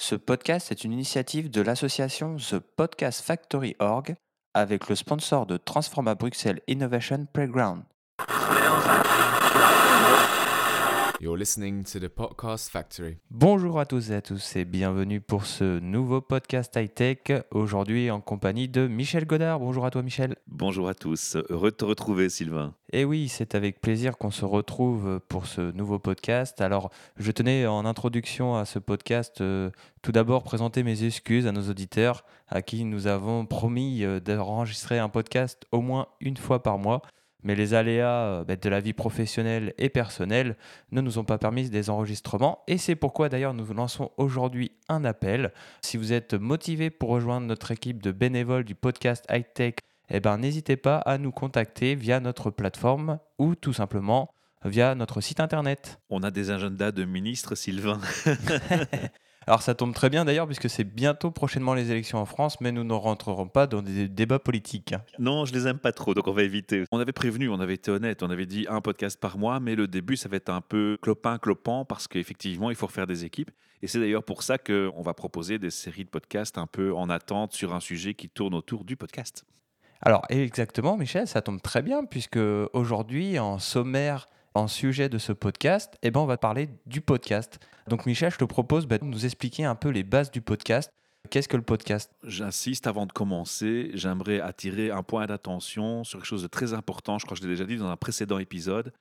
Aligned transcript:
Ce 0.00 0.14
podcast 0.14 0.70
est 0.70 0.84
une 0.84 0.92
initiative 0.92 1.50
de 1.50 1.60
l'association 1.60 2.36
The 2.36 2.60
Podcast 2.60 3.20
Factory 3.20 3.74
Org 3.80 4.14
avec 4.54 4.88
le 4.88 4.94
sponsor 4.94 5.44
de 5.44 5.56
Transforma 5.56 6.14
Bruxelles 6.14 6.60
Innovation 6.68 7.26
Playground. 7.32 7.82
You're 11.20 11.36
listening 11.36 11.82
to 11.82 11.98
the 11.98 12.06
Podcast 12.06 12.70
Factory. 12.70 13.16
Bonjour 13.32 13.80
à 13.80 13.86
tous 13.86 14.12
et 14.12 14.14
à 14.14 14.22
tous 14.22 14.54
et 14.54 14.64
bienvenue 14.64 15.20
pour 15.20 15.46
ce 15.46 15.80
nouveau 15.80 16.20
podcast 16.20 16.76
high-tech. 16.76 17.42
Aujourd'hui 17.50 18.08
en 18.12 18.20
compagnie 18.20 18.68
de 18.68 18.86
Michel 18.86 19.26
Godard. 19.26 19.58
Bonjour 19.58 19.84
à 19.84 19.90
toi 19.90 20.02
Michel. 20.02 20.36
Bonjour 20.46 20.88
à 20.88 20.94
tous, 20.94 21.36
heureux 21.50 21.72
de 21.72 21.76
te 21.76 21.84
retrouver 21.84 22.28
Sylvain. 22.28 22.72
Et 22.92 23.04
oui, 23.04 23.26
c'est 23.26 23.56
avec 23.56 23.80
plaisir 23.80 24.16
qu'on 24.16 24.30
se 24.30 24.44
retrouve 24.44 25.20
pour 25.28 25.46
ce 25.46 25.72
nouveau 25.72 25.98
podcast. 25.98 26.60
Alors, 26.60 26.90
je 27.16 27.32
tenais 27.32 27.66
en 27.66 27.84
introduction 27.84 28.54
à 28.54 28.64
ce 28.64 28.78
podcast 28.78 29.40
euh, 29.40 29.70
tout 30.02 30.12
d'abord 30.12 30.44
présenter 30.44 30.84
mes 30.84 31.02
excuses 31.02 31.48
à 31.48 31.52
nos 31.52 31.68
auditeurs 31.68 32.24
à 32.46 32.62
qui 32.62 32.84
nous 32.84 33.08
avons 33.08 33.44
promis 33.44 34.04
euh, 34.04 34.20
d'enregistrer 34.20 35.00
un 35.00 35.08
podcast 35.08 35.66
au 35.72 35.80
moins 35.80 36.06
une 36.20 36.36
fois 36.36 36.62
par 36.62 36.78
mois. 36.78 37.02
Mais 37.42 37.54
les 37.54 37.74
aléas 37.74 38.24
euh, 38.24 38.44
bah, 38.44 38.56
de 38.56 38.68
la 38.68 38.80
vie 38.80 38.92
professionnelle 38.92 39.74
et 39.78 39.88
personnelle 39.88 40.56
ne 40.90 41.00
nous 41.00 41.18
ont 41.18 41.24
pas 41.24 41.38
permis 41.38 41.70
des 41.70 41.90
enregistrements. 41.90 42.62
Et 42.66 42.78
c'est 42.78 42.96
pourquoi 42.96 43.28
d'ailleurs 43.28 43.54
nous 43.54 43.64
vous 43.64 43.74
lançons 43.74 44.10
aujourd'hui 44.16 44.72
un 44.88 45.04
appel. 45.04 45.52
Si 45.82 45.96
vous 45.96 46.12
êtes 46.12 46.34
motivé 46.34 46.90
pour 46.90 47.10
rejoindre 47.10 47.46
notre 47.46 47.70
équipe 47.70 48.02
de 48.02 48.12
bénévoles 48.12 48.64
du 48.64 48.74
podcast 48.74 49.24
High 49.30 49.46
Tech, 49.54 49.74
eh 50.10 50.20
ben, 50.20 50.38
n'hésitez 50.38 50.76
pas 50.76 50.98
à 50.98 51.18
nous 51.18 51.32
contacter 51.32 51.94
via 51.94 52.18
notre 52.20 52.50
plateforme 52.50 53.18
ou 53.38 53.54
tout 53.54 53.72
simplement 53.72 54.30
via 54.64 54.94
notre 54.94 55.20
site 55.20 55.40
internet. 55.40 56.00
On 56.10 56.22
a 56.22 56.30
des 56.30 56.50
agendas 56.50 56.90
de 56.90 57.04
ministres, 57.04 57.54
Sylvain. 57.54 58.00
Alors 59.46 59.62
ça 59.62 59.74
tombe 59.74 59.94
très 59.94 60.10
bien 60.10 60.24
d'ailleurs 60.24 60.46
puisque 60.46 60.68
c'est 60.68 60.84
bientôt 60.84 61.30
prochainement 61.30 61.74
les 61.74 61.90
élections 61.90 62.18
en 62.18 62.26
France, 62.26 62.60
mais 62.60 62.72
nous 62.72 62.84
ne 62.84 62.92
rentrerons 62.92 63.48
pas 63.48 63.66
dans 63.66 63.82
des 63.82 64.08
débats 64.08 64.38
politiques. 64.38 64.94
non, 65.18 65.46
je 65.46 65.54
les 65.54 65.66
aime 65.66 65.78
pas 65.78 65.92
trop, 65.92 66.14
donc 66.14 66.26
on 66.26 66.32
va 66.32 66.42
éviter. 66.42 66.84
On 66.92 66.98
avait 66.98 67.12
prévenu, 67.12 67.48
on 67.48 67.60
avait 67.60 67.74
été 67.74 67.90
honnête, 67.90 68.22
on 68.22 68.30
avait 68.30 68.46
dit 68.46 68.66
un 68.68 68.80
podcast 68.80 69.18
par 69.18 69.38
mois, 69.38 69.60
mais 69.60 69.74
le 69.74 69.86
début, 69.86 70.16
ça 70.16 70.28
va 70.28 70.36
être 70.36 70.50
un 70.50 70.60
peu 70.60 70.98
clopin-clopant 71.00 71.84
parce 71.84 72.08
qu'effectivement, 72.08 72.70
il 72.70 72.76
faut 72.76 72.86
refaire 72.86 73.06
des 73.06 73.24
équipes. 73.24 73.50
Et 73.80 73.86
c'est 73.86 74.00
d'ailleurs 74.00 74.24
pour 74.24 74.42
ça 74.42 74.58
qu'on 74.58 75.02
va 75.02 75.14
proposer 75.14 75.58
des 75.58 75.70
séries 75.70 76.04
de 76.04 76.10
podcasts 76.10 76.58
un 76.58 76.66
peu 76.66 76.92
en 76.94 77.08
attente 77.08 77.52
sur 77.52 77.74
un 77.74 77.80
sujet 77.80 78.14
qui 78.14 78.28
tourne 78.28 78.54
autour 78.54 78.84
du 78.84 78.96
podcast. 78.96 79.44
Alors 80.00 80.22
exactement 80.28 80.96
Michel, 80.96 81.26
ça 81.26 81.42
tombe 81.42 81.60
très 81.60 81.82
bien 81.82 82.04
puisque 82.04 82.38
aujourd'hui 82.72 83.38
en 83.38 83.58
sommaire, 83.58 84.28
en 84.54 84.68
sujet 84.68 85.08
de 85.08 85.18
ce 85.18 85.32
podcast, 85.32 85.96
eh 86.02 86.10
ben, 86.10 86.20
on 86.20 86.26
va 86.26 86.38
parler 86.38 86.68
du 86.86 87.00
podcast. 87.00 87.58
Donc 87.86 88.06
Michel, 88.06 88.30
je 88.30 88.38
te 88.38 88.44
propose 88.44 88.86
bah, 88.86 88.98
de 88.98 89.04
nous 89.04 89.24
expliquer 89.24 89.64
un 89.64 89.74
peu 89.74 89.88
les 89.88 90.02
bases 90.02 90.30
du 90.30 90.40
podcast. 90.40 90.92
Qu'est-ce 91.30 91.48
que 91.48 91.56
le 91.56 91.62
podcast? 91.62 92.10
J'insiste 92.22 92.86
avant 92.86 93.06
de 93.06 93.12
commencer, 93.12 93.90
j'aimerais 93.94 94.40
attirer 94.40 94.90
un 94.90 95.02
point 95.02 95.26
d'attention 95.26 96.04
sur 96.04 96.18
quelque 96.18 96.28
chose 96.28 96.42
de 96.42 96.48
très 96.48 96.72
important. 96.72 97.18
Je 97.18 97.26
crois 97.26 97.36
que 97.36 97.42
je 97.42 97.46
l'ai 97.46 97.54
déjà 97.54 97.64
dit 97.64 97.76
dans 97.76 97.88
un 97.88 97.96
précédent 97.96 98.38
épisode. 98.38 98.92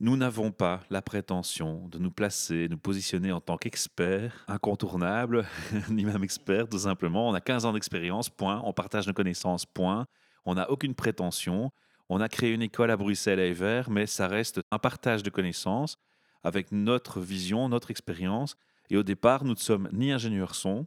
Nous 0.00 0.16
n'avons 0.16 0.50
pas 0.50 0.80
la 0.90 1.02
prétention 1.02 1.86
de 1.88 1.98
nous 1.98 2.10
placer, 2.10 2.68
nous 2.68 2.78
positionner 2.78 3.30
en 3.32 3.40
tant 3.40 3.56
qu'experts 3.56 4.44
incontournables, 4.48 5.46
ni 5.90 6.04
même 6.04 6.24
experts, 6.24 6.68
tout 6.68 6.78
simplement. 6.78 7.28
On 7.28 7.34
a 7.34 7.40
15 7.40 7.64
ans 7.66 7.72
d'expérience, 7.72 8.28
point. 8.28 8.60
On 8.64 8.72
partage 8.72 9.06
nos 9.06 9.12
connaissances, 9.12 9.66
point. 9.66 10.06
On 10.44 10.54
n'a 10.54 10.70
aucune 10.70 10.94
prétention. 10.94 11.70
On 12.08 12.20
a 12.20 12.28
créé 12.28 12.52
une 12.52 12.62
école 12.62 12.90
à 12.90 12.96
Bruxelles 12.96 13.40
à 13.40 13.46
Evert, 13.46 13.90
mais 13.90 14.06
ça 14.06 14.28
reste 14.28 14.60
un 14.70 14.78
partage 14.78 15.22
de 15.22 15.30
connaissances 15.30 15.96
avec 16.42 16.70
notre 16.72 17.20
vision, 17.20 17.68
notre 17.68 17.90
expérience. 17.90 18.56
Et 18.90 18.96
au 18.96 19.02
départ, 19.02 19.44
nous 19.44 19.54
ne 19.54 19.58
sommes 19.58 19.88
ni 19.92 20.12
ingénieurs 20.12 20.54
son, 20.54 20.86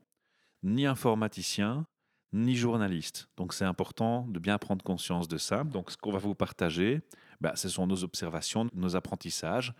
ni 0.63 0.85
informaticiens, 0.85 1.87
ni 2.33 2.55
journalistes. 2.55 3.29
Donc 3.37 3.53
c'est 3.53 3.65
important 3.65 4.27
de 4.27 4.39
bien 4.39 4.57
prendre 4.57 4.83
conscience 4.83 5.27
de 5.27 5.37
ça. 5.37 5.63
Donc 5.63 5.91
ce 5.91 5.97
qu'on 5.97 6.11
va 6.11 6.19
vous 6.19 6.35
partager, 6.35 7.01
bah, 7.41 7.53
ce 7.55 7.69
sont 7.69 7.87
nos 7.87 8.03
observations, 8.03 8.67
nos 8.73 8.95
apprentissages. 8.95 9.73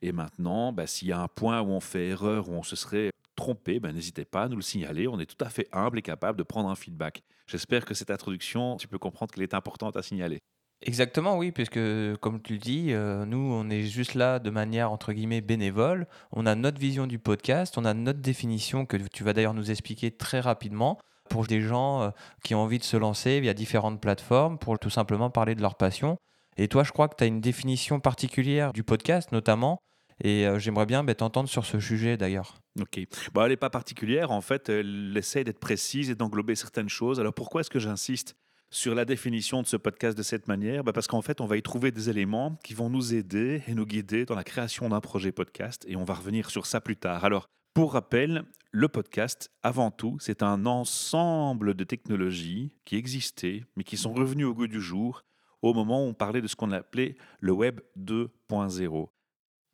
Et 0.00 0.10
maintenant, 0.10 0.72
bah, 0.72 0.88
s'il 0.88 1.08
y 1.08 1.12
a 1.12 1.20
un 1.20 1.28
point 1.28 1.60
où 1.60 1.70
on 1.70 1.80
fait 1.80 2.08
erreur, 2.08 2.48
où 2.48 2.52
on 2.52 2.64
se 2.64 2.74
serait 2.74 3.10
trompé, 3.36 3.78
bah, 3.78 3.92
n'hésitez 3.92 4.24
pas 4.24 4.44
à 4.44 4.48
nous 4.48 4.56
le 4.56 4.62
signaler. 4.62 5.06
On 5.06 5.20
est 5.20 5.26
tout 5.26 5.42
à 5.44 5.48
fait 5.48 5.68
humble 5.72 5.98
et 5.98 6.02
capable 6.02 6.38
de 6.38 6.42
prendre 6.42 6.68
un 6.68 6.74
feedback. 6.74 7.22
J'espère 7.46 7.84
que 7.84 7.94
cette 7.94 8.10
introduction, 8.10 8.76
tu 8.76 8.88
peux 8.88 8.98
comprendre 8.98 9.32
qu'elle 9.32 9.44
est 9.44 9.54
importante 9.54 9.96
à 9.96 10.02
signaler. 10.02 10.40
Exactement, 10.84 11.36
oui, 11.36 11.52
puisque 11.52 11.78
comme 12.20 12.42
tu 12.42 12.54
le 12.54 12.58
dis, 12.58 12.92
euh, 12.92 13.24
nous, 13.24 13.38
on 13.38 13.70
est 13.70 13.82
juste 13.82 14.14
là 14.14 14.38
de 14.38 14.50
manière, 14.50 14.90
entre 14.90 15.12
guillemets, 15.12 15.40
bénévole. 15.40 16.06
On 16.32 16.46
a 16.46 16.54
notre 16.54 16.78
vision 16.78 17.06
du 17.06 17.18
podcast, 17.18 17.78
on 17.78 17.84
a 17.84 17.94
notre 17.94 18.20
définition 18.20 18.84
que 18.84 18.96
tu 18.96 19.22
vas 19.22 19.32
d'ailleurs 19.32 19.54
nous 19.54 19.70
expliquer 19.70 20.10
très 20.10 20.40
rapidement 20.40 20.98
pour 21.28 21.46
des 21.46 21.60
gens 21.60 22.02
euh, 22.02 22.10
qui 22.42 22.54
ont 22.54 22.60
envie 22.60 22.78
de 22.78 22.84
se 22.84 22.96
lancer 22.96 23.40
via 23.40 23.54
différentes 23.54 24.00
plateformes 24.00 24.58
pour 24.58 24.78
tout 24.78 24.90
simplement 24.90 25.30
parler 25.30 25.54
de 25.54 25.62
leur 25.62 25.76
passion. 25.76 26.18
Et 26.56 26.68
toi, 26.68 26.82
je 26.82 26.92
crois 26.92 27.08
que 27.08 27.16
tu 27.16 27.24
as 27.24 27.28
une 27.28 27.40
définition 27.40 28.00
particulière 28.00 28.72
du 28.72 28.82
podcast, 28.82 29.32
notamment, 29.32 29.80
et 30.22 30.46
euh, 30.46 30.58
j'aimerais 30.58 30.86
bien 30.86 31.04
bah, 31.04 31.14
t'entendre 31.14 31.48
sur 31.48 31.64
ce 31.64 31.80
sujet 31.80 32.16
d'ailleurs. 32.16 32.56
Ok. 32.80 33.00
Bon, 33.32 33.42
elle 33.42 33.50
n'est 33.50 33.56
pas 33.56 33.70
particulière. 33.70 34.30
En 34.30 34.40
fait, 34.40 34.68
elle 34.68 35.14
essaie 35.16 35.44
d'être 35.44 35.58
précise 35.58 36.10
et 36.10 36.14
d'englober 36.14 36.54
certaines 36.54 36.88
choses. 36.88 37.20
Alors 37.20 37.34
pourquoi 37.34 37.60
est-ce 37.60 37.70
que 37.70 37.78
j'insiste 37.78 38.36
sur 38.72 38.94
la 38.94 39.04
définition 39.04 39.60
de 39.60 39.66
ce 39.66 39.76
podcast 39.76 40.16
de 40.16 40.22
cette 40.22 40.48
manière 40.48 40.82
Bah, 40.82 40.94
Parce 40.94 41.06
qu'en 41.06 41.20
fait, 41.20 41.42
on 41.42 41.46
va 41.46 41.58
y 41.58 41.62
trouver 41.62 41.90
des 41.92 42.08
éléments 42.08 42.58
qui 42.64 42.72
vont 42.72 42.88
nous 42.88 43.14
aider 43.14 43.62
et 43.68 43.74
nous 43.74 43.84
guider 43.84 44.24
dans 44.24 44.34
la 44.34 44.44
création 44.44 44.88
d'un 44.88 45.00
projet 45.00 45.30
podcast. 45.30 45.84
Et 45.86 45.94
on 45.94 46.04
va 46.04 46.14
revenir 46.14 46.50
sur 46.50 46.64
ça 46.64 46.80
plus 46.80 46.96
tard. 46.96 47.24
Alors, 47.24 47.48
pour 47.74 47.92
rappel, 47.92 48.44
le 48.70 48.88
podcast, 48.88 49.50
avant 49.62 49.90
tout, 49.90 50.16
c'est 50.20 50.42
un 50.42 50.64
ensemble 50.64 51.74
de 51.74 51.84
technologies 51.84 52.72
qui 52.86 52.96
existaient, 52.96 53.62
mais 53.76 53.84
qui 53.84 53.98
sont 53.98 54.14
revenues 54.14 54.46
au 54.46 54.54
goût 54.54 54.66
du 54.66 54.80
jour 54.80 55.22
au 55.60 55.74
moment 55.74 56.04
où 56.04 56.08
on 56.08 56.14
parlait 56.14 56.40
de 56.40 56.48
ce 56.48 56.56
qu'on 56.56 56.72
appelait 56.72 57.16
le 57.40 57.52
Web 57.52 57.80
2.0. 57.98 59.08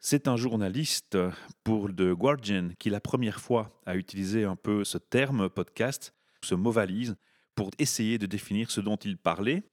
C'est 0.00 0.26
un 0.26 0.37
journaliste 0.37 1.16
pour 1.62 1.88
The 1.88 2.12
Guardian 2.12 2.70
qui, 2.81 2.91
la 2.91 3.00
première 3.00 3.41
fois, 3.41 3.81
a 3.87 3.94
utilisé 3.94 4.44
un 4.44 4.56
peu 4.56 4.82
ce 4.82 4.98
terme 4.98 5.48
podcast, 5.48 6.14
ce 6.42 6.56
mot 6.56 6.72
valise, 6.72 7.16
pour 7.58 7.72
essayer 7.80 8.19
de 8.19 8.26
définir 8.26 8.70
ce 8.70 8.80
dont 8.80 8.94
il 8.94 9.19
parlait. 9.19 9.64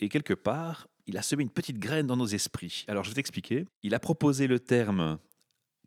Et 0.00 0.08
quelque 0.08 0.34
part, 0.34 0.88
il 1.06 1.16
a 1.16 1.22
semé 1.22 1.44
une 1.44 1.50
petite 1.50 1.78
graine 1.78 2.08
dans 2.08 2.16
nos 2.16 2.26
esprits. 2.26 2.84
Alors, 2.88 3.04
je 3.04 3.10
vais 3.10 3.14
t'expliquer. 3.14 3.66
Il 3.84 3.94
a 3.94 4.00
proposé 4.00 4.48
le 4.48 4.58
terme 4.58 5.16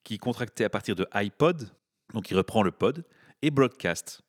qui 0.06 0.18
contractait 0.18 0.64
à 0.64 0.70
partir 0.70 0.96
de 0.96 1.06
iPod, 1.12 1.70
donc 2.14 2.32
il 2.32 2.38
reprend 2.38 2.64
le 2.64 2.72
pod, 2.72 3.04
et 3.42 3.52
broadcast. 3.52 4.22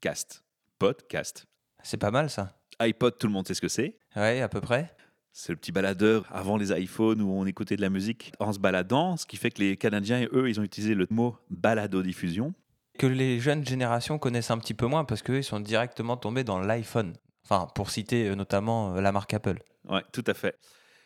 Cast. 0.00 0.42
Podcast. 0.78 1.44
C'est 1.82 1.98
pas 1.98 2.10
mal 2.10 2.30
ça 2.30 2.58
iPod, 2.78 3.18
tout 3.18 3.26
le 3.26 3.34
monde 3.34 3.46
sait 3.46 3.52
ce 3.52 3.60
que 3.60 3.68
c'est. 3.68 3.98
Ouais, 4.16 4.40
à 4.40 4.48
peu 4.48 4.62
près. 4.62 4.96
C'est 5.30 5.52
le 5.52 5.56
petit 5.56 5.72
baladeur 5.72 6.24
avant 6.30 6.56
les 6.56 6.72
iPhones 6.72 7.20
où 7.20 7.32
on 7.32 7.44
écoutait 7.44 7.76
de 7.76 7.82
la 7.82 7.90
musique 7.90 8.32
en 8.40 8.50
se 8.50 8.58
baladant, 8.58 9.18
ce 9.18 9.26
qui 9.26 9.36
fait 9.36 9.50
que 9.50 9.60
les 9.60 9.76
Canadiens, 9.76 10.26
eux, 10.32 10.48
ils 10.48 10.58
ont 10.58 10.62
utilisé 10.62 10.94
le 10.94 11.06
mot 11.10 11.36
balado-diffusion. 11.50 12.54
Que 12.98 13.06
les 13.06 13.40
jeunes 13.40 13.66
générations 13.66 14.18
connaissent 14.18 14.50
un 14.50 14.58
petit 14.58 14.74
peu 14.74 14.86
moins 14.86 15.04
parce 15.04 15.22
qu'eux, 15.22 15.42
sont 15.42 15.60
directement 15.60 16.16
tombés 16.16 16.44
dans 16.44 16.60
l'iPhone. 16.60 17.14
Enfin, 17.44 17.66
pour 17.74 17.90
citer 17.90 18.28
euh, 18.28 18.34
notamment 18.34 18.94
euh, 18.96 19.00
la 19.00 19.12
marque 19.12 19.34
Apple. 19.34 19.58
Ouais, 19.88 20.02
tout 20.12 20.24
à 20.26 20.34
fait. 20.34 20.56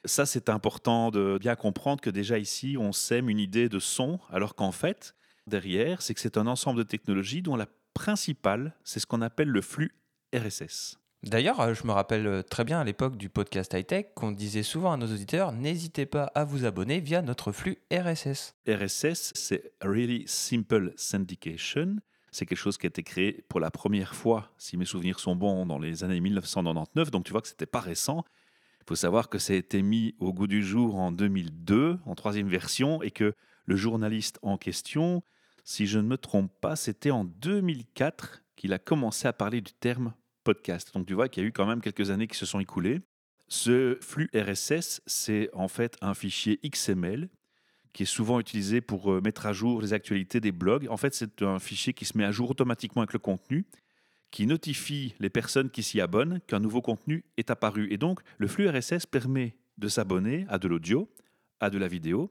Ça, 0.05 0.27
c'est 0.27 0.49
important 0.49 1.11
de 1.11 1.39
bien 1.41 1.57
comprendre 1.57 2.01
que 2.01 2.11
déjà 2.11 2.39
ici, 2.39 2.77
on 2.79 2.93
sème 2.93 3.29
une 3.29 3.39
idée 3.39 3.69
de 3.69 3.79
son, 3.79 4.21
alors 4.31 4.55
qu'en 4.55 4.73
fait, 4.73 5.15
derrière, 5.47 6.03
c'est 6.03 6.15
que 6.15 6.21
c'est 6.21 6.37
un 6.37 6.47
ensemble 6.47 6.79
de 6.79 6.85
technologies 6.85 7.43
dont 7.43 7.57
la 7.57 7.67
principale, 7.95 8.77
c'est 8.85 9.01
ce 9.01 9.07
qu'on 9.07 9.23
appelle 9.23 9.49
le 9.49 9.63
flux 9.63 9.97
RSS. 10.35 10.99
D'ailleurs, 11.23 11.61
euh, 11.61 11.75
je 11.75 11.87
me 11.87 11.93
rappelle 11.93 12.27
euh, 12.27 12.43
très 12.43 12.65
bien 12.65 12.81
à 12.81 12.85
l'époque 12.85 13.17
du 13.17 13.29
podcast 13.29 13.73
high-tech 13.73 14.07
qu'on 14.15 14.33
disait 14.33 14.63
souvent 14.63 14.93
à 14.93 14.97
nos 14.97 15.07
auditeurs 15.07 15.53
n'hésitez 15.53 16.07
pas 16.07 16.25
à 16.35 16.45
vous 16.45 16.65
abonner 16.65 17.01
via 17.01 17.23
notre 17.23 17.53
flux 17.53 17.79
RSS. 17.91 18.55
RSS, 18.69 19.33
c'est 19.35 19.73
Really 19.83 20.25
Simple 20.27 20.93
Syndication. 20.97 21.97
C'est 22.31 22.45
quelque 22.45 22.59
chose 22.59 22.77
qui 22.77 22.87
a 22.87 22.89
été 22.89 23.03
créé 23.03 23.45
pour 23.49 23.61
la 23.61 23.71
première 23.71 24.15
fois, 24.15 24.53
si 24.59 24.77
mes 24.77 24.85
souvenirs 24.85 25.19
sont 25.19 25.35
bons, 25.35 25.65
dans 25.65 25.79
les 25.79 26.05
années 26.05 26.21
1999. 26.21 27.11
Donc 27.11 27.25
tu 27.25 27.33
vois 27.33 27.41
que 27.41 27.49
c'était 27.49 27.67
pas 27.67 27.81
récent. 27.81 28.25
Il 28.83 28.85
faut 28.87 28.95
savoir 28.95 29.29
que 29.29 29.39
ça 29.39 29.55
a 29.55 29.57
été 29.57 29.83
mis 29.83 30.15
au 30.21 30.33
goût 30.33 30.47
du 30.47 30.63
jour 30.63 30.97
en 30.97 31.11
2002, 31.11 31.99
en 32.05 32.15
troisième 32.15 32.49
version, 32.49 33.03
et 33.03 33.11
que 33.11 33.35
le 33.65 33.75
journaliste 33.75 34.39
en 34.43 34.59
question, 34.59 35.23
si 35.65 35.87
je 35.87 35.99
ne 35.99 36.07
me 36.07 36.19
trompe 36.19 36.53
pas, 36.61 36.77
c'était 36.77 37.11
en 37.11 37.25
2004 37.25 38.45
qu'il 38.55 38.73
a 38.73 38.79
commencé 38.79 39.27
à 39.27 39.33
parler 39.33 39.61
du 39.61 39.73
terme 39.73 40.13
podcast. 40.47 40.95
Donc 40.95 41.07
tu 41.07 41.15
vois 41.15 41.29
qu'il 41.29 41.43
y 41.43 41.47
a 41.47 41.49
eu 41.49 41.53
quand 41.53 41.67
même 41.67 41.81
quelques 41.81 42.11
années 42.11 42.29
qui 42.29 42.39
se 42.39 42.47
sont 42.47 42.61
écoulées. 42.61 43.01
Ce 43.49 43.99
flux 44.01 44.31
RSS, 44.35 45.03
c'est 45.07 45.51
en 45.53 45.69
fait 45.69 45.97
un 46.01 46.15
fichier 46.15 46.61
XML 46.65 47.29
qui 47.93 48.05
est 48.05 48.07
souvent 48.07 48.39
utilisé 48.39 48.81
pour 48.81 49.13
euh, 49.13 49.21
mettre 49.21 49.47
à 49.47 49.53
jour 49.53 49.83
les 49.83 49.93
actualités 49.93 50.41
des 50.41 50.53
blogs. 50.53 50.87
En 50.89 50.97
fait, 50.97 51.15
c'est 51.15 51.43
un 51.43 51.59
fichier 51.59 51.95
qui 51.95 52.05
se 52.05 52.17
met 52.17 52.25
à 52.25 52.31
jour 52.31 52.51
automatiquement 52.51 53.03
avec 53.03 53.13
le 53.13 53.19
contenu, 53.19 53.65
qui 54.31 54.47
notifie 54.47 55.15
les 55.19 55.31
personnes 55.31 55.71
qui 55.71 55.83
s'y 55.83 56.01
abonnent 56.01 56.41
qu'un 56.47 56.61
nouveau 56.61 56.83
contenu 56.83 57.25
est 57.39 57.51
apparu. 57.51 57.91
Et 57.91 57.97
donc, 57.97 58.21
le 58.39 58.49
flux 58.49 58.69
RSS 58.69 59.07
permet 59.07 59.57
de 59.79 59.89
s'abonner 59.89 60.45
à 60.49 60.59
de 60.59 60.69
l'audio, 60.69 61.09
à 61.59 61.71
de 61.71 61.79
la 61.79 61.89
vidéo, 61.89 62.31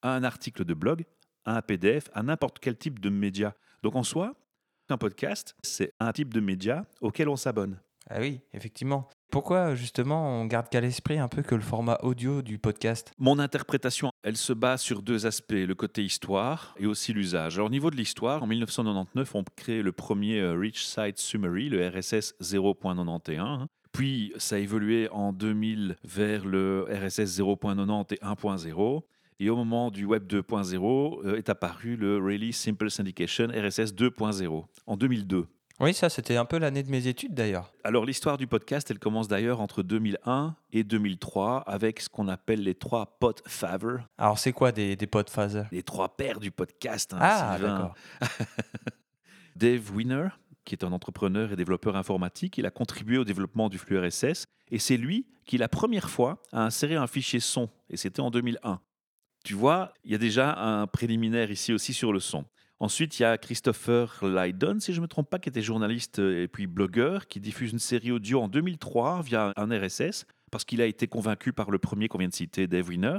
à 0.00 0.16
un 0.16 0.24
article 0.24 0.64
de 0.64 0.74
blog, 0.74 1.04
à 1.44 1.56
un 1.58 1.62
PDF, 1.62 2.08
à 2.14 2.22
n'importe 2.22 2.58
quel 2.58 2.76
type 2.76 2.98
de 2.98 3.10
média. 3.10 3.54
Donc 3.82 3.96
en 3.96 4.02
soi, 4.02 4.34
qu'un 4.92 4.98
podcast, 4.98 5.56
c'est 5.62 5.94
un 6.00 6.12
type 6.12 6.34
de 6.34 6.40
média 6.40 6.84
auquel 7.00 7.30
on 7.30 7.36
s'abonne. 7.36 7.78
Ah 8.10 8.20
oui, 8.20 8.40
effectivement. 8.52 9.08
Pourquoi 9.30 9.74
justement 9.74 10.40
on 10.40 10.44
garde 10.44 10.68
qu'à 10.68 10.82
l'esprit 10.82 11.18
un 11.18 11.28
peu 11.28 11.40
que 11.40 11.54
le 11.54 11.62
format 11.62 11.98
audio 12.02 12.42
du 12.42 12.58
podcast? 12.58 13.10
Mon 13.16 13.38
interprétation, 13.38 14.10
elle 14.22 14.36
se 14.36 14.52
base 14.52 14.82
sur 14.82 15.00
deux 15.00 15.24
aspects, 15.24 15.52
le 15.52 15.74
côté 15.74 16.04
histoire 16.04 16.74
et 16.78 16.84
aussi 16.84 17.14
l'usage. 17.14 17.54
Alors 17.54 17.68
au 17.68 17.70
niveau 17.70 17.90
de 17.90 17.96
l'histoire, 17.96 18.42
en 18.42 18.46
1999, 18.46 19.34
on 19.34 19.44
crée 19.56 19.80
le 19.80 19.92
premier 19.92 20.40
euh, 20.40 20.52
Rich 20.58 20.84
Site 20.84 21.18
Summary, 21.18 21.70
le 21.70 21.88
RSS 21.88 22.34
0.91. 22.42 23.68
Puis 23.92 24.34
ça 24.36 24.56
a 24.56 24.58
évolué 24.58 25.08
en 25.10 25.32
2000 25.32 25.96
vers 26.04 26.44
le 26.44 26.86
RSS 26.90 27.38
0.90 27.40 28.12
et 28.12 28.18
1.0. 28.18 29.02
Et 29.44 29.50
au 29.50 29.56
moment 29.56 29.90
du 29.90 30.04
Web 30.04 30.28
2.0 30.32 31.26
euh, 31.26 31.36
est 31.36 31.48
apparu 31.48 31.96
le 31.96 32.16
Really 32.18 32.52
Simple 32.52 32.88
Syndication 32.92 33.48
RSS 33.48 33.92
2.0 33.92 34.64
en 34.86 34.96
2002. 34.96 35.48
Oui, 35.80 35.94
ça 35.94 36.08
c'était 36.08 36.36
un 36.36 36.44
peu 36.44 36.58
l'année 36.58 36.84
de 36.84 36.90
mes 36.92 37.08
études 37.08 37.34
d'ailleurs. 37.34 37.72
Alors 37.82 38.04
l'histoire 38.04 38.38
du 38.38 38.46
podcast, 38.46 38.88
elle 38.92 39.00
commence 39.00 39.26
d'ailleurs 39.26 39.60
entre 39.60 39.82
2001 39.82 40.54
et 40.72 40.84
2003 40.84 41.58
avec 41.66 41.98
ce 41.98 42.08
qu'on 42.08 42.28
appelle 42.28 42.62
les 42.62 42.76
trois 42.76 43.16
podfathers, 43.18 44.06
Alors 44.16 44.38
c'est 44.38 44.52
quoi 44.52 44.70
des, 44.70 44.94
des 44.94 45.08
podphasers 45.08 45.66
les 45.72 45.82
trois 45.82 46.16
pères 46.16 46.38
du 46.38 46.52
podcast. 46.52 47.12
hein, 47.12 47.18
Ah 47.20 47.58
d'accord. 47.60 47.94
Dave 49.56 49.90
Wiener, 49.92 50.28
qui 50.64 50.76
est 50.76 50.84
un 50.84 50.92
entrepreneur 50.92 51.50
et 51.50 51.56
développeur 51.56 51.96
informatique, 51.96 52.58
il 52.58 52.66
a 52.66 52.70
contribué 52.70 53.18
au 53.18 53.24
développement 53.24 53.68
du 53.68 53.78
flux 53.78 53.98
RSS 53.98 54.46
et 54.70 54.78
c'est 54.78 54.96
lui 54.96 55.26
qui, 55.44 55.58
la 55.58 55.68
première 55.68 56.08
fois, 56.10 56.40
a 56.52 56.64
inséré 56.64 56.94
un 56.94 57.08
fichier 57.08 57.40
son 57.40 57.68
et 57.90 57.96
c'était 57.96 58.20
en 58.20 58.30
2001. 58.30 58.80
Tu 59.44 59.54
vois, 59.54 59.92
il 60.04 60.12
y 60.12 60.14
a 60.14 60.18
déjà 60.18 60.54
un 60.54 60.86
préliminaire 60.86 61.50
ici 61.50 61.72
aussi 61.72 61.92
sur 61.92 62.12
le 62.12 62.20
son. 62.20 62.44
Ensuite, 62.78 63.18
il 63.18 63.22
y 63.22 63.24
a 63.24 63.38
Christopher 63.38 64.18
Lydon, 64.22 64.78
si 64.80 64.92
je 64.92 64.98
ne 64.98 65.02
me 65.02 65.08
trompe 65.08 65.30
pas, 65.30 65.38
qui 65.38 65.48
était 65.48 65.62
journaliste 65.62 66.18
et 66.18 66.48
puis 66.48 66.66
blogueur, 66.66 67.28
qui 67.28 67.38
diffuse 67.38 67.72
une 67.72 67.78
série 67.78 68.10
audio 68.10 68.42
en 68.42 68.48
2003 68.48 69.22
via 69.22 69.52
un 69.56 69.68
RSS, 69.68 70.26
parce 70.50 70.64
qu'il 70.64 70.80
a 70.80 70.86
été 70.86 71.06
convaincu 71.06 71.52
par 71.52 71.70
le 71.70 71.78
premier 71.78 72.08
qu'on 72.08 72.18
vient 72.18 72.28
de 72.28 72.34
citer, 72.34 72.66
Dave 72.66 72.88
Wiener. 72.88 73.18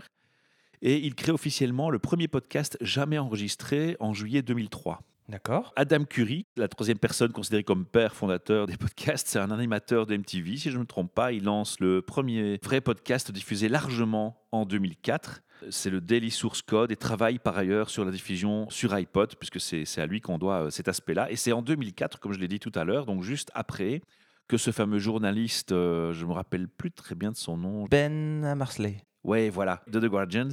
Et 0.81 0.98
il 0.98 1.16
crée 1.16 1.31
officiellement 1.31 1.90
le 1.90 2.00
premier 2.00 2.28
podcast 2.28 2.78
jamais 2.81 3.18
enregistré 3.18 3.96
en 4.02 4.14
juillet 4.14 4.42
2003. 4.42 5.02
D'accord. 5.30 5.72
Adam 5.75 6.04
Curry, 6.04 6.46
la 6.58 6.68
troisième 6.68 7.00
personne 7.00 7.31
considérée 7.31 7.64
comme 7.64 7.86
père 7.86 8.14
fondateur 8.16 8.68
des 8.68 8.78
podcasts, 8.78 9.28
c'est 9.28 9.40
un 9.40 9.52
animateur 9.52 10.06
de 10.06 10.18
MTV, 10.18 10.58
si 10.58 10.70
je 10.70 10.75
ne 10.75 10.81
me 10.81 10.86
trompe 10.86 11.14
pas. 11.14 11.31
Il 11.31 11.46
lance 11.46 11.80
le 11.80 12.02
premier 12.02 12.60
vrai 12.62 12.81
podcast 12.81 13.31
diffusé 13.31 13.70
largement 13.70 14.44
en 14.52 14.66
2004. 14.66 15.42
C'est 15.70 15.90
le 15.90 16.02
Daily 16.02 16.30
Source 16.30 16.62
Code 16.62 16.92
et 16.92 16.98
travaille 16.98 17.40
par 17.40 17.58
ailleurs 17.58 17.90
sur 17.90 18.04
la 18.04 18.12
diffusion 18.12 18.70
sur 18.70 18.94
iPod, 18.94 19.36
puisque 19.36 19.62
c'est 19.62 20.02
à 20.02 20.06
lui 20.06 20.20
qu'on 20.20 20.38
doit 20.38 20.64
euh, 20.64 20.70
cet 20.70 20.90
aspect-là. 20.90 21.31
Et 21.31 21.38
c'est 21.38 21.54
en 21.54 21.62
2004, 21.62 22.19
comme 22.19 22.34
je 22.34 22.40
l'ai 22.40 22.50
dit 22.50 22.60
tout 22.60 22.72
à 22.76 22.84
l'heure, 22.84 23.06
donc 23.06 23.24
juste 23.24 23.50
après, 23.54 24.02
que 24.50 24.58
ce 24.58 24.72
fameux 24.72 25.00
journaliste, 25.00 25.72
euh, 25.72 26.12
je 26.12 26.26
me 26.26 26.34
rappelle 26.34 26.68
plus 26.68 26.92
très 26.92 27.16
bien 27.16 27.31
de 27.31 27.38
son 27.38 27.56
nom, 27.56 27.86
Ben 27.86 28.56
Marsley. 28.56 28.98
Ouais, 29.24 29.50
voilà, 29.50 29.81
de 29.88 30.02
The 30.02 30.06
Guardian. 30.06 30.50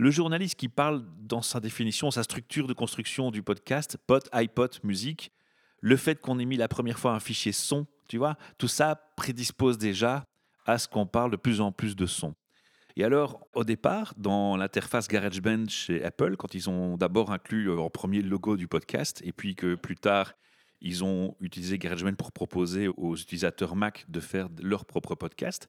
Le 0.00 0.12
journaliste 0.12 0.54
qui 0.54 0.68
parle 0.68 1.04
dans 1.18 1.42
sa 1.42 1.58
définition, 1.58 2.12
sa 2.12 2.22
structure 2.22 2.68
de 2.68 2.72
construction 2.72 3.32
du 3.32 3.42
podcast, 3.42 3.98
pod, 4.06 4.22
iPod, 4.30 4.78
musique, 4.84 5.32
le 5.80 5.96
fait 5.96 6.20
qu'on 6.20 6.38
ait 6.38 6.44
mis 6.44 6.56
la 6.56 6.68
première 6.68 7.00
fois 7.00 7.14
un 7.14 7.18
fichier 7.18 7.50
son, 7.50 7.84
tu 8.06 8.16
vois, 8.16 8.36
tout 8.58 8.68
ça 8.68 8.94
prédispose 9.16 9.76
déjà 9.76 10.24
à 10.66 10.78
ce 10.78 10.86
qu'on 10.86 11.04
parle 11.04 11.32
de 11.32 11.36
plus 11.36 11.60
en 11.60 11.72
plus 11.72 11.96
de 11.96 12.06
son. 12.06 12.36
Et 12.94 13.02
alors, 13.02 13.44
au 13.54 13.64
départ, 13.64 14.14
dans 14.16 14.56
l'interface 14.56 15.08
GarageBand 15.08 15.66
chez 15.66 16.04
Apple, 16.04 16.36
quand 16.36 16.54
ils 16.54 16.70
ont 16.70 16.96
d'abord 16.96 17.32
inclus 17.32 17.68
euh, 17.68 17.80
en 17.80 17.90
premier 17.90 18.22
le 18.22 18.28
logo 18.28 18.56
du 18.56 18.68
podcast, 18.68 19.20
et 19.24 19.32
puis 19.32 19.56
que 19.56 19.74
plus 19.74 19.96
tard, 19.96 20.34
ils 20.80 21.02
ont 21.02 21.34
utilisé 21.40 21.76
GarageBand 21.76 22.14
pour 22.14 22.30
proposer 22.30 22.86
aux 22.86 23.16
utilisateurs 23.16 23.74
Mac 23.74 24.04
de 24.08 24.20
faire 24.20 24.48
leur 24.62 24.84
propre 24.84 25.16
podcast, 25.16 25.68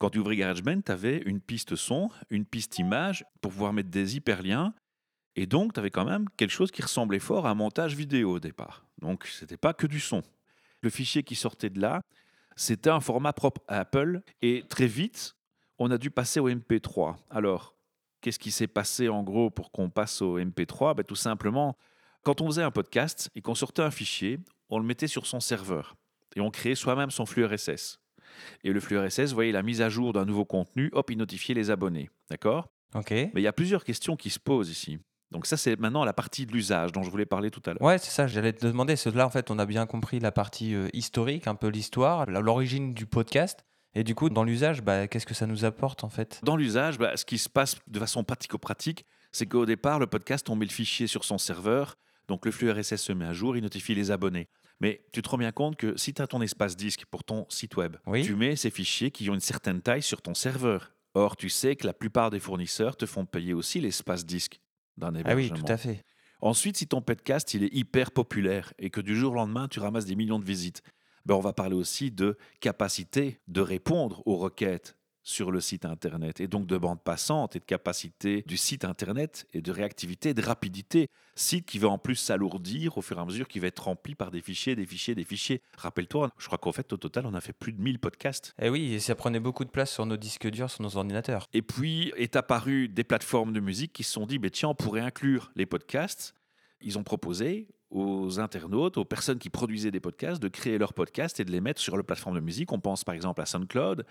quand 0.00 0.08
tu 0.08 0.18
ouvrais 0.18 0.34
GarageBand, 0.34 0.80
tu 0.80 0.90
avais 0.90 1.18
une 1.18 1.40
piste 1.40 1.76
son, 1.76 2.08
une 2.30 2.46
piste 2.46 2.78
image 2.78 3.22
pour 3.42 3.52
pouvoir 3.52 3.74
mettre 3.74 3.90
des 3.90 4.16
hyperliens. 4.16 4.74
Et 5.36 5.46
donc, 5.46 5.74
tu 5.74 5.80
avais 5.80 5.90
quand 5.90 6.06
même 6.06 6.26
quelque 6.38 6.50
chose 6.50 6.70
qui 6.70 6.80
ressemblait 6.80 7.18
fort 7.18 7.46
à 7.46 7.50
un 7.50 7.54
montage 7.54 7.94
vidéo 7.94 8.32
au 8.32 8.40
départ. 8.40 8.86
Donc, 9.02 9.26
ce 9.26 9.44
n'était 9.44 9.58
pas 9.58 9.74
que 9.74 9.86
du 9.86 10.00
son. 10.00 10.22
Le 10.80 10.88
fichier 10.88 11.22
qui 11.22 11.34
sortait 11.34 11.68
de 11.68 11.78
là, 11.78 12.00
c'était 12.56 12.88
un 12.88 13.00
format 13.00 13.34
propre 13.34 13.60
à 13.68 13.80
Apple. 13.80 14.22
Et 14.40 14.64
très 14.70 14.86
vite, 14.86 15.36
on 15.78 15.90
a 15.90 15.98
dû 15.98 16.10
passer 16.10 16.40
au 16.40 16.48
MP3. 16.48 17.16
Alors, 17.28 17.76
qu'est-ce 18.22 18.38
qui 18.38 18.52
s'est 18.52 18.68
passé 18.68 19.10
en 19.10 19.22
gros 19.22 19.50
pour 19.50 19.70
qu'on 19.70 19.90
passe 19.90 20.22
au 20.22 20.38
MP3 20.38 20.94
Ben, 20.94 21.04
Tout 21.04 21.14
simplement, 21.14 21.76
quand 22.22 22.40
on 22.40 22.46
faisait 22.46 22.62
un 22.62 22.70
podcast 22.70 23.28
et 23.34 23.42
qu'on 23.42 23.54
sortait 23.54 23.82
un 23.82 23.90
fichier, 23.90 24.40
on 24.70 24.78
le 24.78 24.84
mettait 24.86 25.08
sur 25.08 25.26
son 25.26 25.40
serveur. 25.40 25.94
Et 26.36 26.40
on 26.40 26.50
créait 26.50 26.74
soi-même 26.74 27.10
son 27.10 27.26
flux 27.26 27.44
RSS. 27.44 27.99
Et 28.64 28.72
le 28.72 28.80
flux 28.80 28.98
RSS, 28.98 29.30
vous 29.30 29.34
voyez 29.34 29.52
la 29.52 29.62
mise 29.62 29.80
à 29.80 29.88
jour 29.88 30.12
d'un 30.12 30.24
nouveau 30.24 30.44
contenu, 30.44 30.90
hop, 30.92 31.10
il 31.10 31.18
notifiait 31.18 31.54
les 31.54 31.70
abonnés. 31.70 32.10
D'accord? 32.30 32.68
Ok. 32.94 33.10
Mais 33.10 33.30
il 33.36 33.42
y 33.42 33.46
a 33.46 33.52
plusieurs 33.52 33.84
questions 33.84 34.16
qui 34.16 34.30
se 34.30 34.38
posent 34.38 34.70
ici. 34.70 34.98
Donc 35.30 35.46
ça, 35.46 35.56
c'est 35.56 35.78
maintenant 35.78 36.04
la 36.04 36.12
partie 36.12 36.44
de 36.44 36.52
l'usage 36.52 36.90
dont 36.92 37.02
je 37.02 37.10
voulais 37.10 37.26
parler 37.26 37.50
tout 37.50 37.62
à 37.66 37.70
l'heure. 37.72 37.82
Ouais, 37.82 37.98
c'est 37.98 38.10
ça, 38.10 38.26
j'allais 38.26 38.52
te 38.52 38.66
demander. 38.66 38.94
Là, 39.14 39.26
en 39.26 39.30
fait, 39.30 39.50
on 39.50 39.58
a 39.58 39.66
bien 39.66 39.86
compris 39.86 40.18
la 40.18 40.32
partie 40.32 40.74
euh, 40.74 40.88
historique, 40.92 41.46
un 41.46 41.54
peu 41.54 41.68
l'histoire, 41.68 42.26
l'origine 42.26 42.94
du 42.94 43.06
podcast. 43.06 43.64
Et 43.94 44.04
du 44.04 44.14
coup, 44.14 44.28
dans 44.28 44.44
l'usage, 44.44 44.82
bah, 44.82 45.08
qu'est-ce 45.08 45.26
que 45.26 45.34
ça 45.34 45.46
nous 45.46 45.64
apporte 45.64 46.04
en 46.04 46.08
fait? 46.08 46.40
Dans 46.44 46.56
l'usage, 46.56 46.98
bah, 46.98 47.16
ce 47.16 47.24
qui 47.24 47.38
se 47.38 47.48
passe 47.48 47.76
de 47.86 47.98
façon 47.98 48.22
pratico-pratique, 48.24 49.04
c'est 49.32 49.46
qu'au 49.46 49.66
départ, 49.66 49.98
le 49.98 50.06
podcast, 50.06 50.48
on 50.48 50.56
met 50.56 50.64
le 50.64 50.70
fichier 50.70 51.06
sur 51.06 51.24
son 51.24 51.38
serveur, 51.38 51.96
donc 52.28 52.44
le 52.44 52.52
flux 52.52 52.70
RSS 52.70 52.96
se 52.96 53.12
met 53.12 53.24
à 53.24 53.32
jour, 53.32 53.56
il 53.56 53.62
notifie 53.62 53.94
les 53.94 54.10
abonnés. 54.10 54.48
Mais 54.80 55.04
tu 55.12 55.20
te 55.22 55.28
rends 55.28 55.38
bien 55.38 55.52
compte 55.52 55.76
que 55.76 55.96
si 55.98 56.14
tu 56.14 56.22
as 56.22 56.26
ton 56.26 56.40
espace 56.40 56.76
disque 56.76 57.04
pour 57.06 57.22
ton 57.24 57.46
site 57.50 57.76
web, 57.76 57.96
Oui. 58.06 58.22
tu 58.24 58.34
mets 58.34 58.56
ces 58.56 58.70
fichiers 58.70 59.10
qui 59.10 59.28
ont 59.30 59.34
une 59.34 59.40
certaine 59.40 59.82
taille 59.82 60.02
sur 60.02 60.22
ton 60.22 60.34
serveur. 60.34 60.92
Or, 61.14 61.36
tu 61.36 61.48
sais 61.50 61.76
que 61.76 61.86
la 61.86 61.92
plupart 61.92 62.30
des 62.30 62.38
fournisseurs 62.40 62.96
te 62.96 63.04
font 63.04 63.26
payer 63.26 63.52
aussi 63.52 63.80
l'espace 63.80 64.24
disque 64.24 64.60
d'un 64.96 65.14
Ah 65.16 65.20
hébergement. 65.20 65.56
oui, 65.56 65.62
tout 65.64 65.72
à 65.72 65.76
fait. 65.76 66.02
Ensuite, 66.40 66.78
si 66.78 66.86
ton 66.86 67.02
podcast 67.02 67.52
il 67.52 67.64
est 67.64 67.74
hyper 67.74 68.12
populaire 68.12 68.72
et 68.78 68.88
que 68.90 69.00
du 69.02 69.14
jour 69.16 69.32
au 69.32 69.34
lendemain, 69.34 69.68
tu 69.68 69.80
ramasses 69.80 70.06
des 70.06 70.16
millions 70.16 70.38
de 70.38 70.44
visites, 70.44 70.82
ben, 71.26 71.34
on 71.34 71.40
va 71.40 71.52
parler 71.52 71.74
aussi 71.76 72.10
de 72.10 72.38
capacité 72.60 73.40
de 73.48 73.60
répondre 73.60 74.22
aux 74.26 74.36
requêtes 74.36 74.96
sur 75.22 75.50
le 75.50 75.60
site 75.60 75.84
Internet 75.84 76.40
et 76.40 76.48
donc 76.48 76.66
de 76.66 76.78
bande 76.78 77.02
passante 77.02 77.56
et 77.56 77.60
de 77.60 77.64
capacité 77.64 78.42
du 78.46 78.56
site 78.56 78.84
Internet 78.84 79.46
et 79.52 79.60
de 79.60 79.70
réactivité, 79.70 80.34
de 80.34 80.42
rapidité. 80.42 81.08
Site 81.34 81.66
qui 81.66 81.78
va 81.78 81.88
en 81.88 81.98
plus 81.98 82.16
s'alourdir 82.16 82.98
au 82.98 83.02
fur 83.02 83.18
et 83.18 83.20
à 83.20 83.24
mesure 83.24 83.48
qu'il 83.48 83.62
va 83.62 83.68
être 83.68 83.84
rempli 83.84 84.14
par 84.14 84.30
des 84.30 84.40
fichiers, 84.40 84.76
des 84.76 84.84
fichiers, 84.84 85.14
des 85.14 85.24
fichiers. 85.24 85.62
Rappelle-toi, 85.76 86.30
je 86.38 86.46
crois 86.46 86.58
qu'en 86.58 86.72
fait, 86.72 86.92
au 86.92 86.96
total, 86.96 87.24
on 87.26 87.34
a 87.34 87.40
fait 87.40 87.52
plus 87.52 87.72
de 87.72 87.80
1000 87.80 87.98
podcasts. 87.98 88.54
Et 88.60 88.68
oui, 88.68 88.92
et 88.92 89.00
ça 89.00 89.14
prenait 89.14 89.40
beaucoup 89.40 89.64
de 89.64 89.70
place 89.70 89.90
sur 89.92 90.04
nos 90.04 90.16
disques 90.16 90.48
durs, 90.50 90.70
sur 90.70 90.82
nos 90.82 90.96
ordinateurs. 90.96 91.48
Et 91.52 91.62
puis 91.62 92.12
est 92.16 92.36
apparu 92.36 92.88
des 92.88 93.04
plateformes 93.04 93.52
de 93.52 93.60
musique 93.60 93.92
qui 93.92 94.02
se 94.02 94.12
sont 94.12 94.26
dit, 94.26 94.38
ben 94.38 94.50
tiens, 94.50 94.70
on 94.70 94.74
pourrait 94.74 95.00
inclure 95.00 95.50
les 95.56 95.66
podcasts. 95.66 96.34
Ils 96.82 96.98
ont 96.98 97.04
proposé 97.04 97.68
aux 97.90 98.38
internautes, 98.38 98.96
aux 98.96 99.04
personnes 99.04 99.38
qui 99.38 99.50
produisaient 99.50 99.90
des 99.90 100.00
podcasts, 100.00 100.40
de 100.40 100.48
créer 100.48 100.78
leurs 100.78 100.94
podcasts 100.94 101.40
et 101.40 101.44
de 101.44 101.50
les 101.50 101.60
mettre 101.60 101.80
sur 101.80 101.96
les 101.96 102.02
plateformes 102.02 102.36
de 102.36 102.40
musique. 102.40 102.72
On 102.72 102.80
pense 102.80 103.04
par 103.04 103.14
exemple 103.14 103.40
à 103.40 103.46
SoundCloud, 103.46 104.04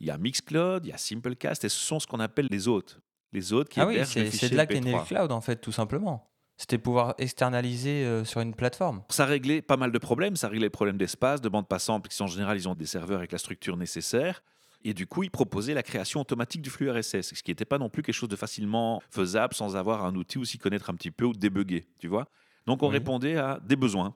il 0.00 0.06
y 0.06 0.10
a 0.10 0.18
Mixcloud, 0.18 0.84
il 0.84 0.88
y 0.88 0.92
a 0.92 0.98
Simplecast, 0.98 1.64
et 1.64 1.68
ce 1.68 1.78
sont 1.78 2.00
ce 2.00 2.06
qu'on 2.06 2.20
appelle 2.20 2.48
les 2.50 2.68
hôtes. 2.68 2.98
Les 3.32 3.52
hôtes 3.52 3.68
qui 3.68 3.80
ah 3.80 3.86
oui, 3.86 3.94
les 3.96 4.04
c'est 4.04 4.48
de 4.50 4.56
là 4.56 4.66
qu'est 4.66 4.80
né 4.80 4.92
le 4.92 4.98
MP3. 4.98 5.06
cloud 5.06 5.32
en 5.32 5.40
fait, 5.40 5.56
tout 5.56 5.72
simplement. 5.72 6.26
C'était 6.56 6.78
pouvoir 6.78 7.14
externaliser 7.18 8.04
euh, 8.04 8.24
sur 8.24 8.40
une 8.40 8.54
plateforme. 8.54 9.02
Ça 9.08 9.24
réglait 9.24 9.62
pas 9.62 9.76
mal 9.78 9.92
de 9.92 9.98
problèmes. 9.98 10.36
Ça 10.36 10.48
réglait 10.48 10.66
le 10.66 10.70
problème 10.70 10.98
d'espace, 10.98 11.40
de 11.40 11.48
bande 11.48 11.66
passante, 11.68 12.02
parce 12.02 12.18
qu'en 12.18 12.26
général, 12.26 12.56
ils 12.58 12.68
ont 12.68 12.74
des 12.74 12.86
serveurs 12.86 13.18
avec 13.18 13.32
la 13.32 13.38
structure 13.38 13.76
nécessaire. 13.76 14.42
Et 14.82 14.92
du 14.94 15.06
coup, 15.06 15.22
ils 15.22 15.30
proposaient 15.30 15.74
la 15.74 15.82
création 15.82 16.20
automatique 16.20 16.60
du 16.62 16.70
flux 16.70 16.90
RSS, 16.90 17.34
ce 17.34 17.42
qui 17.42 17.50
n'était 17.50 17.64
pas 17.64 17.78
non 17.78 17.88
plus 17.88 18.02
quelque 18.02 18.14
chose 18.14 18.28
de 18.28 18.36
facilement 18.36 19.02
faisable 19.10 19.54
sans 19.54 19.76
avoir 19.76 20.04
un 20.04 20.14
outil 20.16 20.38
ou 20.38 20.44
s'y 20.44 20.58
connaître 20.58 20.90
un 20.90 20.94
petit 20.94 21.10
peu 21.10 21.24
ou 21.26 21.32
débugger, 21.32 21.86
tu 21.98 22.08
vois. 22.08 22.26
Donc, 22.66 22.82
on 22.82 22.88
Oui. 22.88 22.92
répondait 22.94 23.36
à 23.36 23.58
des 23.62 23.76
besoins. 23.76 24.14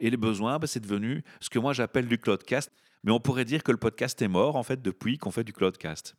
Et 0.00 0.10
les 0.10 0.16
besoins, 0.16 0.58
bah, 0.58 0.66
c'est 0.66 0.80
devenu 0.80 1.22
ce 1.40 1.50
que 1.50 1.58
moi 1.58 1.72
j'appelle 1.72 2.06
du 2.06 2.18
cloudcast. 2.18 2.70
Mais 3.04 3.12
on 3.12 3.20
pourrait 3.20 3.44
dire 3.44 3.62
que 3.62 3.72
le 3.72 3.78
podcast 3.78 4.20
est 4.20 4.28
mort, 4.28 4.56
en 4.56 4.62
fait, 4.62 4.82
depuis 4.82 5.18
qu'on 5.18 5.30
fait 5.30 5.44
du 5.44 5.52
cloudcast. 5.52 6.16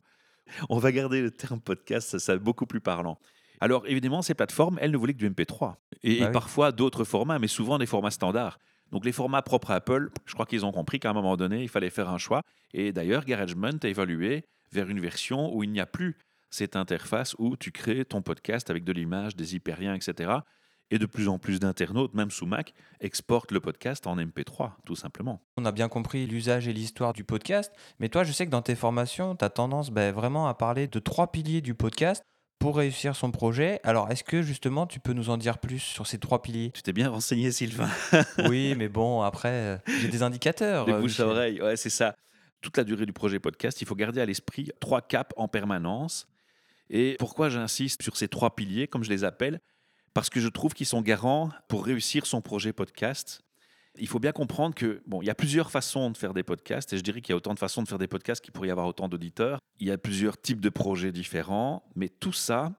On 0.70 0.78
va 0.78 0.92
garder 0.92 1.20
le 1.20 1.30
terme 1.30 1.60
podcast, 1.60 2.08
ça, 2.08 2.18
ça 2.18 2.34
est 2.34 2.38
beaucoup 2.38 2.66
plus 2.66 2.80
parlant. 2.80 3.18
Alors, 3.60 3.86
évidemment, 3.86 4.22
ces 4.22 4.34
plateformes, 4.34 4.78
elles 4.80 4.92
ne 4.92 4.96
voulaient 4.96 5.12
que 5.12 5.18
du 5.18 5.28
MP3. 5.28 5.74
Et, 6.02 6.20
Bah 6.20 6.28
et 6.28 6.32
parfois 6.32 6.72
d'autres 6.72 7.04
formats, 7.04 7.38
mais 7.38 7.48
souvent 7.48 7.78
des 7.78 7.86
formats 7.86 8.10
standards. 8.10 8.58
Donc, 8.90 9.04
les 9.04 9.12
formats 9.12 9.42
propres 9.42 9.72
à 9.72 9.76
Apple, 9.76 10.10
je 10.24 10.32
crois 10.32 10.46
qu'ils 10.46 10.64
ont 10.64 10.72
compris 10.72 10.98
qu'à 10.98 11.10
un 11.10 11.12
moment 11.12 11.36
donné, 11.36 11.62
il 11.62 11.68
fallait 11.68 11.90
faire 11.90 12.08
un 12.08 12.18
choix. 12.18 12.42
Et 12.72 12.92
d'ailleurs, 12.92 13.24
GarageBand 13.24 13.78
a 13.82 13.88
évalué 13.88 14.44
vers 14.72 14.88
une 14.88 15.00
version 15.00 15.54
où 15.54 15.62
il 15.62 15.70
n'y 15.70 15.80
a 15.80 15.86
plus 15.86 16.16
cette 16.50 16.76
interface 16.76 17.34
où 17.38 17.56
tu 17.56 17.72
crées 17.72 18.04
ton 18.04 18.22
podcast 18.22 18.70
avec 18.70 18.84
de 18.84 18.92
l'image, 18.92 19.36
des 19.36 19.54
hyperliens, 19.54 19.94
etc. 19.94 20.30
Et 20.90 20.98
de 20.98 21.06
plus 21.06 21.28
en 21.28 21.38
plus 21.38 21.60
d'internautes, 21.60 22.14
même 22.14 22.30
sous 22.30 22.46
Mac, 22.46 22.72
exportent 23.00 23.52
le 23.52 23.60
podcast 23.60 24.06
en 24.06 24.16
MP3, 24.16 24.72
tout 24.86 24.96
simplement. 24.96 25.42
On 25.58 25.66
a 25.66 25.72
bien 25.72 25.88
compris 25.88 26.26
l'usage 26.26 26.66
et 26.66 26.72
l'histoire 26.72 27.12
du 27.12 27.24
podcast, 27.24 27.72
mais 27.98 28.08
toi, 28.08 28.24
je 28.24 28.32
sais 28.32 28.46
que 28.46 28.50
dans 28.50 28.62
tes 28.62 28.74
formations, 28.74 29.36
tu 29.36 29.44
as 29.44 29.50
tendance 29.50 29.90
ben, 29.90 30.14
vraiment 30.14 30.48
à 30.48 30.54
parler 30.54 30.86
de 30.86 30.98
trois 30.98 31.30
piliers 31.30 31.60
du 31.60 31.74
podcast 31.74 32.22
pour 32.58 32.76
réussir 32.76 33.14
son 33.16 33.30
projet. 33.30 33.80
Alors, 33.84 34.10
est-ce 34.10 34.24
que 34.24 34.42
justement, 34.42 34.86
tu 34.86 34.98
peux 34.98 35.12
nous 35.12 35.30
en 35.30 35.36
dire 35.36 35.58
plus 35.58 35.78
sur 35.78 36.06
ces 36.06 36.18
trois 36.18 36.42
piliers? 36.42 36.70
Tu 36.72 36.82
t'es 36.82 36.92
bien 36.92 37.10
renseigné, 37.10 37.52
Sylvain. 37.52 37.90
Oui, 38.48 38.74
mais 38.76 38.88
bon, 38.88 39.22
après, 39.22 39.52
euh, 39.52 39.76
j'ai 40.00 40.08
des 40.08 40.22
indicateurs. 40.22 40.86
Les 40.86 40.94
euh, 40.94 41.00
bouche 41.00 41.20
à 41.20 41.26
oreille, 41.26 41.60
ouais, 41.60 41.76
c'est 41.76 41.90
ça. 41.90 42.16
Toute 42.60 42.76
la 42.76 42.84
durée 42.84 43.06
du 43.06 43.12
projet 43.12 43.38
podcast, 43.38 43.80
il 43.82 43.86
faut 43.86 43.94
garder 43.94 44.20
à 44.20 44.26
l'esprit 44.26 44.70
trois 44.80 45.02
caps 45.02 45.32
en 45.36 45.48
permanence. 45.48 46.26
Et 46.90 47.16
pourquoi 47.18 47.50
j'insiste 47.50 48.02
sur 48.02 48.16
ces 48.16 48.28
trois 48.28 48.56
piliers, 48.56 48.88
comme 48.88 49.04
je 49.04 49.10
les 49.10 49.22
appelle? 49.22 49.60
Parce 50.18 50.30
que 50.30 50.40
je 50.40 50.48
trouve 50.48 50.74
qu'ils 50.74 50.84
sont 50.84 51.00
garants 51.00 51.50
pour 51.68 51.84
réussir 51.84 52.26
son 52.26 52.40
projet 52.40 52.72
podcast. 52.72 53.40
Il 54.00 54.08
faut 54.08 54.18
bien 54.18 54.32
comprendre 54.32 54.74
que 54.74 55.00
bon, 55.06 55.22
il 55.22 55.26
y 55.26 55.30
a 55.30 55.34
plusieurs 55.36 55.70
façons 55.70 56.10
de 56.10 56.16
faire 56.16 56.34
des 56.34 56.42
podcasts, 56.42 56.92
et 56.92 56.96
je 56.96 57.04
dirais 57.04 57.20
qu'il 57.20 57.30
y 57.30 57.34
a 57.34 57.36
autant 57.36 57.54
de 57.54 57.58
façons 57.60 57.84
de 57.84 57.88
faire 57.88 57.98
des 57.98 58.08
podcasts 58.08 58.42
qu'il 58.44 58.50
pourrait 58.50 58.66
y 58.66 58.70
avoir 58.72 58.88
autant 58.88 59.08
d'auditeurs. 59.08 59.60
Il 59.78 59.86
y 59.86 59.92
a 59.92 59.96
plusieurs 59.96 60.36
types 60.36 60.60
de 60.60 60.70
projets 60.70 61.12
différents, 61.12 61.84
mais 61.94 62.08
tout 62.08 62.32
ça 62.32 62.72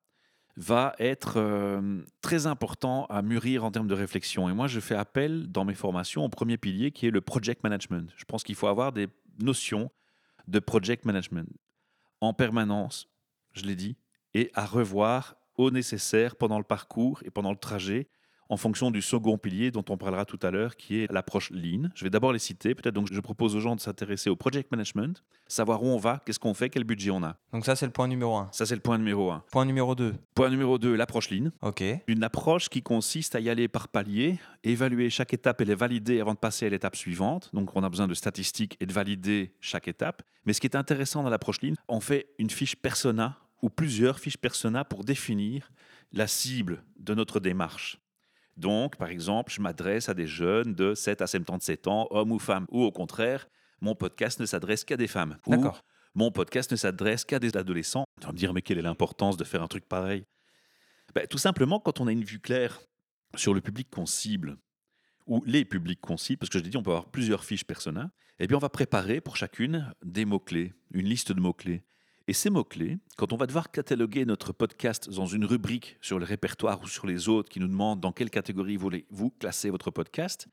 va 0.58 0.94
être 1.00 1.36
euh, 1.38 2.02
très 2.20 2.46
important 2.46 3.06
à 3.06 3.22
mûrir 3.22 3.64
en 3.64 3.72
termes 3.72 3.88
de 3.88 3.96
réflexion. 3.96 4.50
Et 4.50 4.54
moi, 4.54 4.68
je 4.68 4.82
fais 4.82 4.96
appel 4.96 5.50
dans 5.50 5.64
mes 5.64 5.76
formations 5.76 6.26
au 6.26 6.30
premier 6.30 6.58
pilier 6.58 6.92
qui 6.92 7.08
est 7.08 7.12
le 7.12 7.22
project 7.22 7.64
management. 7.64 8.12
Je 8.18 8.26
pense 8.26 8.44
qu'il 8.44 8.56
faut 8.56 8.68
avoir 8.68 8.92
des 8.92 9.08
notions 9.42 9.90
de 10.50 10.60
project 10.60 11.06
management 11.06 11.48
en 12.20 12.34
permanence, 12.34 13.08
je 13.54 13.64
l'ai 13.64 13.78
dit, 13.78 13.96
et 14.34 14.52
à 14.56 14.66
revoir 14.66 15.39
au 15.60 15.72
nécessaire 15.72 16.38
pendant 16.38 16.58
le 16.58 16.64
parcours 16.64 17.22
et 17.26 17.30
pendant 17.30 17.52
le 17.52 17.58
trajet 17.58 18.08
en 18.52 18.58
fonction 18.58 18.90
du 18.90 19.02
second 19.02 19.38
pilier 19.38 19.70
dont 19.70 19.86
on 19.90 19.98
parlera 19.98 20.26
tout 20.26 20.40
à 20.42 20.50
l'heure, 20.50 20.76
qui 20.76 21.02
est 21.02 21.12
l'approche 21.12 21.52
lean. 21.52 21.90
Je 21.94 22.04
vais 22.04 22.10
d'abord 22.10 22.34
les 22.34 22.40
citer, 22.40 22.74
peut-être 22.74 22.96
donc 22.96 23.08
je 23.12 23.20
propose 23.20 23.56
aux 23.56 23.60
gens 23.60 23.76
de 23.76 23.82
s'intéresser 23.82 24.32
au 24.32 24.36
project 24.36 24.72
management, 24.72 25.24
savoir 25.48 25.84
où 25.84 25.88
on 25.88 25.98
va, 25.98 26.24
qu'est-ce 26.26 26.40
qu'on 26.40 26.56
fait, 26.56 26.70
quel 26.70 26.84
budget 26.84 27.12
on 27.12 27.24
a. 27.24 27.36
Donc 27.54 27.66
ça, 27.66 27.76
c'est 27.76 27.86
le 27.86 27.92
point 27.92 28.08
numéro 28.08 28.38
un. 28.38 28.50
Ça, 28.52 28.66
c'est 28.66 28.74
le 28.74 28.82
point 28.82 28.98
numéro 28.98 29.30
un. 29.30 29.44
Point 29.52 29.66
numéro 29.66 29.94
2. 29.94 30.16
Point 30.34 30.50
numéro 30.50 30.80
2, 30.80 30.96
l'approche 30.96 31.30
lean. 31.30 31.52
Ok. 31.62 31.84
Une 32.08 32.24
approche 32.24 32.70
qui 32.70 32.82
consiste 32.82 33.36
à 33.36 33.40
y 33.40 33.50
aller 33.52 33.68
par 33.68 33.88
palier, 33.88 34.40
évaluer 34.64 35.12
chaque 35.12 35.34
étape 35.34 35.62
et 35.62 35.66
les 35.66 35.76
valider 35.76 36.20
avant 36.20 36.34
de 36.34 36.40
passer 36.40 36.66
à 36.66 36.70
l'étape 36.70 36.96
suivante. 36.96 37.52
Donc 37.54 37.76
on 37.76 37.84
a 37.84 37.90
besoin 37.90 38.08
de 38.08 38.16
statistiques 38.16 38.78
et 38.80 38.88
de 38.88 38.94
valider 38.94 39.54
chaque 39.60 39.88
étape. 39.88 40.24
Mais 40.46 40.54
ce 40.54 40.62
qui 40.62 40.66
est 40.66 40.76
intéressant 40.76 41.22
dans 41.22 41.30
l'approche 41.30 41.62
lean, 41.62 41.76
on 41.88 42.00
fait 42.00 42.30
une 42.40 42.50
fiche 42.50 42.76
persona 42.76 43.38
ou 43.62 43.70
plusieurs 43.70 44.20
fiches 44.20 44.38
persona 44.38 44.86
pour 44.86 45.04
définir 45.04 45.72
la 46.12 46.28
cible 46.28 46.84
de 46.98 47.14
notre 47.14 47.40
démarche. 47.40 48.00
Donc, 48.58 48.98
par 48.98 49.10
exemple, 49.10 49.54
je 49.54 49.62
m'adresse 49.62 50.10
à 50.10 50.14
des 50.14 50.28
jeunes 50.28 50.74
de 50.74 50.94
7 50.94 51.22
à 51.22 51.28
77 51.28 51.88
ans, 51.88 52.08
hommes 52.12 52.32
ou 52.32 52.40
femmes, 52.40 52.66
ou 52.70 52.84
au 52.84 52.92
contraire, 52.92 53.48
mon 53.82 53.96
podcast 53.96 54.40
ne 54.40 54.46
s'adresse 54.46 54.84
qu'à 54.84 54.98
des 54.98 55.08
femmes. 55.08 55.38
D'accord. 55.48 55.84
mon 56.14 56.32
podcast 56.32 56.72
ne 56.72 56.76
s'adresse 56.76 57.24
qu'à 57.24 57.40
des 57.40 57.56
adolescents. 57.56 58.04
Tu 58.20 58.26
vas 58.28 58.34
me 58.34 58.38
dire, 58.38 58.54
mais 58.54 58.62
quelle 58.62 58.78
est 58.78 58.82
l'importance 58.82 59.38
de 59.38 59.44
faire 59.44 59.64
un 59.64 59.68
truc 59.68 59.88
pareil? 59.88 60.26
Ben, 61.16 61.26
Tout 61.28 61.38
simplement, 61.38 61.80
quand 61.80 62.02
on 62.02 62.08
a 62.08 62.12
une 62.12 62.24
vue 62.24 62.40
claire 62.40 62.80
sur 63.36 63.54
le 63.54 63.62
public 63.62 63.90
qu'on 63.90 64.06
cible, 64.06 64.58
ou 65.28 65.44
les 65.46 65.64
publics 65.64 66.02
qu'on 66.02 66.18
cible, 66.18 66.40
parce 66.40 66.50
que 66.50 66.60
je 66.60 66.64
l'ai 66.64 66.70
dit, 66.70 66.78
on 66.78 66.84
peut 66.84 66.90
avoir 66.90 67.12
plusieurs 67.12 67.46
fiches 67.46 67.64
persona, 67.64 68.12
eh 68.40 68.48
bien, 68.48 68.58
on 68.58 68.62
va 68.62 68.70
préparer 68.70 69.22
pour 69.22 69.38
chacune 69.38 69.94
des 70.04 70.26
mots-clés, 70.26 70.74
une 70.92 71.06
liste 71.06 71.32
de 71.32 71.40
mots-clés. 71.40 71.84
Et 72.30 72.34
ces 72.34 72.52
mots-clés, 72.52 73.00
quand 73.18 73.34
on 73.34 73.38
va 73.38 73.48
devoir 73.48 73.72
cataloguer 73.72 74.24
notre 74.24 74.54
podcast 74.54 75.10
dans 75.10 75.26
une 75.26 75.46
rubrique 75.46 75.98
sur 76.00 76.20
le 76.20 76.26
répertoire 76.26 76.80
ou 76.84 76.88
sur 76.88 77.08
les 77.08 77.28
autres 77.28 77.50
qui 77.50 77.60
nous 77.60 77.68
demandent 77.68 78.02
dans 78.02 78.12
quelle 78.12 78.30
catégorie 78.30 78.78
voulez-vous 78.78 79.32
classer 79.32 79.72
votre 79.72 79.90
podcast, 79.90 80.48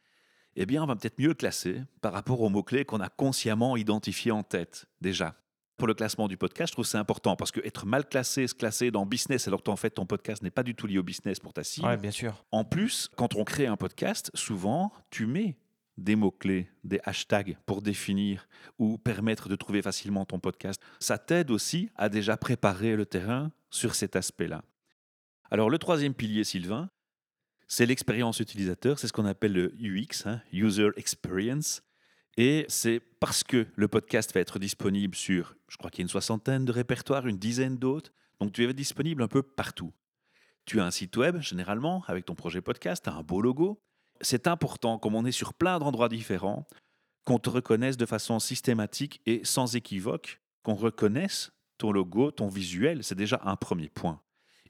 eh 0.54 0.64
bien, 0.64 0.82
on 0.82 0.86
va 0.86 0.96
peut-être 0.96 1.18
mieux 1.18 1.28
le 1.28 1.34
classer 1.34 1.82
par 2.00 2.14
rapport 2.14 2.40
aux 2.40 2.48
mots-clés 2.48 2.86
qu'on 2.86 3.00
a 3.00 3.10
consciemment 3.10 3.76
identifiés 3.76 4.32
en 4.32 4.42
tête 4.42 4.86
déjà. 5.02 5.36
Pour 5.76 5.86
le 5.86 5.92
classement 5.92 6.28
du 6.28 6.38
podcast, 6.38 6.70
je 6.70 6.76
trouve 6.76 6.86
c'est 6.86 6.96
important 6.96 7.36
parce 7.36 7.52
que 7.52 7.60
être 7.60 7.84
mal 7.84 8.08
classé, 8.08 8.46
se 8.46 8.54
classer 8.54 8.90
dans 8.90 9.04
business 9.04 9.46
alors 9.46 9.62
qu'en 9.62 9.76
fait 9.76 9.90
ton 9.90 10.06
podcast 10.06 10.42
n'est 10.42 10.50
pas 10.50 10.62
du 10.62 10.74
tout 10.74 10.86
lié 10.86 10.96
au 10.96 11.02
business 11.02 11.40
pour 11.40 11.52
ta 11.52 11.62
cible. 11.62 11.88
Ouais, 11.88 11.98
bien 11.98 12.10
sûr. 12.10 12.42
En 12.52 12.64
plus, 12.64 13.10
quand 13.16 13.34
on 13.34 13.44
crée 13.44 13.66
un 13.66 13.76
podcast, 13.76 14.30
souvent, 14.32 14.94
tu 15.10 15.26
mets 15.26 15.58
des 15.96 16.16
mots-clés, 16.16 16.68
des 16.84 17.00
hashtags 17.04 17.56
pour 17.66 17.82
définir 17.82 18.48
ou 18.78 18.98
permettre 18.98 19.48
de 19.48 19.56
trouver 19.56 19.82
facilement 19.82 20.24
ton 20.24 20.38
podcast. 20.38 20.80
Ça 21.00 21.18
t'aide 21.18 21.50
aussi 21.50 21.90
à 21.96 22.08
déjà 22.08 22.36
préparer 22.36 22.96
le 22.96 23.06
terrain 23.06 23.52
sur 23.70 23.94
cet 23.94 24.16
aspect-là. 24.16 24.62
Alors 25.50 25.70
le 25.70 25.78
troisième 25.78 26.14
pilier, 26.14 26.44
Sylvain, 26.44 26.90
c'est 27.68 27.86
l'expérience 27.86 28.40
utilisateur, 28.40 28.98
c'est 28.98 29.08
ce 29.08 29.12
qu'on 29.12 29.26
appelle 29.26 29.52
le 29.52 29.74
UX, 29.80 30.26
hein, 30.26 30.40
User 30.52 30.90
Experience. 30.96 31.82
Et 32.36 32.66
c'est 32.68 33.00
parce 33.18 33.42
que 33.42 33.66
le 33.74 33.88
podcast 33.88 34.34
va 34.34 34.40
être 34.40 34.58
disponible 34.58 35.14
sur, 35.14 35.56
je 35.68 35.76
crois 35.76 35.90
qu'il 35.90 36.00
y 36.00 36.02
a 36.02 36.04
une 36.04 36.10
soixantaine 36.10 36.64
de 36.64 36.72
répertoires, 36.72 37.26
une 37.26 37.38
dizaine 37.38 37.76
d'autres, 37.78 38.12
donc 38.40 38.52
tu 38.52 38.62
es 38.64 38.74
disponible 38.74 39.22
un 39.22 39.28
peu 39.28 39.42
partout. 39.42 39.92
Tu 40.66 40.80
as 40.80 40.84
un 40.84 40.90
site 40.90 41.16
web, 41.16 41.40
généralement, 41.40 42.04
avec 42.06 42.26
ton 42.26 42.34
projet 42.34 42.60
podcast, 42.60 43.04
tu 43.04 43.10
as 43.10 43.14
un 43.14 43.22
beau 43.22 43.40
logo. 43.40 43.80
C'est 44.20 44.46
important, 44.46 44.98
comme 44.98 45.14
on 45.14 45.24
est 45.24 45.32
sur 45.32 45.54
plein 45.54 45.78
d'endroits 45.78 46.08
différents, 46.08 46.66
qu'on 47.24 47.38
te 47.38 47.50
reconnaisse 47.50 47.96
de 47.96 48.06
façon 48.06 48.38
systématique 48.38 49.20
et 49.26 49.40
sans 49.44 49.74
équivoque, 49.76 50.40
qu'on 50.62 50.74
reconnaisse 50.74 51.52
ton 51.78 51.92
logo, 51.92 52.30
ton 52.30 52.48
visuel, 52.48 53.04
c'est 53.04 53.14
déjà 53.14 53.40
un 53.44 53.56
premier 53.56 53.88
point. 53.88 54.20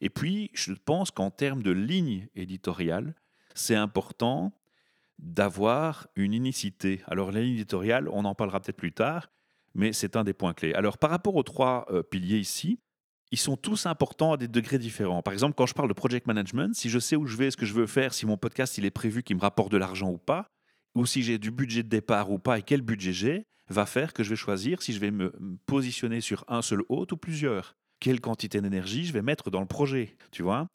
Et 0.01 0.11
puis, 0.11 0.51
je 0.55 0.73
pense 0.73 1.11
qu'en 1.11 1.31
termes 1.31 1.63
de 1.63 1.71
ligne 1.71 2.29
éditoriale, 2.35 3.15
c'est 3.55 3.75
important 3.75 4.53
d'avoir 5.19 6.09
une 6.17 6.35
unicité. 6.35 7.03
Alors, 7.07 7.33
la 7.33 7.41
ligne 7.41 7.55
éditoriale, 7.55 8.09
on 8.11 8.25
en 8.25 8.35
parlera 8.35 8.61
peut-être 8.61 8.77
plus 8.77 8.93
tard, 8.93 9.31
mais 9.75 9.93
c'est 9.93 10.17
un 10.17 10.25
des 10.25 10.35
points 10.35 10.55
clés. 10.55 10.75
Alors, 10.75 10.99
par 10.99 11.11
rapport 11.11 11.37
aux 11.37 11.43
trois 11.43 11.87
euh, 11.91 12.03
piliers 12.03 12.39
ici, 12.39 12.81
ils 13.33 13.39
sont 13.39 13.57
tous 13.57 13.87
importants 13.87 14.33
à 14.33 14.37
des 14.37 14.49
degrés 14.49 14.79
différents. 14.79 15.23
Par 15.23 15.33
exemple, 15.33 15.55
quand 15.57 15.67
je 15.67 15.75
parle 15.75 15.89
de 15.89 15.95
project 15.95 16.27
management, 16.27 16.75
si 16.75 16.89
je 16.91 16.99
sais 16.99 17.17
où 17.17 17.27
je 17.27 17.37
vais, 17.37 17.51
ce 17.51 17.57
que 17.57 17.67
je 17.67 17.75
veux 17.75 17.87
faire, 17.87 18.15
si 18.15 18.27
mon 18.27 18.37
podcast 18.37 18.79
il 18.79 18.85
est 18.85 18.91
prévu 18.91 19.23
qu'il 19.23 19.37
me 19.37 19.41
rapporte 19.41 19.73
de 19.73 19.77
l'argent 19.77 20.11
ou 20.11 20.19
pas, 20.19 20.47
ou 20.95 21.07
si 21.07 21.23
j'ai 21.23 21.39
du 21.39 21.51
budget 21.51 21.83
de 21.83 21.89
départ 21.89 22.31
ou 22.31 22.39
pas 22.39 22.59
et 22.59 22.63
quel 22.63 22.83
budget 22.83 23.13
j'ai, 23.13 23.47
va 23.69 23.85
faire 23.85 24.13
que 24.13 24.23
je 24.23 24.31
vais 24.31 24.37
choisir 24.37 24.81
si 24.81 24.93
je 24.93 25.01
vais 25.01 25.11
me 25.11 25.33
positionner 25.67 26.21
sur 26.21 26.45
un 26.49 26.63
seul 26.63 26.83
hôte 26.89 27.13
ou 27.13 27.17
plusieurs. 27.17 27.77
Quelle 27.99 28.21
quantité 28.21 28.61
d'énergie 28.61 29.05
je 29.05 29.13
vais 29.13 29.23
mettre 29.23 29.51
dans 29.51 29.61
le 29.61 29.67
projet, 29.67 30.17
tu 30.31 30.43
vois? 30.43 30.69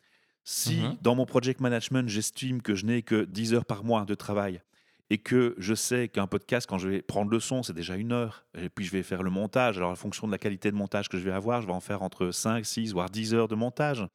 Si 0.44 0.76
Mhm. 0.78 0.98
dans 1.02 1.16
mon 1.16 1.26
project 1.26 1.62
management, 1.62 2.10
j'estime 2.10 2.62
que 2.62 2.76
je 2.76 2.86
n'ai 2.86 3.04
que 3.04 3.24
10 3.26 3.54
heures 3.54 3.66
par 3.66 3.84
mois 3.84 4.06
de 4.06 4.16
travail 4.16 4.62
et 5.14 5.18
que 5.18 5.56
je 5.58 5.74
sais 5.74 6.08
qu'un 6.08 6.26
podcast, 6.26 6.66
quand 6.70 6.78
je 6.78 6.88
vais 6.88 7.02
prendre 7.02 7.30
le 7.32 7.40
son, 7.42 7.64
c'est 7.64 7.74
déjà 7.74 7.96
une 7.98 8.14
heure, 8.14 8.46
et 8.58 8.70
puis 8.70 8.86
je 8.86 8.92
vais 8.92 9.04
faire 9.04 9.24
le 9.24 9.30
montage, 9.30 9.78
alors 9.78 9.92
en 9.92 9.96
fonction 9.96 10.26
de 10.26 10.32
la 10.32 10.38
qualité 10.38 10.72
de 10.72 10.76
montage 10.78 11.10
que 11.10 11.18
je 11.18 11.24
vais 11.26 11.34
avoir, 11.34 11.62
je 11.62 11.68
vais 11.68 11.74
en 11.74 11.82
faire 11.82 12.02
entre 12.02 12.32
5, 12.32 12.66
6, 12.66 12.94
voire 12.94 13.10
10 13.10 13.34
heures 13.34 13.50
de 13.50 13.56
montage, 13.56 14.06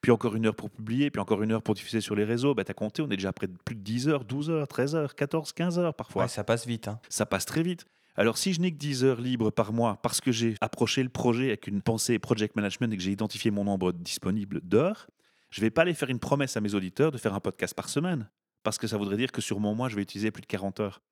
puis 0.00 0.12
encore 0.12 0.36
une 0.36 0.46
heure 0.46 0.54
pour 0.54 0.70
publier, 0.70 1.10
puis 1.10 1.20
encore 1.20 1.42
une 1.42 1.50
heure 1.50 1.62
pour 1.62 1.74
diffuser 1.74 2.00
sur 2.00 2.14
les 2.14 2.22
réseaux, 2.22 2.54
bah, 2.54 2.62
tu 2.62 2.70
as 2.70 2.74
compté, 2.74 3.02
on 3.02 3.06
est 3.06 3.16
déjà 3.16 3.32
près 3.32 3.48
de 3.48 3.56
plus 3.64 3.74
de 3.74 3.80
10 3.80 4.08
heures, 4.08 4.24
12 4.24 4.50
heures, 4.50 4.68
13 4.68 4.94
heures, 4.94 5.14
14, 5.16 5.52
15 5.52 5.78
heures 5.80 5.94
parfois 5.94 6.22
Ouais, 6.22 6.28
ça 6.28 6.44
passe 6.44 6.66
vite. 6.68 6.86
hein. 6.86 7.00
ça 7.08 7.26
passe 7.26 7.46
très 7.46 7.62
vite. 7.64 7.84
Alors 8.14 8.38
si 8.38 8.52
je 8.52 8.60
n'ai 8.60 8.70
que 8.70 8.76
10 8.76 9.02
heures 9.02 9.20
libres 9.20 9.50
par 9.50 9.72
mois 9.72 9.98
parce 10.02 10.20
que 10.20 10.30
j'ai 10.30 10.54
approché 10.60 11.02
le 11.02 11.08
projet 11.08 11.46
avec 11.48 11.66
une 11.66 11.82
pensée 11.82 12.20
project 12.20 12.54
management 12.54 12.92
et 12.92 12.96
que 12.96 13.02
j'ai 13.02 13.10
identifié 13.10 13.50
mon 13.50 13.64
nombre 13.64 13.90
disponible 13.92 14.60
d'heures, 14.62 15.08
je 15.50 15.60
ne 15.60 15.66
vais 15.66 15.70
pas 15.70 15.82
aller 15.82 15.94
faire 15.94 16.10
une 16.10 16.20
promesse 16.20 16.56
à 16.56 16.60
mes 16.60 16.74
auditeurs 16.76 17.10
de 17.10 17.18
faire 17.18 17.34
un 17.34 17.40
podcast 17.40 17.74
par 17.74 17.88
semaine 17.88 18.28
parce 18.64 18.78
que 18.78 18.88
ça 18.88 18.96
voudrait 18.96 19.16
dire 19.16 19.30
que 19.30 19.40
sur 19.40 19.60
mon 19.60 19.74
mois, 19.74 19.88
je 19.88 19.94
vais 19.94 20.02
utiliser 20.02 20.32
plus 20.32 20.40
de 20.40 20.46
40 20.46 20.80
heures. 20.80 21.02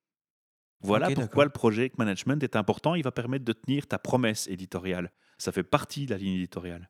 Voilà 0.80 1.10
pourquoi 1.10 1.44
le 1.44 1.50
project 1.50 1.96
management 1.98 2.42
est 2.42 2.56
important. 2.56 2.96
Il 2.96 3.04
va 3.04 3.12
permettre 3.12 3.44
de 3.44 3.52
tenir 3.52 3.86
ta 3.86 4.00
promesse 4.00 4.48
éditoriale. 4.48 5.12
Ça 5.38 5.52
fait 5.52 5.62
partie 5.62 6.06
de 6.06 6.10
la 6.10 6.18
ligne 6.18 6.34
éditoriale. 6.34 6.88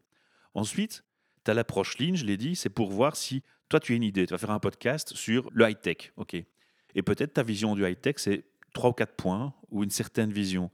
Ensuite, 0.54 1.04
tu 1.44 1.50
as 1.50 1.54
l'approche 1.54 1.98
ligne, 1.98 2.16
je 2.16 2.24
l'ai 2.24 2.38
dit, 2.38 2.56
c'est 2.56 2.70
pour 2.70 2.90
voir 2.90 3.16
si 3.16 3.42
toi 3.68 3.80
tu 3.80 3.92
as 3.92 3.96
une 3.96 4.02
idée, 4.02 4.26
tu 4.26 4.30
vas 4.30 4.38
faire 4.38 4.50
un 4.50 4.60
podcast 4.60 5.14
sur 5.14 5.50
le 5.52 5.68
high-tech. 5.68 6.12
ok 6.16 6.34
Et 6.94 7.02
peut-être 7.02 7.34
ta 7.34 7.42
vision 7.42 7.74
du 7.74 7.86
high-tech, 7.86 8.14
c'est 8.18 8.44
trois 8.72 8.90
ou 8.90 8.94
quatre 8.94 9.16
points 9.16 9.52
ou 9.70 9.82
une 9.82 9.90
certaine 9.90 10.32
vision. 10.32 10.70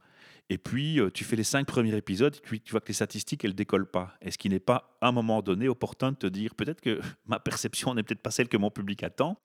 Et 0.49 0.57
puis, 0.57 0.99
euh, 0.99 1.09
tu 1.11 1.23
fais 1.23 1.35
les 1.35 1.43
cinq 1.43 1.67
premiers 1.67 1.95
épisodes 1.95 2.35
et 2.35 2.59
tu 2.59 2.71
vois 2.71 2.79
que 2.79 2.87
les 2.87 2.93
statistiques, 2.93 3.43
elles 3.43 3.55
décollent 3.55 3.89
pas. 3.89 4.15
Est-ce 4.21 4.37
qu'il 4.37 4.51
n'est 4.51 4.59
pas, 4.59 4.97
à 5.01 5.09
un 5.09 5.11
moment 5.11 5.41
donné, 5.41 5.67
opportun 5.67 6.11
de 6.11 6.17
te 6.17 6.27
dire 6.27 6.55
peut-être 6.55 6.81
que 6.81 6.99
ma 7.25 7.39
perception 7.39 7.93
n'est 7.95 8.03
peut-être 8.03 8.21
pas 8.21 8.31
celle 8.31 8.47
que 8.47 8.57
mon 8.57 8.71
public 8.71 9.03
attend 9.03 9.39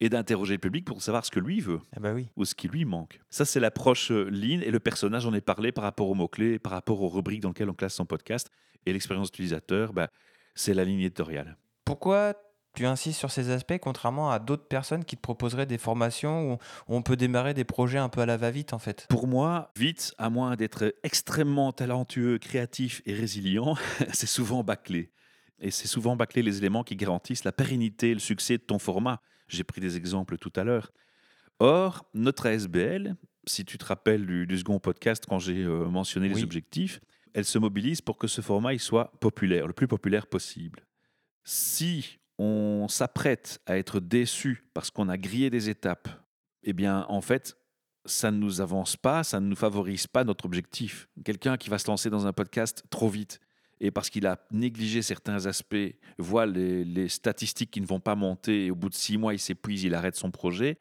et 0.00 0.08
d'interroger 0.08 0.54
le 0.54 0.58
public 0.58 0.84
pour 0.84 1.02
savoir 1.02 1.24
ce 1.24 1.30
que 1.30 1.40
lui 1.40 1.60
veut 1.60 1.80
Ah 1.96 2.00
bah 2.00 2.12
oui. 2.12 2.28
ou 2.36 2.44
ce 2.44 2.54
qui 2.54 2.68
lui 2.68 2.84
manque. 2.84 3.20
Ça, 3.30 3.44
c'est 3.44 3.60
l'approche 3.60 4.10
euh, 4.10 4.28
lean 4.30 4.60
et 4.60 4.70
le 4.70 4.80
personnage, 4.80 5.22
j'en 5.22 5.32
ai 5.34 5.40
parlé 5.40 5.72
par 5.72 5.84
rapport 5.84 6.08
aux 6.08 6.14
mots-clés, 6.14 6.58
par 6.58 6.72
rapport 6.72 7.00
aux 7.02 7.08
rubriques 7.08 7.40
dans 7.40 7.48
lesquelles 7.50 7.70
on 7.70 7.74
classe 7.74 7.94
son 7.94 8.06
podcast. 8.06 8.50
Et 8.84 8.92
l'expérience 8.92 9.28
utilisateur, 9.28 9.92
bah, 9.92 10.08
c'est 10.54 10.74
la 10.74 10.84
ligne 10.84 11.00
éditoriale. 11.00 11.56
Pourquoi 11.84 12.34
tu 12.74 12.84
insistes 12.84 13.18
sur 13.18 13.30
ces 13.30 13.50
aspects, 13.50 13.78
contrairement 13.80 14.30
à 14.30 14.38
d'autres 14.38 14.68
personnes 14.68 15.04
qui 15.04 15.16
te 15.16 15.22
proposeraient 15.22 15.64
des 15.64 15.78
formations 15.78 16.52
où 16.52 16.58
on 16.88 17.00
peut 17.00 17.16
démarrer 17.16 17.54
des 17.54 17.64
projets 17.64 17.96
un 17.98 18.10
peu 18.10 18.20
à 18.20 18.26
la 18.26 18.36
va-vite, 18.36 18.74
en 18.74 18.78
fait? 18.78 19.06
Pour 19.08 19.26
moi, 19.26 19.70
vite, 19.76 20.14
à 20.18 20.28
moins 20.28 20.56
d'être 20.56 20.94
extrêmement 21.02 21.72
talentueux, 21.72 22.36
créatif 22.38 23.00
et 23.06 23.14
résilient, 23.14 23.76
c'est 24.12 24.26
souvent 24.26 24.62
bâclé. 24.62 25.10
Et 25.58 25.70
c'est 25.70 25.88
souvent 25.88 26.16
bâclé 26.16 26.42
les 26.42 26.58
éléments 26.58 26.84
qui 26.84 26.96
garantissent 26.96 27.44
la 27.44 27.52
pérennité 27.52 28.10
et 28.10 28.14
le 28.14 28.20
succès 28.20 28.58
de 28.58 28.62
ton 28.62 28.78
format. 28.78 29.22
J'ai 29.48 29.64
pris 29.64 29.80
des 29.80 29.96
exemples 29.96 30.38
tout 30.38 30.52
à 30.56 30.64
l'heure. 30.64 30.92
Or, 31.58 32.06
notre 32.14 32.46
ASBL, 32.46 33.16
si 33.46 33.64
tu 33.64 33.78
te 33.78 33.84
rappelles 33.84 34.26
du, 34.26 34.46
du 34.46 34.58
second 34.58 34.78
podcast 34.78 35.24
quand 35.26 35.38
j'ai 35.38 35.62
euh, 35.62 35.86
mentionné 35.86 36.28
les 36.28 36.42
objectifs, 36.42 37.00
elle 37.32 37.44
se 37.44 37.58
mobilise 37.58 38.00
pour 38.00 38.18
que 38.18 38.26
ce 38.26 38.40
format 38.40 38.72
il 38.74 38.80
soit 38.80 39.12
populaire, 39.20 39.66
le 39.66 39.72
plus 39.72 39.88
populaire 39.88 40.26
possible. 40.26 40.86
Si 41.44 42.18
on 42.38 42.86
s'apprête 42.88 43.60
à 43.66 43.78
être 43.78 44.00
déçu 44.00 44.64
parce 44.74 44.90
qu'on 44.90 45.08
a 45.08 45.16
grillé 45.16 45.50
des 45.50 45.70
étapes, 45.70 46.08
eh 46.62 46.72
bien, 46.72 47.06
en 47.08 47.20
fait, 47.20 47.56
ça 48.04 48.30
ne 48.30 48.38
nous 48.38 48.60
avance 48.60 48.96
pas, 48.96 49.24
ça 49.24 49.40
ne 49.40 49.46
nous 49.46 49.56
favorise 49.56 50.06
pas 50.06 50.24
notre 50.24 50.44
objectif. 50.46 51.08
Quelqu'un 51.24 51.56
qui 51.56 51.70
va 51.70 51.78
se 51.78 51.88
lancer 51.88 52.10
dans 52.10 52.26
un 52.26 52.32
podcast 52.32 52.84
trop 52.90 53.08
vite 53.08 53.40
et 53.80 53.90
parce 53.90 54.10
qu'il 54.10 54.26
a 54.26 54.38
négligé 54.50 55.02
certains 55.02 55.46
aspects, 55.46 55.94
voit 56.18 56.46
les, 56.46 57.08
statistiques 57.08 57.70
qui 57.70 57.80
ne 57.80 57.86
vont 57.86 58.00
pas 58.00 58.14
monter 58.14 58.66
et 58.66 58.70
au 58.70 58.74
bout 58.74 58.88
de 58.88 58.94
six 58.94 59.18
mois, 59.18 59.34
il 59.34 59.38
s'épuise, 59.38 59.84
il 59.84 59.94
arrête 59.94 60.16
son 60.16 60.30
projet, 60.30 60.78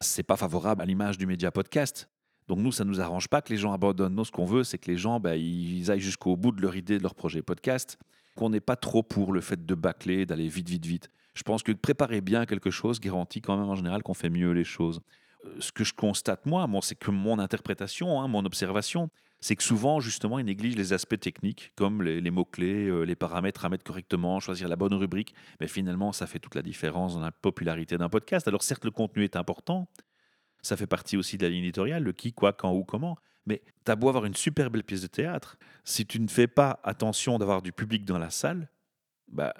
c'est 0.00 0.22
pas 0.22 0.36
favorable 0.36 0.82
à 0.82 0.86
l'image 0.86 1.18
du 1.18 1.26
média 1.26 1.50
podcast. 1.50 2.08
Donc 2.48 2.58
nous, 2.58 2.72
ça 2.72 2.84
nous 2.84 3.00
arrange 3.00 3.28
pas 3.28 3.42
que 3.42 3.52
les 3.52 3.58
gens 3.58 3.72
abandonnent. 3.72 4.14
Nous, 4.14 4.24
ce 4.24 4.32
qu'on 4.32 4.46
veut, 4.46 4.64
c'est 4.64 4.78
que 4.78 4.90
les 4.90 4.96
gens, 4.96 5.20
bah, 5.20 5.36
ils 5.36 5.90
aillent 5.90 6.00
jusqu'au 6.00 6.36
bout 6.36 6.50
de 6.50 6.60
leur 6.60 6.74
idée, 6.74 6.98
de 6.98 7.02
leur 7.02 7.14
projet 7.14 7.42
podcast. 7.42 7.96
Qu'on 8.34 8.50
n'est 8.50 8.60
pas 8.60 8.76
trop 8.76 9.02
pour 9.02 9.32
le 9.32 9.40
fait 9.40 9.64
de 9.64 9.74
bâcler, 9.74 10.26
d'aller 10.26 10.48
vite, 10.48 10.68
vite, 10.68 10.86
vite. 10.86 11.10
Je 11.34 11.42
pense 11.42 11.62
que 11.62 11.70
préparer 11.72 12.20
bien 12.20 12.46
quelque 12.46 12.70
chose 12.70 12.98
garantit 12.98 13.40
quand 13.40 13.56
même 13.56 13.68
en 13.68 13.76
général 13.76 14.02
qu'on 14.02 14.14
fait 14.14 14.30
mieux 14.30 14.50
les 14.50 14.64
choses. 14.64 15.00
Ce 15.58 15.72
que 15.72 15.84
je 15.84 15.94
constate 15.94 16.46
moi, 16.46 16.68
c'est 16.82 16.98
que 16.98 17.10
mon 17.10 17.38
interprétation, 17.38 18.20
hein, 18.20 18.28
mon 18.28 18.44
observation, 18.44 19.10
c'est 19.40 19.56
que 19.56 19.62
souvent, 19.62 20.00
justement, 20.00 20.38
ils 20.38 20.44
négligent 20.44 20.76
les 20.76 20.92
aspects 20.92 21.18
techniques, 21.18 21.72
comme 21.76 22.02
les, 22.02 22.20
les 22.20 22.30
mots-clés, 22.30 22.88
euh, 22.88 23.02
les 23.04 23.16
paramètres 23.16 23.64
à 23.64 23.70
mettre 23.70 23.84
correctement, 23.84 24.38
choisir 24.38 24.68
la 24.68 24.76
bonne 24.76 24.92
rubrique. 24.92 25.34
Mais 25.60 25.66
finalement, 25.66 26.12
ça 26.12 26.26
fait 26.26 26.38
toute 26.38 26.54
la 26.54 26.62
différence 26.62 27.14
dans 27.14 27.20
la 27.20 27.32
popularité 27.32 27.96
d'un 27.96 28.10
podcast. 28.10 28.46
Alors 28.48 28.62
certes, 28.62 28.84
le 28.84 28.90
contenu 28.90 29.24
est 29.24 29.36
important, 29.36 29.88
ça 30.62 30.76
fait 30.76 30.86
partie 30.86 31.16
aussi 31.16 31.38
de 31.38 31.44
la 31.44 31.50
ligne 31.50 31.64
éditoriale, 31.64 32.02
le 32.02 32.12
qui, 32.12 32.32
quoi, 32.32 32.52
quand, 32.52 32.72
où, 32.72 32.84
comment. 32.84 33.16
Mais 33.46 33.62
t'as 33.84 33.96
beau 33.96 34.08
avoir 34.08 34.26
une 34.26 34.34
super 34.34 34.70
belle 34.70 34.84
pièce 34.84 35.02
de 35.02 35.06
théâtre, 35.06 35.56
si 35.84 36.06
tu 36.06 36.20
ne 36.20 36.28
fais 36.28 36.46
pas 36.46 36.78
attention 36.84 37.38
d'avoir 37.38 37.62
du 37.62 37.72
public 37.72 38.04
dans 38.04 38.18
la 38.18 38.30
salle, 38.30 38.68
bah, 39.28 39.54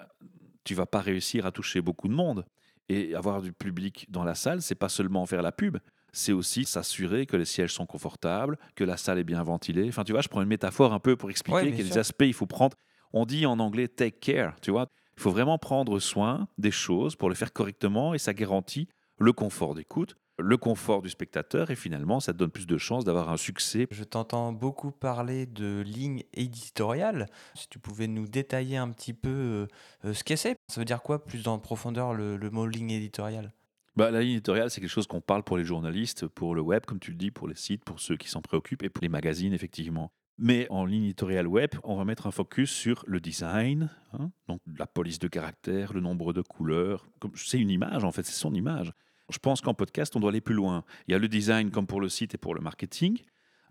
tu 0.63 0.75
vas 0.75 0.85
pas 0.85 1.01
réussir 1.01 1.45
à 1.45 1.51
toucher 1.51 1.81
beaucoup 1.81 2.07
de 2.07 2.13
monde. 2.13 2.45
Et 2.89 3.15
avoir 3.15 3.41
du 3.41 3.53
public 3.53 4.05
dans 4.09 4.23
la 4.23 4.35
salle, 4.35 4.61
c'est 4.61 4.75
pas 4.75 4.89
seulement 4.89 5.25
faire 5.25 5.41
la 5.41 5.51
pub, 5.51 5.77
c'est 6.11 6.33
aussi 6.33 6.65
s'assurer 6.65 7.25
que 7.25 7.37
les 7.37 7.45
sièges 7.45 7.73
sont 7.73 7.85
confortables, 7.85 8.57
que 8.75 8.83
la 8.83 8.97
salle 8.97 9.19
est 9.19 9.23
bien 9.23 9.43
ventilée. 9.43 9.87
Enfin, 9.87 10.03
tu 10.03 10.11
vois, 10.11 10.21
je 10.21 10.27
prends 10.27 10.41
une 10.41 10.49
métaphore 10.49 10.93
un 10.93 10.99
peu 10.99 11.15
pour 11.15 11.29
expliquer 11.29 11.57
Ouais, 11.57 11.71
quels 11.71 11.97
aspects 11.97 12.23
il 12.25 12.33
faut 12.33 12.47
prendre. 12.47 12.75
On 13.13 13.25
dit 13.25 13.45
en 13.45 13.59
anglais 13.59 13.87
take 13.87 14.19
care, 14.19 14.55
tu 14.61 14.71
vois. 14.71 14.87
Il 15.17 15.21
faut 15.21 15.31
vraiment 15.31 15.57
prendre 15.57 15.99
soin 15.99 16.47
des 16.57 16.71
choses 16.71 17.15
pour 17.15 17.29
le 17.29 17.35
faire 17.35 17.53
correctement 17.53 18.13
et 18.13 18.17
ça 18.17 18.33
garantit 18.33 18.87
le 19.19 19.33
confort 19.33 19.75
d'écoute, 19.75 20.15
le 20.41 20.57
confort 20.57 21.01
du 21.01 21.09
spectateur 21.09 21.71
et 21.71 21.75
finalement, 21.75 22.19
ça 22.19 22.33
te 22.33 22.37
donne 22.37 22.51
plus 22.51 22.67
de 22.67 22.77
chances 22.77 23.05
d'avoir 23.05 23.29
un 23.29 23.37
succès. 23.37 23.87
Je 23.91 24.03
t'entends 24.03 24.51
beaucoup 24.51 24.91
parler 24.91 25.45
de 25.45 25.81
ligne 25.81 26.23
éditoriale. 26.33 27.27
Si 27.55 27.67
tu 27.69 27.79
pouvais 27.79 28.07
nous 28.07 28.27
détailler 28.27 28.77
un 28.77 28.89
petit 28.89 29.13
peu 29.13 29.29
euh, 29.29 29.67
euh, 30.05 30.13
ce 30.13 30.23
qu'est 30.23 30.35
c'est. 30.35 30.57
Ça 30.67 30.81
veut 30.81 30.85
dire 30.85 31.01
quoi 31.01 31.23
plus 31.23 31.47
en 31.47 31.59
profondeur 31.59 32.13
le, 32.13 32.37
le 32.37 32.49
mot 32.49 32.67
ligne 32.67 32.91
éditoriale? 32.91 33.53
Bah, 33.95 34.09
la 34.09 34.21
ligne 34.21 34.31
éditoriale, 34.33 34.69
c'est 34.69 34.79
quelque 34.79 34.89
chose 34.89 35.07
qu'on 35.07 35.21
parle 35.21 35.43
pour 35.43 35.57
les 35.57 35.65
journalistes, 35.65 36.25
pour 36.25 36.55
le 36.55 36.61
web, 36.61 36.85
comme 36.85 36.99
tu 36.99 37.11
le 37.11 37.17
dis, 37.17 37.29
pour 37.29 37.47
les 37.47 37.55
sites, 37.55 37.83
pour 37.83 37.99
ceux 37.99 38.15
qui 38.15 38.29
s'en 38.29 38.41
préoccupent 38.41 38.83
et 38.83 38.89
pour 38.89 39.01
les 39.01 39.09
magazines, 39.09 39.53
effectivement. 39.53 40.11
Mais 40.37 40.65
en 40.69 40.85
ligne 40.85 41.03
éditoriale 41.03 41.45
web, 41.45 41.71
on 41.83 41.97
va 41.97 42.05
mettre 42.05 42.25
un 42.25 42.31
focus 42.31 42.71
sur 42.71 43.03
le 43.05 43.19
design, 43.19 43.89
hein, 44.13 44.31
donc 44.47 44.61
la 44.77 44.87
police 44.87 45.19
de 45.19 45.27
caractère, 45.27 45.93
le 45.93 45.99
nombre 45.99 46.31
de 46.33 46.41
couleurs. 46.41 47.05
C'est 47.35 47.59
une 47.59 47.69
image, 47.69 48.03
en 48.05 48.11
fait, 48.11 48.23
c'est 48.23 48.31
son 48.31 48.53
image. 48.53 48.93
Je 49.31 49.39
pense 49.39 49.61
qu'en 49.61 49.73
podcast, 49.73 50.15
on 50.15 50.19
doit 50.19 50.29
aller 50.29 50.41
plus 50.41 50.55
loin. 50.55 50.83
Il 51.07 51.11
y 51.11 51.15
a 51.15 51.17
le 51.19 51.27
design 51.27 51.71
comme 51.71 51.87
pour 51.87 52.01
le 52.01 52.09
site 52.09 52.35
et 52.35 52.37
pour 52.37 52.53
le 52.53 52.61
marketing, 52.61 53.19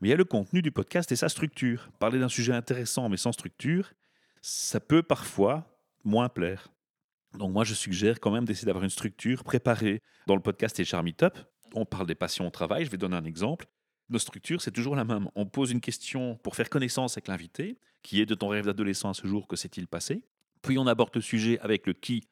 mais 0.01 0.09
il 0.09 0.11
y 0.11 0.15
a 0.15 0.17
le 0.17 0.25
contenu 0.25 0.63
du 0.63 0.73
podcast 0.73 1.13
et 1.13 1.17
sa 1.17 1.29
structure. 1.29 1.91
Parler 1.99 2.19
d'un 2.19 2.29
sujet 2.29 2.53
intéressant 2.53 3.09
mais 3.09 3.17
sans 3.17 3.33
structure, 3.33 3.93
ça 4.41 4.81
peut 4.81 5.03
parfois 5.03 5.67
moins 6.05 6.29
plaire. 6.29 6.73
Donc 7.35 7.53
moi, 7.53 7.65
je 7.65 7.75
suggère 7.75 8.19
quand 8.19 8.31
même 8.31 8.45
d'essayer 8.45 8.67
d'avoir 8.67 8.85
une 8.85 8.91
structure 8.91 9.45
préparée. 9.45 10.03
Dans 10.27 10.35
le 10.35 10.43
podcast 10.43 10.79
et 10.81 10.85
Charmy 10.85 11.15
Top, 11.15 11.39
on 11.75 11.85
parle 11.85 12.07
des 12.07 12.15
passions 12.15 12.47
au 12.47 12.51
travail. 12.51 12.85
Je 12.85 12.91
vais 12.91 12.97
donner 12.97 13.17
un 13.17 13.25
exemple. 13.25 13.67
Nos 14.09 14.19
structures, 14.19 14.61
c'est 14.61 14.73
toujours 14.73 14.97
la 14.97 15.05
même. 15.05 15.29
On 15.37 15.47
pose 15.47 15.71
une 15.71 15.81
question 15.81 16.37
pour 16.43 16.57
faire 16.57 16.69
connaissance 16.69 17.15
avec 17.15 17.29
l'invité, 17.29 17.79
qui 18.03 18.21
est 18.21 18.27
de 18.27 18.35
ton 18.35 18.49
rêve 18.49 18.65
d'adolescent 18.65 19.11
à 19.11 19.15
ce 19.15 19.27
jour, 19.27 19.47
que 19.47 19.57
s'est-il 19.57 19.87
passé? 19.87 20.25
Puis 20.63 20.79
on 20.79 20.87
aborde 20.87 21.15
le 21.15 21.21
sujet 21.21 21.59
avec 21.61 21.87
le 21.87 21.93
qui, 21.93 22.27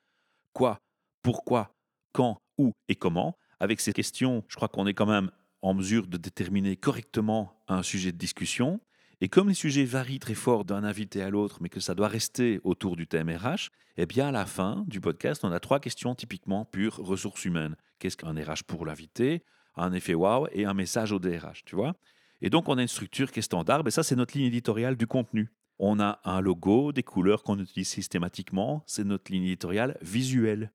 quoi, 0.52 0.80
pourquoi, 1.22 1.74
quand, 2.12 2.40
où 2.58 2.72
et 2.88 2.94
comment. 2.94 3.36
Avec 3.60 3.80
ces 3.80 3.92
questions, 3.92 4.44
je 4.48 4.56
crois 4.56 4.68
qu'on 4.68 4.86
est 4.86 4.94
quand 4.94 5.06
même 5.06 5.30
en 5.62 5.74
mesure 5.74 6.06
de 6.06 6.16
déterminer 6.16 6.76
correctement 6.76 7.62
un 7.68 7.82
sujet 7.82 8.12
de 8.12 8.18
discussion. 8.18 8.80
Et 9.20 9.28
comme 9.28 9.48
les 9.48 9.54
sujets 9.54 9.84
varient 9.84 10.20
très 10.20 10.34
fort 10.34 10.64
d'un 10.64 10.84
invité 10.84 11.22
à 11.22 11.30
l'autre, 11.30 11.58
mais 11.60 11.68
que 11.68 11.80
ça 11.80 11.94
doit 11.94 12.06
rester 12.06 12.60
autour 12.62 12.94
du 12.94 13.08
thème 13.08 13.30
RH, 13.30 13.70
eh 13.96 14.06
bien 14.06 14.28
à 14.28 14.32
la 14.32 14.46
fin 14.46 14.84
du 14.86 15.00
podcast, 15.00 15.44
on 15.44 15.50
a 15.50 15.58
trois 15.58 15.80
questions 15.80 16.14
typiquement 16.14 16.64
pure 16.64 16.96
ressources 16.96 17.44
humaines. 17.44 17.74
Qu'est-ce 17.98 18.16
qu'un 18.16 18.32
RH 18.32 18.62
pour 18.64 18.86
l'invité 18.86 19.42
Un 19.74 19.92
effet 19.92 20.14
wow 20.14 20.46
et 20.52 20.64
un 20.64 20.74
message 20.74 21.10
au 21.10 21.18
DRH, 21.18 21.64
tu 21.64 21.74
vois? 21.74 21.96
Et 22.40 22.50
donc 22.50 22.68
on 22.68 22.78
a 22.78 22.82
une 22.82 22.88
structure 22.88 23.32
qui 23.32 23.40
est 23.40 23.42
standard, 23.42 23.82
et 23.84 23.90
ça 23.90 24.04
c'est 24.04 24.14
notre 24.14 24.38
ligne 24.38 24.46
éditoriale 24.46 24.96
du 24.96 25.08
contenu. 25.08 25.50
On 25.80 25.98
a 25.98 26.20
un 26.24 26.40
logo, 26.40 26.92
des 26.92 27.02
couleurs 27.02 27.42
qu'on 27.42 27.58
utilise 27.58 27.88
systématiquement, 27.88 28.84
c'est 28.86 29.04
notre 29.04 29.32
ligne 29.32 29.44
éditoriale 29.44 29.98
visuelle. 30.00 30.72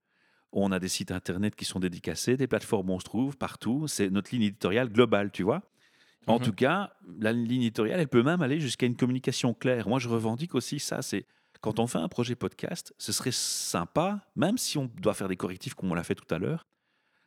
On 0.56 0.72
a 0.72 0.80
des 0.80 0.88
sites 0.88 1.12
internet 1.12 1.56
qui 1.56 1.66
sont 1.66 1.80
dédicacés, 1.80 2.38
des 2.38 2.48
plateformes 2.48 2.90
où 2.90 2.94
on 2.94 3.00
se 3.00 3.06
trouve 3.06 3.36
partout, 3.38 3.88
c'est 3.88 4.10
notre 4.10 4.32
ligne 4.32 4.44
éditoriale 4.44 4.90
globale, 4.90 5.32
tu 5.32 5.44
vois 5.44 5.62
en 6.26 6.38
Mhm. 6.40 6.46
tout 6.46 6.54
cas, 6.54 6.94
la 7.20 7.34
ligne 7.34 7.64
éditoriale, 7.64 8.00
elle 8.00 8.08
peut 8.08 8.24
même 8.24 8.42
aller 8.42 8.62
jusqu'à 8.62 8.86
une 8.86 8.96
communication 8.96 9.54
claire. 9.54 9.90
Moi, 9.90 10.00
je 10.00 10.08
revendique 10.08 10.56
aussi 10.56 10.80
ça. 10.80 11.02
C'est 11.02 11.26
quand 11.60 11.80
on 11.80 11.88
fait 11.88 11.98
un 11.98 12.08
projet 12.08 12.34
podcast, 12.36 12.94
ce 12.98 13.12
serait 13.12 13.34
sympa, 13.34 14.22
même 14.38 14.58
si 14.58 14.78
on 14.78 14.86
doit 15.02 15.14
faire 15.16 15.28
des 15.28 15.36
correctifs 15.36 15.74
comme 15.74 15.92
on 15.92 15.96
l'a 15.96 16.04
fait 16.04 16.16
tout 16.16 16.34
à 16.34 16.40
l'heure, 16.40 16.66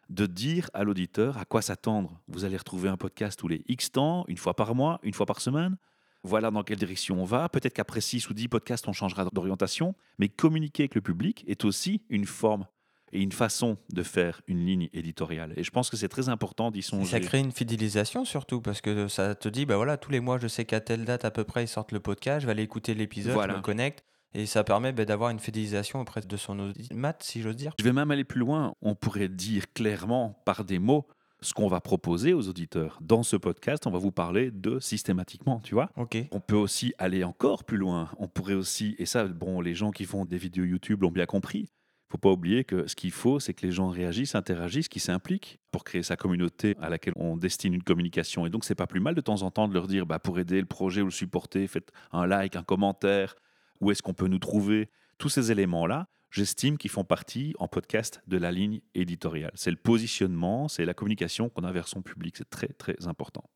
de 0.09 0.25
dire 0.25 0.71
à 0.73 0.83
l'auditeur 0.83 1.37
à 1.37 1.45
quoi 1.45 1.61
s'attendre. 1.61 2.21
Vous 2.29 2.45
allez 2.47 2.57
retrouver 2.57 2.89
un 2.89 2.97
podcast 2.97 3.39
tous 3.39 3.49
les 3.49 3.63
X 3.69 3.93
temps, 3.93 4.25
une 4.29 4.39
fois 4.39 4.55
par 4.57 4.75
mois, 4.75 4.99
une 5.03 5.13
fois 5.13 5.27
par 5.27 5.43
semaine. 5.43 5.77
Voilà 6.23 6.51
dans 6.51 6.63
quelle 6.63 6.79
direction 6.79 7.21
on 7.21 7.25
va. 7.25 7.49
Peut-être 7.51 7.75
qu'après 7.75 8.01
6 8.01 8.31
ou 8.31 8.35
10 8.35 8.49
podcasts, 8.49 8.89
on 8.89 8.93
changera 8.95 9.27
d'orientation. 9.27 9.95
Mais 10.19 10.29
communiquer 10.31 10.85
avec 10.85 10.95
le 10.95 11.03
public 11.03 11.45
est 11.47 11.67
aussi 11.67 12.01
une 12.09 12.25
forme 12.25 12.67
et 13.17 13.23
une 13.23 13.33
façon 13.33 13.79
de 13.93 14.03
faire 14.03 14.43
une 14.47 14.65
ligne 14.65 14.89
éditoriale. 14.93 15.53
Et 15.57 15.65
je 15.65 15.71
pense 15.71 15.91
que 15.91 15.97
c'est 15.97 16.09
très 16.09 16.29
important 16.29 16.71
d'y 16.71 16.83
songer. 16.83 17.11
ça 17.11 17.21
crée 17.21 17.39
une 17.39 17.53
fidélisation 17.53 18.25
surtout 18.25 18.61
parce 18.61 18.81
que 18.81 19.09
ça 19.09 19.35
te 19.35 19.49
dit 19.49 19.67
bah 19.67 19.77
voilà 19.77 19.97
tous 19.97 20.11
les 20.11 20.21
mois 20.21 20.39
je 20.39 20.49
sais 20.49 20.65
qu'à 20.65 20.81
telle 20.81 21.05
date 21.05 21.25
à 21.25 21.31
peu 21.31 21.45
près 21.45 21.65
ils 21.65 21.69
sortent 21.69 21.93
le 21.93 22.01
podcast, 22.01 22.43
je 22.43 22.47
vais 22.47 22.53
aller 22.53 22.63
écouter 22.63 22.95
l'épisode, 22.95 23.35
Voilà. 23.35 23.55
je 23.55 23.59
me 23.59 23.63
connecte 23.63 24.05
et 24.35 24.45
ça 24.47 24.65
permet 24.65 24.93
bah, 24.93 25.05
d'avoir 25.07 25.31
une 25.31 25.41
fidélisation 25.41 26.01
auprès 26.01 26.21
de 26.21 26.37
son 26.37 26.59
audimat 26.59 27.15
si 27.21 27.41
j'ose 27.41 27.57
dire. 27.57 27.73
Je 27.79 27.85
vais 27.85 27.93
même 27.93 28.11
aller 28.11 28.25
plus 28.25 28.41
loin. 28.41 28.75
On 28.83 28.95
pourrait 28.95 29.29
dire 29.29 29.65
clairement 29.73 30.41
par 30.45 30.65
des 30.65 30.79
mots 30.79 31.07
ce 31.43 31.53
qu'on 31.55 31.69
va 31.69 31.81
proposer 31.81 32.33
aux 32.33 32.49
auditeurs. 32.49 32.99
Dans 33.03 33.23
ce 33.23 33.37
podcast, 33.37 33.87
on 33.87 33.91
va 33.91 33.99
vous 33.99 34.11
parler 34.13 34.51
de 34.51 34.81
systématiquement, 34.81 35.61
tu 35.61 35.75
vois. 35.75 35.91
On 35.97 36.41
peut 36.41 36.57
aussi 36.57 36.95
aller 36.99 37.25
encore 37.25 37.65
plus 37.65 37.77
loin. 37.77 38.11
On 38.19 38.27
pourrait 38.27 38.55
aussi, 38.55 38.97
et 38.99 39.07
ça, 39.07 39.25
bon, 39.29 39.61
les 39.61 39.75
gens 39.75 39.91
qui 39.91 40.05
font 40.05 40.25
des 40.25 40.39
vidéos 40.39 40.65
YouTube 40.65 41.03
l'ont 41.03 41.11
bien 41.11 41.27
compris. 41.27 41.69
Faut 42.09 42.19
pas 42.19 42.31
oublier 42.31 42.65
que 42.65 42.87
ce 42.87 42.95
qu'il 42.95 43.11
faut, 43.11 43.41
c'est 43.41 43.53
que 43.53 43.67
les 43.67 43.73
gens 43.73 43.89
réagissent, 43.89 44.37
interagissent, 44.37 44.89
qu'ils 44.89 45.03
s'impliquent 45.03 45.59
pour 45.73 45.83
créer 45.83 46.05
sa 46.05 46.17
communauté 46.17 46.77
à 46.81 46.89
laquelle 46.89 47.15
on 47.17 47.37
destine 47.37 47.75
une 47.75 47.83
communication. 47.83 48.47
Et 48.47 48.51
donc, 48.51 48.65
c'est 48.65 48.77
pas 48.77 48.87
plus 48.87 49.01
mal 49.01 49.15
de 49.15 49.21
temps 49.21 49.43
en 49.43 49.51
temps 49.51 49.67
de 49.67 49.75
leur 49.75 49.89
dire, 49.89 50.07
bah, 50.07 50.21
pour 50.21 50.39
aider 50.39 50.61
le 50.61 50.67
projet 50.67 51.03
ou 51.03 51.07
le 51.07 51.11
supporter, 51.11 51.67
faites 51.67 51.91
un 52.13 52.27
like, 52.27 52.55
un 52.55 52.63
commentaire. 52.63 53.35
Où 53.81 53.91
est-ce 53.91 54.03
qu'on 54.03 54.15
peut 54.15 54.29
nous 54.29 54.39
trouver? 54.39 54.89
Tous 55.19 55.29
ces 55.29 55.51
éléments-là, 55.51 56.09
j'estime 56.31 56.79
qu'ils 56.79 56.91
font 56.91 57.05
partie 57.05 57.55
en 57.59 57.67
podcast 57.67 58.23
de 58.29 58.37
la 58.37 58.53
ligne 58.53 58.81
éditoriale. 58.95 59.53
C'est 59.55 59.71
le 59.71 59.77
positionnement, 59.77 60.69
c'est 60.69 60.85
la 60.85 60.95
communication 60.95 61.49
qu'on 61.49 61.65
a 61.65 61.73
vers 61.73 61.89
son 61.89 62.03
public. 62.03 62.37
C'est 62.37 62.49
très, 62.49 62.69
très 62.69 63.09
important. 63.09 63.51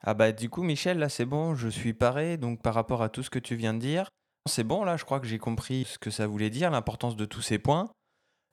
Ah 0.00 0.14
bah 0.14 0.30
du 0.30 0.48
coup 0.48 0.62
Michel 0.62 0.98
là 0.98 1.08
c'est 1.08 1.24
bon, 1.24 1.56
je 1.56 1.68
suis 1.68 1.92
paré 1.92 2.36
donc 2.36 2.62
par 2.62 2.74
rapport 2.74 3.02
à 3.02 3.08
tout 3.08 3.24
ce 3.24 3.30
que 3.30 3.40
tu 3.40 3.56
viens 3.56 3.74
de 3.74 3.80
dire, 3.80 4.10
c'est 4.48 4.64
bon 4.64 4.84
là 4.84 4.96
je 4.96 5.04
crois 5.04 5.20
que 5.20 5.26
j'ai 5.26 5.38
compris 5.38 5.84
ce 5.84 5.98
que 5.98 6.10
ça 6.10 6.26
voulait 6.26 6.50
dire, 6.50 6.70
l'importance 6.70 7.16
de 7.16 7.24
tous 7.24 7.42
ces 7.42 7.58
points. 7.58 7.88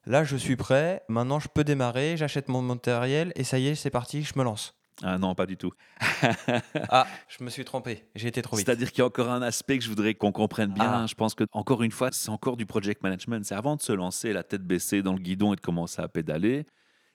Là 0.06 0.24
je 0.24 0.36
suis 0.36 0.56
prêt, 0.56 1.04
maintenant 1.10 1.40
je 1.40 1.48
peux 1.48 1.64
démarrer, 1.64 2.18
j'achète 2.18 2.48
mon 2.50 2.62
matériel 2.62 3.32
et 3.36 3.44
ça 3.44 3.58
y 3.58 3.68
est 3.68 3.76
c'est 3.76 3.90
parti, 3.90 4.24
je 4.24 4.38
me 4.38 4.44
lance. 4.44 4.76
Ah 5.04 5.18
non, 5.18 5.36
pas 5.36 5.46
du 5.46 5.58
tout. 5.58 5.72
Ah, 6.90 7.08
je 7.28 7.44
me 7.44 7.50
suis 7.50 7.66
trompé, 7.66 8.06
j'ai 8.16 8.28
été 8.28 8.42
trop 8.42 8.56
vite. 8.56 8.66
C'est-à-dire 8.66 8.92
qu'il 8.92 9.00
y 9.00 9.02
a 9.02 9.06
encore 9.06 9.30
un 9.30 9.42
aspect 9.42 9.78
que 9.78 9.84
je 9.84 9.90
voudrais 9.90 10.14
qu'on 10.14 10.32
comprenne 10.32 10.72
bien. 10.72 11.04
Ah. 11.04 11.06
Je 11.08 11.16
pense 11.16 11.36
que, 11.36 11.44
encore 11.52 11.84
une 11.84 11.92
fois, 11.92 12.10
c'est 12.12 12.30
encore 12.30 12.56
du 12.56 12.66
project 12.66 13.04
management. 13.04 13.44
C'est 13.44 13.56
avant 13.56 13.76
de 13.76 13.82
se 13.82 13.92
lancer 13.92 14.32
la 14.32 14.44
tête 14.44 14.62
baissée 14.62 15.02
dans 15.02 15.14
le 15.14 15.20
guidon 15.20 15.54
et 15.54 15.56
de 15.56 15.62
commencer 15.62 16.02
à 16.02 16.08
pédaler, 16.08 16.66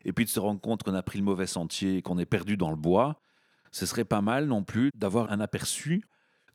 et 0.04 0.12
puis 0.12 0.24
de 0.24 0.30
se 0.30 0.40
rendre 0.40 0.60
compte 0.60 0.82
qu'on 0.82 0.94
a 0.94 1.02
pris 1.02 1.18
le 1.18 1.24
mauvais 1.24 1.46
sentier 1.46 1.98
et 1.98 2.02
qu'on 2.02 2.18
est 2.18 2.26
perdu 2.26 2.56
dans 2.56 2.70
le 2.70 2.76
bois. 2.76 3.20
Ce 3.70 3.86
serait 3.86 4.04
pas 4.04 4.20
mal 4.20 4.46
non 4.46 4.62
plus 4.62 4.90
d'avoir 4.94 5.30
un 5.30 5.40
aperçu 5.40 6.02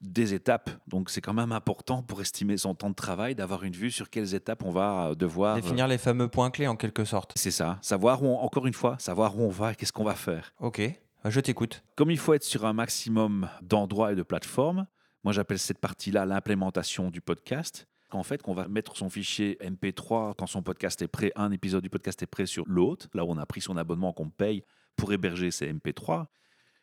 des 0.01 0.33
étapes. 0.33 0.69
Donc 0.87 1.09
c'est 1.09 1.21
quand 1.21 1.33
même 1.33 1.51
important 1.51 2.03
pour 2.03 2.21
estimer 2.21 2.57
son 2.57 2.75
temps 2.75 2.89
de 2.89 2.95
travail 2.95 3.35
d'avoir 3.35 3.63
une 3.63 3.73
vue 3.73 3.91
sur 3.91 4.09
quelles 4.09 4.33
étapes 4.35 4.63
on 4.63 4.71
va 4.71 5.13
devoir. 5.15 5.55
Définir 5.55 5.87
les 5.87 5.97
fameux 5.97 6.27
points 6.27 6.51
clés 6.51 6.67
en 6.67 6.75
quelque 6.75 7.05
sorte. 7.05 7.33
C'est 7.35 7.51
ça. 7.51 7.77
Savoir 7.81 8.21
où 8.23 8.27
on- 8.27 8.39
encore 8.39 8.67
une 8.67 8.73
fois, 8.73 8.95
savoir 8.99 9.37
où 9.37 9.41
on 9.41 9.49
va 9.49 9.71
et 9.71 9.75
qu'est-ce 9.75 9.93
qu'on 9.93 10.03
va 10.03 10.15
faire. 10.15 10.53
Ok, 10.59 10.81
je 11.25 11.39
t'écoute. 11.39 11.83
Comme 11.95 12.11
il 12.11 12.17
faut 12.19 12.33
être 12.33 12.43
sur 12.43 12.65
un 12.65 12.73
maximum 12.73 13.49
d'endroits 13.61 14.11
et 14.11 14.15
de 14.15 14.23
plateformes, 14.23 14.87
Moi, 15.23 15.33
j'appelle 15.33 15.57
cette 15.57 15.79
partie-là 15.79 16.23
l'implémentation 16.27 17.09
du 17.09 17.19
podcast. 17.19 17.87
En 18.11 18.21
fait, 18.21 18.43
qu'on 18.43 18.53
va 18.53 18.67
mettre 18.67 18.95
son 18.95 19.09
fichier 19.09 19.57
MP3 19.59 20.35
quand 20.37 20.45
son 20.45 20.61
podcast 20.61 21.01
est 21.01 21.07
prêt, 21.07 21.31
un 21.35 21.51
épisode 21.51 21.81
du 21.81 21.89
podcast 21.89 22.21
est 22.21 22.27
prêt 22.27 22.45
sur 22.45 22.63
l'autre, 22.67 23.07
là 23.15 23.25
où 23.25 23.31
on 23.31 23.37
a 23.39 23.45
pris 23.47 23.59
son 23.59 23.75
abonnement 23.75 24.13
qu'on 24.13 24.29
paye 24.29 24.63
pour 24.95 25.11
héberger 25.13 25.49
ces 25.49 25.67
MP3. 25.73 26.27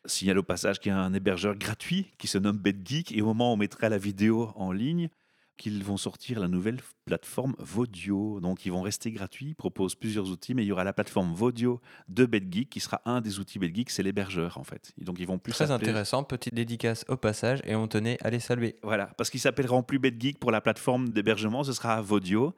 Signale 0.05 0.37
au 0.37 0.43
passage 0.43 0.79
qu'il 0.79 0.91
y 0.91 0.95
a 0.95 0.99
un 0.99 1.13
hébergeur 1.13 1.55
gratuit 1.55 2.11
qui 2.17 2.27
se 2.27 2.37
nomme 2.37 2.57
BetGeek 2.57 3.11
et 3.11 3.21
au 3.21 3.25
moment 3.25 3.51
où 3.51 3.53
on 3.53 3.57
mettra 3.57 3.89
la 3.89 3.97
vidéo 3.97 4.51
en 4.55 4.71
ligne, 4.71 5.09
qu'ils 5.57 5.83
vont 5.83 5.97
sortir 5.97 6.39
la 6.39 6.47
nouvelle 6.47 6.79
plateforme 7.05 7.55
Vodio. 7.59 8.39
Donc, 8.39 8.65
ils 8.65 8.71
vont 8.71 8.81
rester 8.81 9.11
gratuits, 9.11 9.49
ils 9.49 9.55
proposent 9.55 9.95
plusieurs 9.95 10.29
outils, 10.29 10.53
mais 10.53 10.63
il 10.63 10.67
y 10.67 10.71
aura 10.71 10.83
la 10.83 10.93
plateforme 10.93 11.33
Vodio 11.33 11.79
de 12.07 12.25
BetGeek 12.25 12.69
qui 12.69 12.79
sera 12.79 13.01
un 13.05 13.21
des 13.21 13.39
outils 13.39 13.59
BetGeek, 13.59 13.89
c'est 13.89 14.03
l'hébergeur 14.03 14.57
en 14.57 14.63
fait. 14.63 14.93
Et 14.99 15.03
donc, 15.03 15.19
ils 15.19 15.27
vont 15.27 15.37
plus 15.37 15.53
Très 15.53 15.71
intéressant, 15.71 16.23
petite 16.23 16.53
dédicace 16.53 17.05
au 17.07 17.17
passage 17.17 17.59
et 17.65 17.75
on 17.75 17.87
tenait 17.87 18.17
à 18.21 18.29
les 18.29 18.39
saluer. 18.39 18.75
Voilà, 18.83 19.07
parce 19.17 19.29
qu'ils 19.29 19.39
s'appelleront 19.39 19.83
plus 19.83 19.99
BetGeek 19.99 20.39
pour 20.39 20.51
la 20.51 20.61
plateforme 20.61 21.09
d'hébergement, 21.09 21.63
ce 21.63 21.73
sera 21.73 22.01
Vodio. 22.01 22.53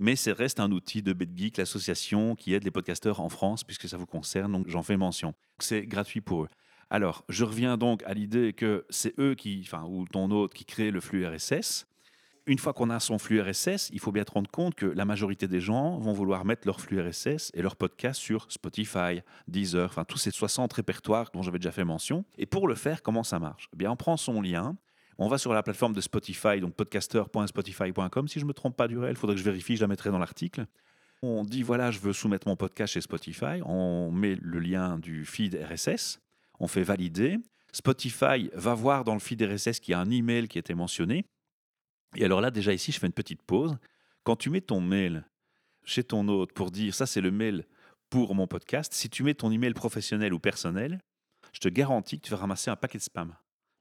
Mais 0.00 0.16
ça 0.16 0.34
reste 0.34 0.58
un 0.58 0.72
outil 0.72 1.02
de 1.02 1.12
BetGeek, 1.12 1.56
l'association 1.56 2.34
qui 2.34 2.52
aide 2.52 2.64
les 2.64 2.72
podcasteurs 2.72 3.20
en 3.20 3.28
France, 3.28 3.62
puisque 3.62 3.88
ça 3.88 3.96
vous 3.96 4.06
concerne, 4.06 4.50
donc 4.50 4.68
j'en 4.68 4.82
fais 4.82 4.96
mention. 4.96 5.34
C'est 5.60 5.86
gratuit 5.86 6.20
pour 6.20 6.44
eux. 6.44 6.48
Alors, 6.90 7.24
je 7.28 7.44
reviens 7.44 7.76
donc 7.76 8.02
à 8.04 8.14
l'idée 8.14 8.52
que 8.52 8.84
c'est 8.90 9.18
eux 9.18 9.34
qui, 9.34 9.60
enfin, 9.64 9.84
ou 9.88 10.06
ton 10.06 10.30
hôte 10.30 10.54
qui 10.54 10.64
crée 10.64 10.90
le 10.90 11.00
flux 11.00 11.26
RSS. 11.26 11.86
Une 12.46 12.58
fois 12.58 12.74
qu'on 12.74 12.90
a 12.90 13.00
son 13.00 13.18
flux 13.18 13.40
RSS, 13.40 13.88
il 13.90 14.00
faut 14.00 14.12
bien 14.12 14.24
te 14.24 14.32
rendre 14.32 14.50
compte 14.50 14.74
que 14.74 14.84
la 14.84 15.06
majorité 15.06 15.48
des 15.48 15.60
gens 15.60 15.98
vont 15.98 16.12
vouloir 16.12 16.44
mettre 16.44 16.66
leur 16.66 16.78
flux 16.78 17.00
RSS 17.00 17.50
et 17.54 17.62
leur 17.62 17.74
podcast 17.74 18.20
sur 18.20 18.52
Spotify, 18.52 19.22
Deezer, 19.48 19.86
enfin 19.86 20.04
tous 20.04 20.18
ces 20.18 20.30
60 20.30 20.70
répertoires 20.74 21.30
dont 21.32 21.40
j'avais 21.40 21.58
déjà 21.58 21.72
fait 21.72 21.84
mention. 21.84 22.26
Et 22.36 22.44
pour 22.44 22.68
le 22.68 22.74
faire, 22.74 23.02
comment 23.02 23.22
ça 23.22 23.38
marche? 23.38 23.70
Eh 23.72 23.76
bien, 23.76 23.90
on 23.90 23.96
prend 23.96 24.18
son 24.18 24.42
lien, 24.42 24.76
on 25.16 25.28
va 25.28 25.38
sur 25.38 25.54
la 25.54 25.62
plateforme 25.62 25.94
de 25.94 26.02
Spotify, 26.02 26.60
donc 26.60 26.74
podcaster.spotify.com. 26.74 28.28
Si 28.28 28.38
je 28.38 28.44
ne 28.44 28.48
me 28.48 28.52
trompe 28.52 28.76
pas 28.76 28.88
d'URL, 28.88 29.10
il 29.10 29.16
faudrait 29.16 29.36
que 29.36 29.40
je 29.40 29.44
vérifie, 29.44 29.76
je 29.76 29.80
la 29.80 29.88
mettrai 29.88 30.10
dans 30.10 30.18
l'article. 30.18 30.66
On 31.22 31.44
dit 31.44 31.62
voilà, 31.62 31.90
je 31.90 32.00
veux 32.00 32.12
soumettre 32.12 32.46
mon 32.46 32.56
podcast 32.56 32.92
chez 32.92 33.00
Spotify. 33.00 33.62
On 33.64 34.10
met 34.10 34.36
le 34.42 34.58
lien 34.58 34.98
du 34.98 35.24
feed 35.24 35.58
RSS. 35.70 36.20
On 36.60 36.68
fait 36.68 36.82
valider. 36.82 37.38
Spotify 37.72 38.50
va 38.54 38.74
voir 38.74 39.04
dans 39.04 39.14
le 39.14 39.20
feed 39.20 39.42
RSS 39.42 39.80
qu'il 39.80 39.92
y 39.92 39.94
a 39.94 40.00
un 40.00 40.10
email 40.10 40.48
qui 40.48 40.58
été 40.58 40.74
mentionné. 40.74 41.24
Et 42.16 42.24
alors 42.24 42.40
là, 42.40 42.50
déjà 42.50 42.72
ici, 42.72 42.92
je 42.92 42.98
fais 42.98 43.06
une 43.06 43.12
petite 43.12 43.42
pause. 43.42 43.76
Quand 44.22 44.36
tu 44.36 44.50
mets 44.50 44.60
ton 44.60 44.80
mail 44.80 45.24
chez 45.84 46.04
ton 46.04 46.26
hôte 46.28 46.52
pour 46.52 46.70
dire 46.70 46.94
ça, 46.94 47.06
c'est 47.06 47.20
le 47.20 47.30
mail 47.30 47.66
pour 48.10 48.34
mon 48.34 48.46
podcast, 48.46 48.92
si 48.94 49.10
tu 49.10 49.24
mets 49.24 49.34
ton 49.34 49.50
email 49.50 49.74
professionnel 49.74 50.32
ou 50.32 50.38
personnel, 50.38 51.00
je 51.52 51.58
te 51.58 51.68
garantis 51.68 52.20
que 52.20 52.26
tu 52.26 52.30
vas 52.30 52.36
ramasser 52.36 52.70
un 52.70 52.76
paquet 52.76 52.98
de 52.98 53.02
spam. 53.02 53.34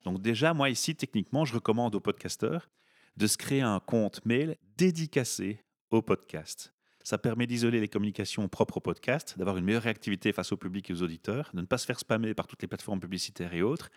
Donc 0.04 0.22
déjà, 0.22 0.54
moi 0.54 0.70
ici, 0.70 0.96
techniquement, 0.96 1.46
je 1.46 1.54
recommande 1.54 1.94
aux 1.94 2.00
podcasteurs 2.00 2.70
de 3.16 3.28
se 3.28 3.38
créer 3.38 3.62
un 3.62 3.80
compte 3.80 4.26
mail 4.26 4.58
dédicacé 4.76 5.64
au 5.92 6.02
podcast. 6.02 6.74
Ça 7.04 7.18
permet 7.18 7.48
d'isoler 7.48 7.82
les 7.82 7.90
communications 7.90 8.48
propres 8.48 8.78
au 8.78 8.80
podcast, 8.80 9.36
d'avoir 9.38 9.58
une 9.58 9.66
meilleure 9.66 9.84
réactivité 9.84 10.32
face 10.32 10.54
au 10.54 10.58
public 10.58 10.90
et 10.90 10.94
aux 10.94 11.02
auditeurs, 11.02 11.52
de 11.54 11.62
ne 11.62 11.66
pas 11.66 11.78
se 11.78 11.86
faire 11.86 12.00
spammer 12.00 12.34
par 12.34 12.48
toutes 12.48 12.62
les 12.62 12.68
plateformes 12.68 13.02
publicitaires 13.02 13.54
et 13.54 13.62
autres, 13.62 13.90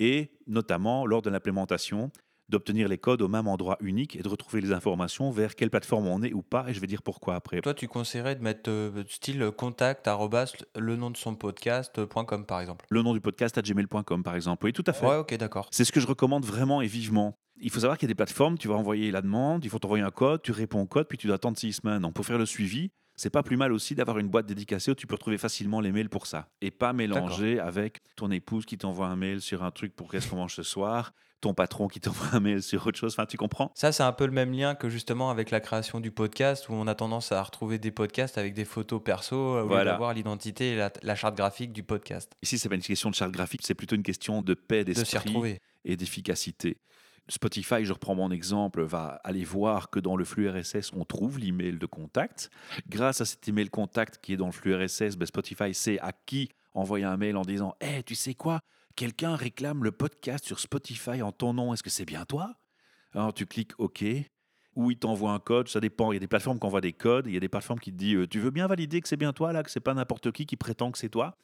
et 0.00 0.32
notamment 0.48 1.06
lors 1.06 1.22
de 1.22 1.30
l'implémentation, 1.30 2.10
d'obtenir 2.48 2.88
les 2.88 2.98
codes 2.98 3.22
au 3.22 3.28
même 3.28 3.48
endroit 3.48 3.76
unique 3.80 4.16
et 4.16 4.22
de 4.22 4.28
retrouver 4.28 4.60
les 4.60 4.72
informations 4.72 5.30
vers 5.30 5.54
quelle 5.54 5.70
plateforme 5.70 6.06
on 6.06 6.22
est 6.22 6.32
ou 6.32 6.42
pas, 6.42 6.66
et 6.68 6.74
je 6.74 6.80
vais 6.80 6.86
dire 6.86 7.02
pourquoi 7.02 7.34
après. 7.34 7.60
Toi, 7.60 7.74
tu 7.74 7.88
conseillerais 7.88 8.36
de 8.36 8.42
mettre 8.42 8.70
euh, 8.70 9.04
style 9.08 9.50
contact 9.56 10.06
arrobas, 10.08 10.52
le 10.76 10.96
nom 10.96 11.10
de 11.10 11.16
son 11.16 11.34
podcast.com 11.34 12.46
par 12.46 12.60
exemple. 12.60 12.86
Le 12.90 13.02
nom 13.02 13.12
du 13.14 13.20
podcast 13.20 13.56
à 13.58 13.62
gmail.com 13.62 14.22
par 14.22 14.34
exemple. 14.34 14.66
Oui, 14.66 14.72
tout 14.72 14.84
à 14.86 14.92
fait. 14.92 15.06
Ouais, 15.06 15.16
ok, 15.16 15.34
d'accord. 15.36 15.68
C'est 15.70 15.84
ce 15.84 15.92
que 15.92 16.00
je 16.00 16.06
recommande 16.06 16.44
vraiment 16.44 16.82
et 16.82 16.86
vivement. 16.86 17.38
Il 17.60 17.70
faut 17.70 17.80
savoir 17.80 17.98
qu'il 17.98 18.06
y 18.06 18.10
a 18.10 18.12
des 18.12 18.16
plateformes, 18.16 18.58
tu 18.58 18.68
vas 18.68 18.74
envoyer 18.74 19.10
la 19.10 19.22
demande, 19.22 19.64
il 19.64 19.70
faut 19.70 19.78
t'envoyer 19.78 20.02
un 20.02 20.10
code, 20.10 20.42
tu 20.42 20.52
réponds 20.52 20.82
au 20.82 20.86
code, 20.86 21.06
puis 21.08 21.16
tu 21.16 21.28
dois 21.28 21.36
attendre 21.36 21.56
six 21.56 21.74
semaines. 21.74 22.00
Donc 22.00 22.14
pour 22.14 22.26
faire 22.26 22.38
le 22.38 22.46
suivi, 22.46 22.90
c'est 23.16 23.30
pas 23.30 23.42
plus 23.42 23.56
mal 23.56 23.72
aussi 23.72 23.94
d'avoir 23.94 24.18
une 24.18 24.28
boîte 24.28 24.46
dédicacée 24.46 24.90
où 24.90 24.94
tu 24.94 25.06
peux 25.06 25.14
retrouver 25.14 25.38
facilement 25.38 25.80
les 25.80 25.92
mails 25.92 26.08
pour 26.08 26.26
ça. 26.26 26.48
Et 26.60 26.70
pas 26.70 26.92
mélanger 26.92 27.60
avec 27.60 28.00
ton 28.16 28.30
épouse 28.30 28.66
qui 28.66 28.76
t'envoie 28.76 29.06
un 29.06 29.16
mail 29.16 29.40
sur 29.40 29.62
un 29.62 29.70
truc 29.70 29.94
pour 29.94 30.10
qu'est-ce 30.10 30.28
qu'on 30.28 30.36
mange 30.36 30.54
ce 30.54 30.64
soir, 30.64 31.12
ton 31.44 31.54
patron 31.54 31.88
qui 31.88 32.00
t'envoie 32.00 32.28
un 32.32 32.40
mail 32.40 32.62
sur 32.62 32.86
autre 32.86 32.98
chose. 32.98 33.12
Enfin, 33.14 33.26
tu 33.26 33.36
comprends? 33.36 33.70
Ça, 33.74 33.92
c'est 33.92 34.02
un 34.02 34.12
peu 34.12 34.26
le 34.26 34.32
même 34.32 34.52
lien 34.52 34.74
que 34.74 34.88
justement 34.88 35.30
avec 35.30 35.50
la 35.50 35.60
création 35.60 36.00
du 36.00 36.10
podcast 36.10 36.68
où 36.68 36.72
on 36.72 36.86
a 36.86 36.94
tendance 36.94 37.32
à 37.32 37.42
retrouver 37.42 37.78
des 37.78 37.90
podcasts 37.90 38.36
avec 38.38 38.54
des 38.54 38.64
photos 38.64 39.00
perso 39.04 39.36
euh, 39.36 39.58
au 39.60 39.62
lieu 39.62 39.68
Voilà. 39.68 39.92
d'avoir 39.92 40.12
l'identité 40.14 40.72
et 40.72 40.76
la, 40.76 40.90
la 41.02 41.14
charte 41.14 41.36
graphique 41.36 41.72
du 41.72 41.82
podcast. 41.82 42.32
Ici, 42.42 42.58
c'est 42.58 42.68
pas 42.68 42.74
une 42.74 42.80
question 42.82 43.10
de 43.10 43.14
charte 43.14 43.32
graphique, 43.32 43.60
c'est 43.64 43.74
plutôt 43.74 43.94
une 43.96 44.02
question 44.02 44.42
de 44.42 44.54
paix 44.54 44.84
d'esprit. 44.84 45.58
et 45.84 45.96
d'efficacité. 45.96 46.78
Spotify, 47.28 47.84
je 47.84 47.92
reprends 47.92 48.14
mon 48.14 48.30
exemple, 48.30 48.82
va 48.82 49.20
aller 49.24 49.44
voir 49.44 49.88
que 49.90 49.98
dans 49.98 50.14
le 50.16 50.24
flux 50.26 50.48
RSS, 50.50 50.92
on 50.94 51.04
trouve 51.04 51.38
l'email 51.38 51.78
de 51.78 51.86
contact. 51.86 52.50
Grâce 52.88 53.20
à 53.22 53.24
cet 53.24 53.48
email 53.48 53.70
contact 53.70 54.18
qui 54.22 54.34
est 54.34 54.36
dans 54.36 54.46
le 54.46 54.52
flux 54.52 54.74
RSS, 54.74 55.16
ben 55.16 55.24
Spotify 55.26 55.72
sait 55.72 55.98
à 56.00 56.12
qui 56.12 56.50
envoyer 56.74 57.04
un 57.06 57.16
mail 57.16 57.36
en 57.36 57.42
disant 57.42 57.74
Hé, 57.80 58.02
tu 58.02 58.14
sais 58.14 58.34
quoi? 58.34 58.60
Quelqu'un 58.96 59.34
réclame 59.34 59.82
le 59.82 59.90
podcast 59.90 60.44
sur 60.44 60.60
Spotify 60.60 61.20
en 61.20 61.32
ton 61.32 61.52
nom, 61.52 61.74
est-ce 61.74 61.82
que 61.82 61.90
c'est 61.90 62.04
bien 62.04 62.24
toi? 62.24 62.54
Alors 63.12 63.34
tu 63.34 63.44
cliques 63.44 63.72
OK. 63.78 64.04
Ou 64.76 64.92
il 64.92 64.96
t'envoie 64.96 65.32
un 65.32 65.40
code, 65.40 65.68
ça 65.68 65.80
dépend. 65.80 66.12
Il 66.12 66.14
y 66.14 66.18
a 66.18 66.20
des 66.20 66.28
plateformes 66.28 66.60
qui 66.60 66.66
envoient 66.66 66.80
des 66.80 66.92
codes, 66.92 67.26
il 67.26 67.34
y 67.34 67.36
a 67.36 67.40
des 67.40 67.48
plateformes 67.48 67.80
qui 67.80 67.90
te 67.90 67.96
disent 67.96 68.18
euh, 68.18 68.28
Tu 68.28 68.38
veux 68.38 68.50
bien 68.50 68.68
valider 68.68 69.00
que 69.00 69.08
c'est 69.08 69.16
bien 69.16 69.32
toi, 69.32 69.52
là, 69.52 69.64
que 69.64 69.70
c'est 69.72 69.80
pas 69.80 69.94
n'importe 69.94 70.30
qui 70.30 70.46
qui 70.46 70.56
prétend 70.56 70.92
que 70.92 70.98
c'est 70.98 71.08
toi? 71.08 71.36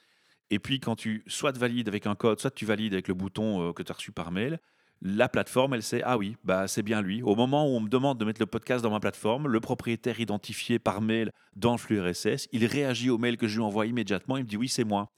Et 0.51 0.61
puis, 0.61 0.79
quand 0.79 0.95
tu 0.95 1.25
soit 1.27 1.57
valides 1.57 1.89
avec 1.89 2.07
un 2.07 2.15
code, 2.15 2.41
soit 2.41 2.53
tu 2.53 2.67
valides 2.67 2.93
avec 2.93 3.09
le 3.09 3.15
bouton 3.15 3.69
euh, 3.69 3.73
que 3.73 3.83
tu 3.83 3.91
as 3.91 3.97
reçu 3.97 4.13
par 4.13 4.31
mail, 4.31 4.61
la 5.03 5.29
plateforme, 5.29 5.75
elle 5.75 5.83
sait, 5.83 6.03
ah 6.05 6.19
oui, 6.19 6.37
bah, 6.45 6.69
c'est 6.69 6.83
bien 6.83 7.03
lui. 7.03 7.21
Au 7.23 7.35
moment 7.35 7.67
où 7.67 7.77
on 7.77 7.81
me 7.81 7.89
demande 7.89 8.19
de 8.19 8.25
mettre 8.25 8.41
le 8.41 8.47
podcast 8.47 8.83
dans 8.85 8.91
ma 8.91 9.01
plateforme, 9.01 9.49
le 9.49 9.61
propriétaire 9.61 10.21
identifié 10.21 10.79
par 10.79 11.01
mail 11.01 11.33
dans 11.57 11.73
le 11.73 11.79
flux 11.79 12.01
RSS, 12.01 12.49
il 12.53 12.65
réagit 12.67 13.11
au 13.11 13.19
mail 13.19 13.37
que 13.37 13.49
je 13.49 13.57
lui 13.57 13.65
envoie 13.65 13.87
immédiatement, 13.87 14.37
il 14.37 14.45
me 14.45 14.49
dit 14.49 14.57
oui, 14.57 14.69
c'est 14.69 14.85
moi. 14.85 15.11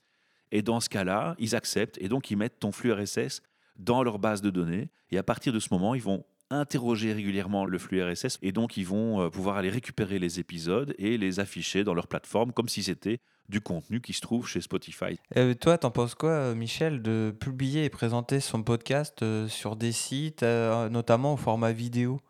Et 0.53 0.63
dans 0.63 0.79
ce 0.79 0.89
cas-là, 0.89 1.35
ils 1.39 1.57
acceptent 1.57 1.99
et 2.01 2.09
donc 2.09 2.31
ils 2.31 2.37
mettent 2.37 2.61
ton 2.61 2.71
flux 2.71 2.93
RSS 2.93 3.43
dans 3.77 4.03
leur 4.03 4.19
base 4.21 4.41
de 4.41 4.51
données. 4.51 4.91
Et 5.11 5.19
à 5.19 5.23
partir 5.23 5.53
de 5.53 5.59
ce 5.59 5.69
moment, 5.73 5.95
ils 5.95 6.03
vont 6.03 6.25
interroger 6.51 7.13
régulièrement 7.13 7.65
le 7.65 7.79
flux 7.79 8.03
RSS 8.03 8.39
et 8.43 8.53
donc 8.53 8.77
ils 8.77 8.87
vont 8.87 9.23
euh, 9.23 9.31
pouvoir 9.31 9.57
aller 9.57 9.71
récupérer 9.71 10.19
les 10.19 10.39
épisodes 10.39 10.95
et 10.99 11.17
les 11.17 11.41
afficher 11.41 11.83
dans 11.83 11.95
leur 11.95 12.07
plateforme 12.07 12.53
comme 12.53 12.69
si 12.69 12.83
c'était 12.83 13.21
du 13.49 13.61
contenu 13.61 14.01
qui 14.01 14.13
se 14.13 14.21
trouve 14.21 14.49
chez 14.49 14.61
Spotify. 14.61 15.19
Euh, 15.37 15.55
toi, 15.55 15.79
t'en 15.79 15.91
penses 15.91 16.15
quoi, 16.15 16.31
euh, 16.31 16.55
Michel, 16.55 17.03
de 17.03 17.35
publier 17.39 17.85
et 17.85 17.91
présenter 17.91 18.41
son 18.41 18.63
podcast 18.63 19.23
euh, 19.23 19.49
sur 19.49 19.77
des 19.77 19.93
sites, 19.93 20.43
notamment 20.43 21.35
au 21.35 21.37
format 21.37 21.73
vidéo? 21.73 22.21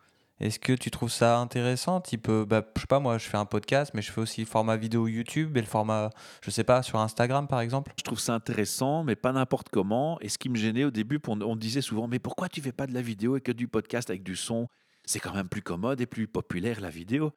Est-ce 0.42 0.59
que 0.59 0.72
tu 0.72 0.90
trouves 0.90 1.12
ça 1.12 1.38
intéressant 1.38 2.00
Type, 2.00 2.28
euh, 2.28 2.44
bah, 2.44 2.66
je 2.74 2.81
sais 2.81 2.88
pas, 2.88 2.98
moi, 2.98 3.16
je 3.16 3.28
fais 3.28 3.37
un 3.37 3.44
podcast, 3.44 3.92
mais 3.94 4.02
je 4.02 4.11
fais 4.11 4.20
aussi 4.20 4.40
le 4.40 4.46
format 4.48 4.76
vidéo 4.76 5.07
YouTube 5.07 5.57
et 5.57 5.61
le 5.61 5.68
format, 5.68 6.11
je 6.44 6.50
sais 6.50 6.64
pas, 6.64 6.83
sur 6.83 6.98
Instagram, 6.98 7.46
par 7.46 7.61
exemple? 7.61 7.92
Je 7.96 8.02
trouve 8.02 8.18
ça 8.18 8.35
intéressant, 8.35 9.05
mais 9.05 9.14
pas 9.14 9.31
n'importe 9.31 9.68
comment. 9.68 10.18
Et 10.20 10.28
ce 10.28 10.38
qui 10.38 10.48
me 10.48 10.57
gênait 10.57 10.83
au 10.83 10.90
début, 10.90 11.20
on, 11.28 11.55
disait 11.55 11.81
souvent, 11.81 12.09
mais 12.09 12.18
pourquoi 12.18 12.48
tu 12.48 12.61
fais 12.61 12.72
pas 12.72 12.88
de 12.88 12.92
la 12.92 13.02
vidéo 13.02 13.37
et 13.37 13.40
que 13.40 13.52
du 13.52 13.68
podcast 13.68 14.11
avec 14.11 14.24
du 14.24 14.35
son? 14.35 14.66
C'est 15.05 15.20
quand 15.20 15.33
même 15.33 15.48
plus 15.48 15.62
commode 15.62 16.00
et 16.00 16.07
plus 16.07 16.26
populaire 16.26 16.81
la 16.81 16.90
vidéo. 16.90 17.31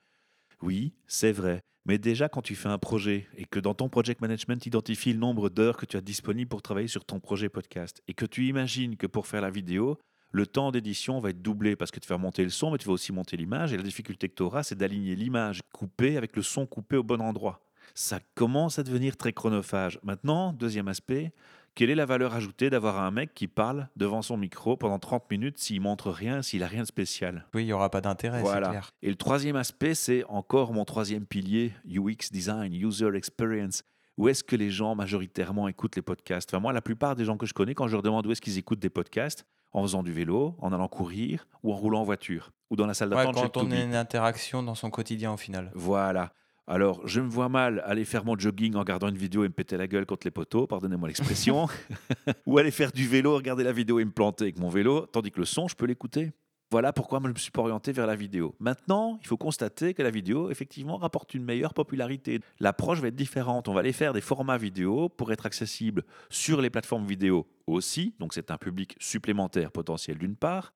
Oui, 0.64 0.96
c'est 1.06 1.32
vrai. 1.32 1.62
Mais 1.86 2.00
déjà, 2.00 2.28
quand 2.28 2.42
tu 2.42 2.56
fais 2.56 2.70
un 2.70 2.80
projet 2.80 3.28
et 3.38 3.46
que 3.46 3.60
dans 3.60 3.76
ton 3.76 3.88
project 3.88 4.20
management, 4.20 4.60
tu 4.60 4.70
identifies 4.70 5.14
le 5.14 5.20
nombre 5.20 5.50
d'heures 5.50 5.78
que 5.78 5.86
tu 5.86 5.96
as 5.96 6.02
disponible 6.02 6.50
pour 6.50 6.64
travailler 6.64 6.88
sur 6.88 7.06
ton 7.06 7.20
projet 7.20 7.50
podcast 7.50 8.02
et 8.08 8.16
que 8.16 8.26
tu 8.26 8.48
imagines 8.48 8.98
que 8.98 9.06
pour 9.06 9.28
faire 9.28 9.42
la 9.42 9.52
vidéo, 9.52 10.00
le 10.36 10.46
temps 10.46 10.72
d'édition 10.72 11.20
va 11.20 11.30
être 11.30 11.42
doublé 11.42 11.76
parce 11.78 11.92
que 11.92 12.00
tu 12.02 12.08
vas 12.10 12.18
monter 12.18 12.44
le 12.44 12.50
son, 12.50 12.70
mais 12.72 12.78
tu 12.78 12.88
vas 12.88 12.94
aussi 12.94 13.14
monter 13.14 13.38
l'image. 13.38 13.72
Et 13.72 13.78
la 13.78 13.84
difficulté 13.84 14.28
que 14.28 14.36
tu 14.36 14.44
auras, 14.44 14.64
c'est 14.64 14.76
d'aligner 14.76 15.16
l'image 15.16 15.62
coupée 15.72 16.18
avec 16.18 16.36
le 16.36 16.42
son 16.42 16.66
coupé 16.66 16.98
au 16.98 17.04
bon 17.04 17.22
endroit. 17.22 17.62
Ça 17.94 18.20
commence 18.36 18.78
à 18.78 18.84
devenir 18.84 19.16
très 19.16 19.32
chronophage. 19.32 19.98
Maintenant, 20.04 20.52
deuxième 20.52 20.90
aspect, 20.90 21.32
quelle 21.74 21.90
est 21.90 21.96
la 21.96 22.06
valeur 22.06 22.34
ajoutée 22.36 22.70
d'avoir 22.70 23.00
un 23.00 23.12
mec 23.12 23.34
qui 23.34 23.48
parle 23.48 23.88
devant 23.96 24.22
son 24.22 24.36
micro 24.36 24.76
pendant 24.76 25.00
30 25.00 25.32
minutes 25.32 25.58
s'il 25.58 25.80
montre 25.80 26.12
rien, 26.12 26.42
s'il 26.42 26.64
a 26.64 26.68
rien 26.68 26.82
de 26.82 26.88
spécial? 26.88 27.46
Oui, 27.54 27.64
il 27.64 27.68
y 27.68 27.74
aura 27.74 27.90
pas 27.90 28.02
d'intérêt, 28.02 28.40
c'est 28.40 28.44
Voilà. 28.44 28.70
clair. 28.70 28.90
Et 29.02 29.10
le 29.10 29.16
troisième 29.16 29.56
aspect, 29.56 29.96
c'est 29.96 30.26
encore 30.26 30.74
mon 30.74 30.84
troisième 30.84 31.26
pilier, 31.26 31.72
UX 31.90 32.30
Design, 32.32 32.74
User 32.74 33.16
Experience. 33.16 33.84
Où 34.18 34.28
est-ce 34.30 34.44
que 34.44 34.56
les 34.56 34.70
gens 34.72 34.96
majoritairement 34.96 35.68
écoutent 35.70 35.96
les 35.96 36.02
podcasts? 36.02 36.50
Enfin, 36.54 36.62
Moi, 36.62 36.74
la 36.74 36.82
plupart 36.82 37.16
des 37.16 37.24
gens 37.26 37.38
que 37.38 37.46
je 37.46 37.54
connais, 37.54 37.74
quand 37.74 37.88
je 37.88 37.94
leur 37.94 38.02
demande 38.04 38.26
où 38.28 38.32
est-ce 38.32 38.42
qu'ils 38.42 38.58
écoutent 38.58 38.80
des 38.80 38.90
podcasts, 38.90 39.46
en 39.76 39.82
faisant 39.82 40.04
du 40.04 40.14
vélo, 40.14 40.56
en 40.60 40.72
allant 40.72 40.88
courir 40.88 41.48
ou 41.62 41.74
en 41.74 41.76
roulant 41.76 42.00
en 42.00 42.04
voiture 42.06 42.52
ou 42.70 42.78
dans 42.78 42.86
la 42.86 42.94
salle 42.94 43.10
Ouais, 43.10 43.18
d'attente 43.18 43.36
chez 43.36 43.50
quand 43.50 43.66
on 43.66 43.72
a 43.72 43.84
une 43.84 43.94
interaction 43.94 44.64
dans 44.64 44.74
son 44.74 44.90
quotidien 44.90 45.34
au 45.34 45.38
final. 45.38 45.70
Voilà. 45.76 46.32
Alors, 46.66 47.06
je 47.06 47.20
me 47.20 47.28
vois 47.28 47.50
mal 47.50 47.84
aller 47.86 48.06
faire 48.06 48.24
mon 48.24 48.40
jogging 48.40 48.76
en 48.76 48.80
regardant 48.80 49.10
une 49.10 49.18
vidéo 49.18 49.44
et 49.44 49.50
me 49.50 49.54
péter 49.54 49.76
la 49.76 49.88
gueule 49.88 50.06
contre 50.06 50.26
les 50.26 50.32
poteaux, 50.32 50.66
pardonnez-moi 50.66 51.10
l'expression, 51.10 51.68
ou 52.48 52.58
aller 52.58 52.72
faire 52.72 52.92
du 52.92 53.06
vélo, 53.06 53.36
regarder 53.36 53.66
la 53.66 53.74
vidéo 53.74 54.00
et 54.00 54.06
me 54.06 54.12
planter 54.12 54.46
avec 54.46 54.60
mon 54.60 54.70
vélo, 54.70 55.06
tandis 55.08 55.30
que 55.30 55.40
le 55.40 55.46
son, 55.46 55.68
je 55.68 55.76
peux 55.76 55.86
l'écouter. 55.86 56.32
Voilà 56.72 56.92
pourquoi 56.94 57.22
je 57.24 57.30
me 57.30 57.36
suis 57.36 57.52
orienté 57.56 57.92
vers 57.92 58.08
la 58.08 58.16
vidéo. 58.16 58.56
Maintenant, 58.60 59.20
il 59.22 59.28
faut 59.28 59.38
constater 59.38 59.94
que 59.94 60.02
la 60.02 60.10
vidéo, 60.10 60.50
effectivement, 60.50 60.98
rapporte 60.98 61.34
une 61.34 61.44
meilleure 61.44 61.74
popularité. 61.74 62.40
L'approche 62.60 63.00
va 63.00 63.10
être 63.10 63.16
différente. 63.16 63.68
On 63.68 63.74
va 63.74 63.82
aller 63.82 63.94
faire 63.94 64.14
des 64.14 64.22
formats 64.22 64.58
vidéo 64.58 65.10
pour 65.10 65.32
être 65.32 65.46
accessible 65.46 66.04
sur 66.30 66.62
les 66.62 66.70
plateformes 66.70 67.06
vidéo 67.06 67.48
aussi, 67.68 68.16
donc 68.20 68.34
c'est 68.34 68.52
un 68.52 68.58
public 68.58 68.96
supplémentaire 69.00 69.72
potentiel 69.72 70.18
d'une 70.18 70.36
part. 70.36 70.74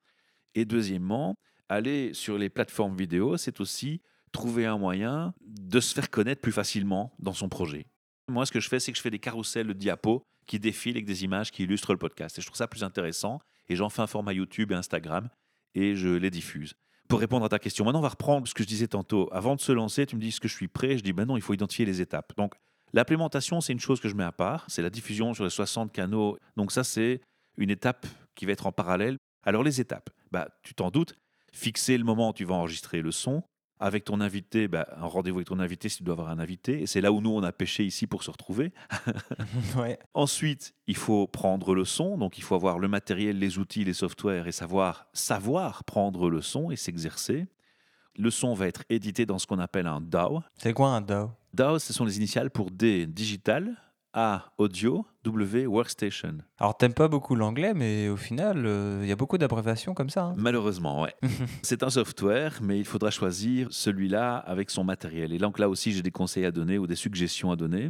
Et 0.55 0.65
deuxièmement, 0.65 1.35
aller 1.69 2.13
sur 2.13 2.37
les 2.37 2.49
plateformes 2.49 2.95
vidéo, 2.95 3.37
c'est 3.37 3.59
aussi 3.59 4.01
trouver 4.31 4.65
un 4.67 4.77
moyen 4.77 5.33
de 5.41 5.79
se 5.79 5.93
faire 5.93 6.09
connaître 6.09 6.41
plus 6.41 6.51
facilement 6.51 7.13
dans 7.19 7.33
son 7.33 7.49
projet. 7.49 7.87
Moi, 8.27 8.45
ce 8.45 8.51
que 8.51 8.59
je 8.59 8.69
fais, 8.69 8.79
c'est 8.79 8.91
que 8.91 8.97
je 8.97 9.01
fais 9.01 9.09
des 9.09 9.19
carousels 9.19 9.67
de 9.67 9.73
diapos 9.73 10.23
qui 10.45 10.59
défilent 10.59 10.97
avec 10.97 11.05
des 11.05 11.23
images 11.23 11.51
qui 11.51 11.63
illustrent 11.63 11.93
le 11.93 11.99
podcast. 11.99 12.37
Et 12.37 12.41
je 12.41 12.45
trouve 12.47 12.57
ça 12.57 12.67
plus 12.67 12.83
intéressant. 12.83 13.39
Et 13.69 13.75
j'en 13.75 13.89
fais 13.89 14.01
un 14.01 14.07
format 14.07 14.33
YouTube 14.33 14.71
et 14.71 14.75
Instagram 14.75 15.29
et 15.75 15.95
je 15.95 16.09
les 16.09 16.29
diffuse. 16.29 16.75
Pour 17.07 17.19
répondre 17.19 17.45
à 17.45 17.49
ta 17.49 17.57
question, 17.57 17.85
maintenant, 17.85 17.99
on 17.99 18.03
va 18.03 18.09
reprendre 18.09 18.47
ce 18.47 18.53
que 18.53 18.61
je 18.61 18.67
disais 18.67 18.87
tantôt. 18.87 19.27
Avant 19.31 19.55
de 19.55 19.61
se 19.61 19.71
lancer, 19.71 20.05
tu 20.05 20.15
me 20.15 20.21
dis 20.21 20.31
ce 20.31 20.39
que 20.39 20.47
je 20.47 20.53
suis 20.53 20.67
prêt. 20.67 20.97
Je 20.97 21.03
dis, 21.03 21.11
ben 21.11 21.25
non, 21.25 21.37
il 21.37 21.41
faut 21.41 21.53
identifier 21.53 21.85
les 21.85 22.01
étapes. 22.01 22.33
Donc, 22.37 22.53
l'implémentation, 22.93 23.61
c'est 23.61 23.73
une 23.73 23.79
chose 23.79 23.99
que 23.99 24.09
je 24.09 24.15
mets 24.15 24.23
à 24.23 24.31
part. 24.31 24.65
C'est 24.67 24.83
la 24.83 24.91
diffusion 24.91 25.33
sur 25.33 25.43
les 25.43 25.49
60 25.49 25.91
canaux. 25.91 26.37
Donc, 26.55 26.71
ça, 26.71 26.83
c'est 26.83 27.21
une 27.57 27.71
étape 27.71 28.05
qui 28.35 28.45
va 28.45 28.51
être 28.51 28.67
en 28.67 28.71
parallèle. 28.71 29.17
Alors, 29.43 29.63
les 29.63 29.81
étapes, 29.81 30.11
bah, 30.31 30.49
tu 30.61 30.75
t'en 30.75 30.91
doutes, 30.91 31.15
fixer 31.51 31.97
le 31.97 32.03
moment 32.03 32.29
où 32.29 32.33
tu 32.33 32.45
vas 32.45 32.53
enregistrer 32.53 33.01
le 33.01 33.11
son, 33.11 33.41
avec 33.79 34.03
ton 34.03 34.19
invité, 34.19 34.67
bah, 34.67 34.87
un 34.97 35.05
rendez-vous 35.05 35.37
avec 35.37 35.47
ton 35.47 35.59
invité 35.59 35.87
si 35.89 35.97
tu 35.97 36.03
dois 36.03 36.13
avoir 36.13 36.29
un 36.29 36.39
invité. 36.39 36.81
Et 36.81 36.87
c'est 36.87 37.01
là 37.01 37.11
où 37.11 37.21
nous, 37.21 37.29
on 37.29 37.43
a 37.43 37.51
pêché 37.51 37.85
ici 37.85 38.07
pour 38.07 38.23
se 38.23 38.31
retrouver. 38.31 38.71
Ouais. 39.75 39.99
Ensuite, 40.13 40.73
il 40.87 40.95
faut 40.95 41.27
prendre 41.27 41.75
le 41.75 41.85
son. 41.85 42.17
Donc, 42.17 42.37
il 42.37 42.41
faut 42.41 42.55
avoir 42.55 42.79
le 42.79 42.87
matériel, 42.87 43.39
les 43.39 43.57
outils, 43.57 43.83
les 43.83 43.93
softwares 43.93 44.47
et 44.47 44.51
savoir, 44.51 45.07
savoir 45.13 45.83
prendre 45.83 46.29
le 46.29 46.41
son 46.41 46.71
et 46.71 46.75
s'exercer. 46.75 47.47
Le 48.17 48.31
son 48.31 48.53
va 48.53 48.67
être 48.67 48.83
édité 48.89 49.25
dans 49.25 49.39
ce 49.39 49.47
qu'on 49.47 49.59
appelle 49.59 49.87
un 49.87 50.01
DAW. 50.01 50.41
C'est 50.57 50.73
quoi 50.73 50.89
un 50.89 51.01
DAO 51.01 51.31
DAW, 51.53 51.79
ce 51.79 51.93
sont 51.93 52.05
les 52.05 52.17
initiales 52.17 52.51
pour 52.51 52.71
D, 52.71 53.05
digital, 53.05 53.75
A, 54.13 54.51
audio, 54.57 55.05
W, 55.23 55.67
workstation. 55.67 56.39
Alors, 56.57 56.75
t'aimes 56.75 56.95
pas 56.95 57.07
beaucoup 57.07 57.35
l'anglais, 57.35 57.75
mais 57.75 58.09
au 58.09 58.17
final, 58.17 58.65
euh, 58.65 59.01
il 59.03 59.07
y 59.07 59.11
a 59.11 59.15
beaucoup 59.15 59.37
d'abréviations 59.37 59.93
comme 59.93 60.09
ça. 60.09 60.23
hein. 60.23 60.33
Malheureusement, 60.35 61.01
ouais. 61.03 61.13
C'est 61.61 61.83
un 61.83 61.91
software, 61.91 62.57
mais 62.63 62.79
il 62.79 62.85
faudra 62.85 63.11
choisir 63.11 63.67
celui-là 63.69 64.37
avec 64.37 64.71
son 64.71 64.83
matériel. 64.83 65.31
Et 65.31 65.37
donc 65.37 65.59
là 65.59 65.69
aussi, 65.69 65.91
j'ai 65.91 66.01
des 66.01 66.09
conseils 66.11 66.45
à 66.45 66.51
donner 66.51 66.79
ou 66.79 66.87
des 66.87 66.95
suggestions 66.95 67.51
à 67.51 67.55
donner. 67.55 67.89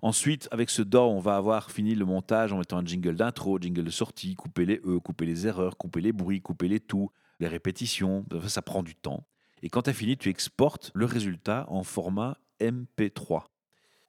Ensuite, 0.00 0.48
avec 0.50 0.70
ce 0.70 0.80
DAW, 0.80 1.10
on 1.10 1.20
va 1.20 1.36
avoir 1.36 1.70
fini 1.70 1.94
le 1.94 2.06
montage 2.06 2.54
en 2.54 2.58
mettant 2.58 2.78
un 2.78 2.84
jingle 2.86 3.16
d'intro, 3.16 3.58
jingle 3.60 3.84
de 3.84 3.90
sortie, 3.90 4.34
couper 4.36 4.64
les 4.64 4.80
E, 4.86 4.98
couper 4.98 5.26
les 5.26 5.46
erreurs, 5.46 5.76
couper 5.76 6.00
les 6.00 6.12
bruits, 6.12 6.40
couper 6.40 6.68
les 6.68 6.80
tout, 6.80 7.10
les 7.38 7.48
répétitions. 7.48 8.24
Ça, 8.44 8.48
ça 8.48 8.62
prend 8.62 8.82
du 8.82 8.94
temps. 8.94 9.26
Et 9.62 9.68
quand 9.68 9.82
tu 9.82 9.90
as 9.90 9.92
fini, 9.92 10.16
tu 10.16 10.30
exportes 10.30 10.90
le 10.94 11.04
résultat 11.04 11.66
en 11.68 11.82
format 11.82 12.38
MP3. 12.62 13.42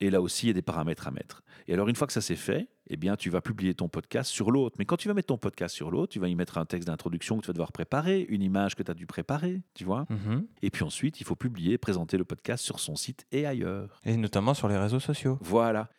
Et 0.01 0.09
là 0.09 0.19
aussi, 0.21 0.47
il 0.47 0.49
y 0.49 0.51
a 0.51 0.53
des 0.53 0.61
paramètres 0.61 1.07
à 1.07 1.11
mettre. 1.11 1.43
Et 1.67 1.73
alors, 1.73 1.87
une 1.87 1.95
fois 1.95 2.07
que 2.07 2.13
ça 2.13 2.21
c'est 2.21 2.35
fait, 2.35 2.67
eh 2.87 2.97
bien, 2.97 3.15
tu 3.15 3.29
vas 3.29 3.39
publier 3.39 3.75
ton 3.75 3.87
podcast 3.87 4.29
sur 4.31 4.51
l'autre. 4.51 4.75
Mais 4.79 4.85
quand 4.85 4.97
tu 4.97 5.07
vas 5.07 5.13
mettre 5.13 5.27
ton 5.27 5.37
podcast 5.37 5.75
sur 5.75 5.91
l'autre, 5.91 6.11
tu 6.11 6.19
vas 6.19 6.27
y 6.27 6.35
mettre 6.35 6.57
un 6.57 6.65
texte 6.65 6.87
d'introduction 6.87 7.37
que 7.37 7.43
tu 7.43 7.47
vas 7.47 7.53
devoir 7.53 7.71
préparer, 7.71 8.25
une 8.27 8.41
image 8.41 8.75
que 8.75 8.83
tu 8.83 8.89
as 8.91 8.95
dû 8.95 9.05
préparer, 9.05 9.61
tu 9.75 9.85
vois. 9.85 10.07
Mhm. 10.09 10.47
Et 10.63 10.71
puis 10.71 10.83
ensuite, 10.83 11.21
il 11.21 11.23
faut 11.23 11.35
publier, 11.35 11.77
présenter 11.77 12.17
le 12.17 12.25
podcast 12.25 12.63
sur 12.63 12.79
son 12.79 12.95
site 12.95 13.25
et 13.31 13.45
ailleurs. 13.45 14.01
Et 14.03 14.17
notamment 14.17 14.55
sur 14.55 14.67
les 14.67 14.77
réseaux 14.77 14.99
sociaux. 14.99 15.37
Voilà. 15.41 15.89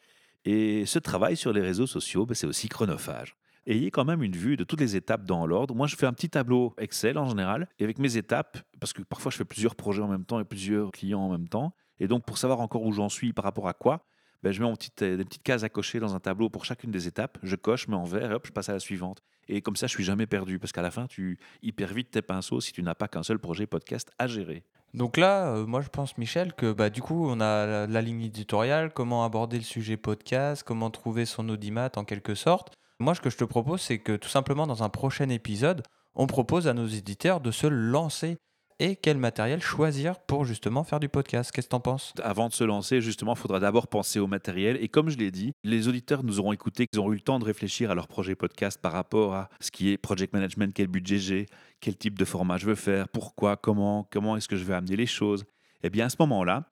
Et 0.45 0.85
ce 0.85 0.99
travail 0.99 1.37
sur 1.37 1.53
les 1.53 1.61
réseaux 1.61 1.87
sociaux, 1.87 2.27
ben, 2.27 2.35
c'est 2.35 2.49
aussi 2.49 2.69
chronophage. 2.69 3.37
Ayez 3.67 3.93
quand 3.93 4.05
même 4.05 4.25
une 4.25 4.35
vue 4.35 4.57
de 4.57 4.65
toutes 4.65 4.81
les 4.81 4.97
étapes 4.97 5.25
dans 5.25 5.47
l'ordre. 5.47 5.75
Moi, 5.77 5.87
je 5.87 5.95
fais 5.95 6.07
un 6.07 6.13
petit 6.13 6.29
tableau 6.29 6.75
Excel 6.79 7.17
en 7.17 7.29
général, 7.29 7.69
et 7.79 7.85
avec 7.85 8.01
mes 8.01 8.17
étapes, 8.17 8.59
parce 8.81 8.93
que 8.93 9.03
parfois 9.03 9.31
je 9.31 9.37
fais 9.37 9.45
plusieurs 9.45 9.77
projets 9.77 10.03
en 10.03 10.09
même 10.09 10.25
temps 10.25 10.41
et 10.41 10.45
plusieurs 10.45 10.91
clients 10.91 11.21
en 11.21 11.31
même 11.31 11.47
temps. 11.47 11.73
Et 12.01 12.09
donc, 12.09 12.25
pour 12.25 12.39
savoir 12.39 12.61
encore 12.61 12.83
où 12.83 12.93
j'en 12.93 13.09
suis 13.09 13.33
par 13.33 13.45
rapport 13.45 13.69
à 13.69 13.75
quoi, 13.75 14.05
ben, 14.43 14.53
je 14.53 14.63
mets 14.63 14.69
euh, 14.69 15.17
des 15.17 15.25
petites 15.25 15.43
cases 15.43 15.63
à 15.63 15.69
cocher 15.69 16.01
dans 16.01 16.15
un 16.15 16.21
tableau 16.21 16.51
pour 16.51 16.65
chacune 16.65 16.91
des 16.91 17.07
étapes. 17.07 17.39
Je 17.43 17.55
coche, 17.55 17.87
mets 17.89 17.97
en 17.97 18.05
vert, 18.05 18.33
et 18.33 18.35
hop, 18.35 18.47
je 18.47 18.53
passe 18.53 18.69
à 18.69 18.73
la 18.73 18.81
suivante. 18.81 19.23
Et 19.49 19.61
comme 19.63 19.77
ça, 19.77 19.87
je 19.87 19.93
suis 19.93 20.05
jamais 20.05 20.27
perdu, 20.27 20.59
parce 20.59 20.73
qu'à 20.73 20.83
la 20.83 20.91
fin, 20.91 21.07
tu 21.07 21.39
hyper 21.63 21.93
vite 21.93 22.11
tes 22.11 22.23
pinceaux 22.23 22.61
si 22.61 22.73
tu 22.73 22.83
n'as 22.83 22.95
pas 22.95 23.09
qu'un 23.09 23.23
seul 23.23 23.39
projet 23.39 23.67
podcast 23.67 24.11
à 24.19 24.27
gérer. 24.27 24.65
Donc 24.95 25.17
là, 25.17 25.55
euh, 25.55 25.67
moi 25.67 25.81
je 25.81 25.89
pense, 25.89 26.19
Michel, 26.19 26.53
que 26.55 26.73
bah, 26.73 26.91
du 26.91 27.01
coup, 27.01 27.27
on 27.29 27.41
a 27.41 27.87
la 27.87 28.03
ligne 28.03 28.23
éditoriale, 28.23 28.93
comment 28.93 29.25
aborder 29.25 29.57
le 29.57 29.65
sujet 29.65 29.97
podcast, 29.97 30.63
comment 30.65 30.91
trouver 30.91 31.25
son 31.25 31.49
audimat 31.49 31.91
en 31.97 32.05
quelque 32.05 32.35
sorte. 32.35 32.75
Moi, 32.99 33.15
ce 33.15 33.21
que 33.21 33.31
je 33.31 33.37
te 33.37 33.45
propose, 33.45 33.81
c'est 33.81 33.99
que 33.99 34.17
tout 34.17 34.29
simplement, 34.29 34.67
dans 34.67 34.83
un 34.83 34.89
prochain 34.89 35.29
épisode, 35.29 35.83
on 36.15 36.27
propose 36.27 36.69
à 36.69 36.75
nos 36.75 36.87
éditeurs 36.87 37.41
de 37.41 37.51
se 37.51 37.67
lancer 37.67 38.37
et 38.83 38.97
quel 38.97 39.17
matériel 39.17 39.63
choisir 39.63 40.19
pour 40.19 40.45
justement 40.45 40.83
faire 40.83 40.99
du 40.99 41.09
podcast. 41.09 41.53
Qu'est-ce 41.53 41.69
que 41.69 41.71
t'en 41.71 41.79
penses? 41.79 42.13
Avant 42.21 42.49
de 42.49 42.53
se 42.53 42.65
lancer, 42.65 43.01
justement, 43.01 43.35
il 43.35 43.39
faudra 43.39 43.61
d'abord 43.61 43.87
penser 43.87 44.19
au 44.19 44.27
matériel. 44.27 44.77
Et 44.81 44.89
comme 44.89 45.09
je 45.09 45.17
l'ai 45.19 45.31
dit, 45.31 45.53
les 45.63 45.87
auditeurs 45.87 46.25
nous 46.25 46.41
auront 46.41 46.53
écoutés, 46.53 46.87
ils 46.93 46.99
auront 46.99 47.13
eu 47.13 47.15
le 47.15 47.21
temps 47.21 47.39
de 47.39 47.45
réfléchir 47.45 47.93
à 47.93 47.95
leur 47.95 48.09
projet 48.09 48.35
podcast 48.35 48.81
par 48.83 48.91
rapport 48.91 49.35
à 49.35 49.49
ce 49.61 49.71
qui 49.71 49.91
est 49.91 49.99
project 49.99 50.33
management, 50.33 50.75
quel 50.75 50.89
budget 50.89 51.19
j'ai, 51.19 51.47
quel 51.81 51.97
type 51.97 52.19
de 52.19 52.25
format 52.25 52.59
je 52.59 52.67
veux 52.67 52.75
faire, 52.75 53.09
pourquoi, 53.09 53.57
comment, 53.57 54.09
comment 54.11 54.37
est-ce 54.37 54.49
que 54.49 54.57
je 54.57 54.65
vais 54.65 54.75
amener 54.75 54.97
les 54.97 55.07
choses. 55.07 55.45
Eh 55.85 55.91
bien, 55.91 56.07
à 56.07 56.09
ce 56.09 56.17
moment-là, 56.19 56.69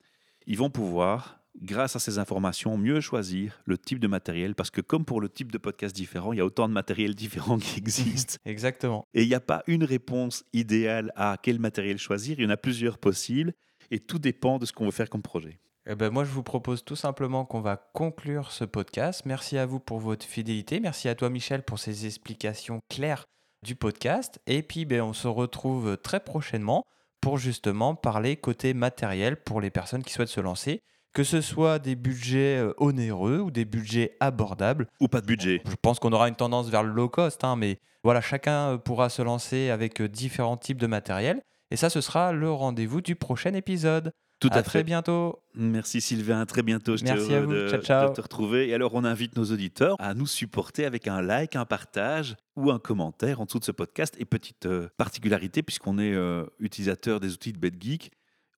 ils 0.49 0.59
vont 0.59 0.71
pouvoir, 0.71 1.40
grâce 1.61 1.97
à 1.97 1.99
ces 1.99 2.19
informations, 2.19 2.77
mieux 2.79 3.01
choisir 3.01 3.61
le 3.65 3.79
type 3.79 3.99
de 3.99 4.07
matériel. 4.07 4.55
Parce 4.55 4.71
que 4.71 4.81
comme 4.81 5.05
pour 5.05 5.21
le 5.21 5.29
type 5.29 5.53
de 5.53 5.59
podcast 5.59 5.95
différent, 5.95 6.33
il 6.33 6.39
y 6.39 6.41
a 6.41 6.45
autant 6.45 6.69
de 6.69 6.75
matériel 6.75 7.15
différent 7.15 7.59
qui 7.59 7.79
existe. 7.79 8.39
Exactement. 8.45 9.07
Et 9.15 9.23
il 9.23 9.29
n'y 9.29 9.35
a 9.35 9.41
pas 9.41 9.63
une 9.67 9.85
réponse 9.85 10.45
idéale 10.53 11.13
à 11.17 11.37
quel 11.43 11.59
matériel 11.59 11.99
choisir. 11.99 12.39
Il 12.39 12.45
y 12.45 12.47
en 12.47 12.51
a 12.51 12.57
plusieurs 12.57 12.99
possibles. 12.99 13.53
Et 13.91 13.99
tout 13.99 14.19
dépend 14.19 14.59
de 14.59 14.67
ce 14.67 14.73
qu'on 14.73 14.85
veut 14.85 14.91
faire 14.91 15.11
comme 15.11 15.23
projet. 15.23 15.59
Eh 15.87 15.95
ben, 15.95 16.11
moi, 16.11 16.25
je 16.25 16.31
vous 16.31 16.43
propose 16.43 16.85
tout 16.85 16.97
simplement 16.97 17.45
qu'on 17.45 17.61
va 17.61 17.77
conclure 17.77 18.53
ce 18.53 18.65
podcast. 18.65 19.23
Merci 19.25 19.59
à 19.59 19.67
vous 19.67 19.81
pour 19.81 19.99
votre 19.99 20.27
fidélité. 20.27 20.79
Merci 20.79 21.09
à 21.09 21.15
toi, 21.15 21.31
Michel, 21.31 21.63
pour 21.63 21.79
ces 21.79 22.07
explications 22.07 22.81
claires 22.89 23.25
du 23.65 23.75
podcast. 23.75 24.41
Et 24.47 24.63
puis, 24.63 24.85
ben, 24.85 25.01
on 25.01 25.13
se 25.13 25.27
retrouve 25.27 25.97
très 25.97 26.21
prochainement 26.21 26.85
pour 27.21 27.39
justement 27.39 27.95
parler 27.95 28.37
côté 28.37 28.75
matériel 28.75 29.37
pour 29.43 29.61
les 29.61 29.71
personnes 29.71 30.03
qui 30.03 30.13
souhaitent 30.13 30.29
se 30.29 30.41
lancer, 30.41 30.83
que 31.13 31.25
ce 31.25 31.41
soit 31.41 31.79
des 31.79 31.97
budgets 31.97 32.59
euh, 32.59 32.73
onéreux 32.79 33.39
ou 33.41 33.51
des 33.51 33.65
budgets 33.65 34.17
abordables. 34.21 34.87
Ou 35.01 35.09
pas 35.09 35.21
de 35.21 35.27
budget. 35.27 35.63
Je 35.69 35.75
pense 35.81 35.99
qu'on 35.99 36.13
aura 36.13 36.29
une 36.29 36.37
tendance 36.37 36.69
vers 36.69 36.83
le 36.83 36.93
low 36.93 37.09
cost, 37.09 37.43
hein, 37.45 37.57
mais 37.57 37.79
voilà, 38.05 38.21
chacun 38.21 38.73
euh, 38.75 38.79
pourra 38.79 39.09
se 39.09 39.23
lancer 39.23 39.71
avec 39.71 40.01
euh, 40.01 40.09
différents 40.09 40.57
types 40.57 40.79
de 40.81 40.87
matériel. 40.87 41.43
Et 41.71 41.77
ça, 41.77 41.91
ce 41.91 42.01
sera 42.01 42.33
le 42.33 42.51
rendez-vous 42.51 43.01
du 43.01 43.15
prochain 43.17 43.55
épisode. 43.55 44.13
Tout 44.41 44.49
à 44.53 44.57
à 44.59 44.63
très 44.63 44.79
fait. 44.79 44.85
bientôt. 44.85 45.43
Merci 45.55 46.01
Sylvain, 46.01 46.41
à 46.41 46.47
très 46.47 46.63
bientôt. 46.63 46.97
J'étais 46.97 47.13
Merci 47.13 47.35
à 47.35 47.43
vous. 47.43 47.53
de, 47.53 47.69
Ciao, 47.69 47.83
ciao. 47.83 48.09
de 48.09 48.15
te 48.15 48.23
retrouver. 48.23 48.69
Et 48.69 48.75
alors, 48.75 48.95
on 48.95 49.05
invite 49.05 49.37
nos 49.37 49.45
auditeurs 49.45 49.97
à 49.99 50.15
nous 50.15 50.27
supporter 50.27 50.87
avec 50.87 51.07
un 51.09 51.21
like, 51.21 51.57
un 51.57 51.67
partage 51.67 52.37
ou 52.57 52.71
un 52.71 52.79
commentaire 52.79 53.43
en 53.43 53.45
dessous 53.45 53.59
de 53.59 53.65
ce 53.65 53.73
podcast. 53.73 54.15
Et 54.19 54.25
petite 54.25 54.65
euh, 54.65 54.89
particularité, 54.97 55.63
puisqu'on 55.63 55.99
est 55.99 56.15
euh, 56.15 56.47
utilisateur 56.59 57.21
des 57.21 57.35
outils 57.35 57.53
de 57.53 57.59
BetGeek, 57.59 58.13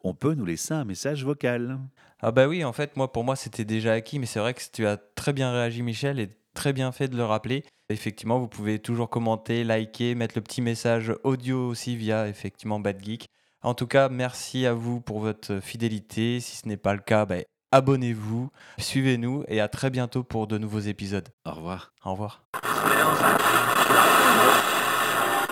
on 0.05 0.15
peut 0.15 0.35
nous 0.35 0.45
laisser 0.45 0.75
un 0.75 0.85
message 0.85 1.25
vocal. 1.25 1.79
Ah 2.21 2.31
bah 2.31 2.47
oui, 2.47 2.65
en 2.65 2.73
fait, 2.73 2.97
moi, 2.97 3.13
pour 3.13 3.25
moi, 3.25 3.37
c'était 3.37 3.65
déjà 3.65 3.95
acquis, 3.95 4.19
mais 4.19 4.27
c'est 4.27 4.41
vrai 4.41 4.55
que 4.55 4.63
tu 4.73 4.87
as 4.87 4.97
très 4.97 5.33
bien 5.33 5.53
réagi, 5.53 5.83
Michel, 5.83 6.21
et 6.21 6.31
très 6.55 6.73
bien 6.73 6.93
fait 6.93 7.09
de 7.09 7.17
le 7.17 7.25
rappeler. 7.25 7.65
Effectivement, 7.89 8.39
vous 8.39 8.49
pouvez 8.49 8.79
toujours 8.79 9.11
commenter, 9.11 9.65
liker, 9.65 10.15
mettre 10.15 10.35
le 10.37 10.43
petit 10.43 10.63
message 10.63 11.13
audio 11.25 11.69
aussi 11.69 11.97
via, 11.97 12.29
effectivement, 12.29 12.81
Bad 12.81 13.03
Geek. 13.03 13.27
En 13.63 13.75
tout 13.75 13.87
cas, 13.87 14.09
merci 14.09 14.67
à 14.67 14.73
vous 14.75 15.01
pour 15.01 15.21
votre 15.21 15.61
fidélité. 15.61 16.41
Si 16.41 16.57
ce 16.57 16.69
n'est 16.69 16.77
pas 16.77 16.95
le 16.95 17.01
cas, 17.01 17.27
bah, 17.27 17.37
abonnez-vous, 17.71 18.51
suivez-nous, 18.79 19.45
et 19.49 19.61
à 19.61 19.69
très 19.69 19.91
bientôt 19.91 20.25
pour 20.25 20.47
de 20.47 20.59
nouveaux 20.59 20.81
épisodes. 20.81 21.29
Au 21.45 21.53
revoir. 21.53 21.93
Au 22.05 22.13
revoir. 22.13 22.45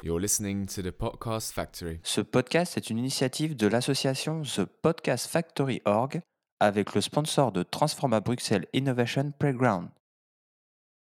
You're 0.03 0.19
listening 0.19 0.67
to 0.69 0.81
the 0.83 0.93
Podcast 0.93 1.53
Factory. 1.53 2.01
Ce 2.03 2.23
podcast 2.23 2.79
est 2.79 2.89
une 2.89 2.97
initiative 2.97 3.55
de 3.55 3.67
l'association 3.67 4.41
The 4.43 4.65
Podcast 4.65 5.27
Factory 5.27 5.83
Org 5.85 6.23
avec 6.59 6.95
le 6.95 7.03
sponsor 7.03 7.53
de 7.53 7.63
Transforma 7.63 8.21
Bruxelles 8.21 8.67
Innovation 8.73 9.33
Playground. 9.39 9.91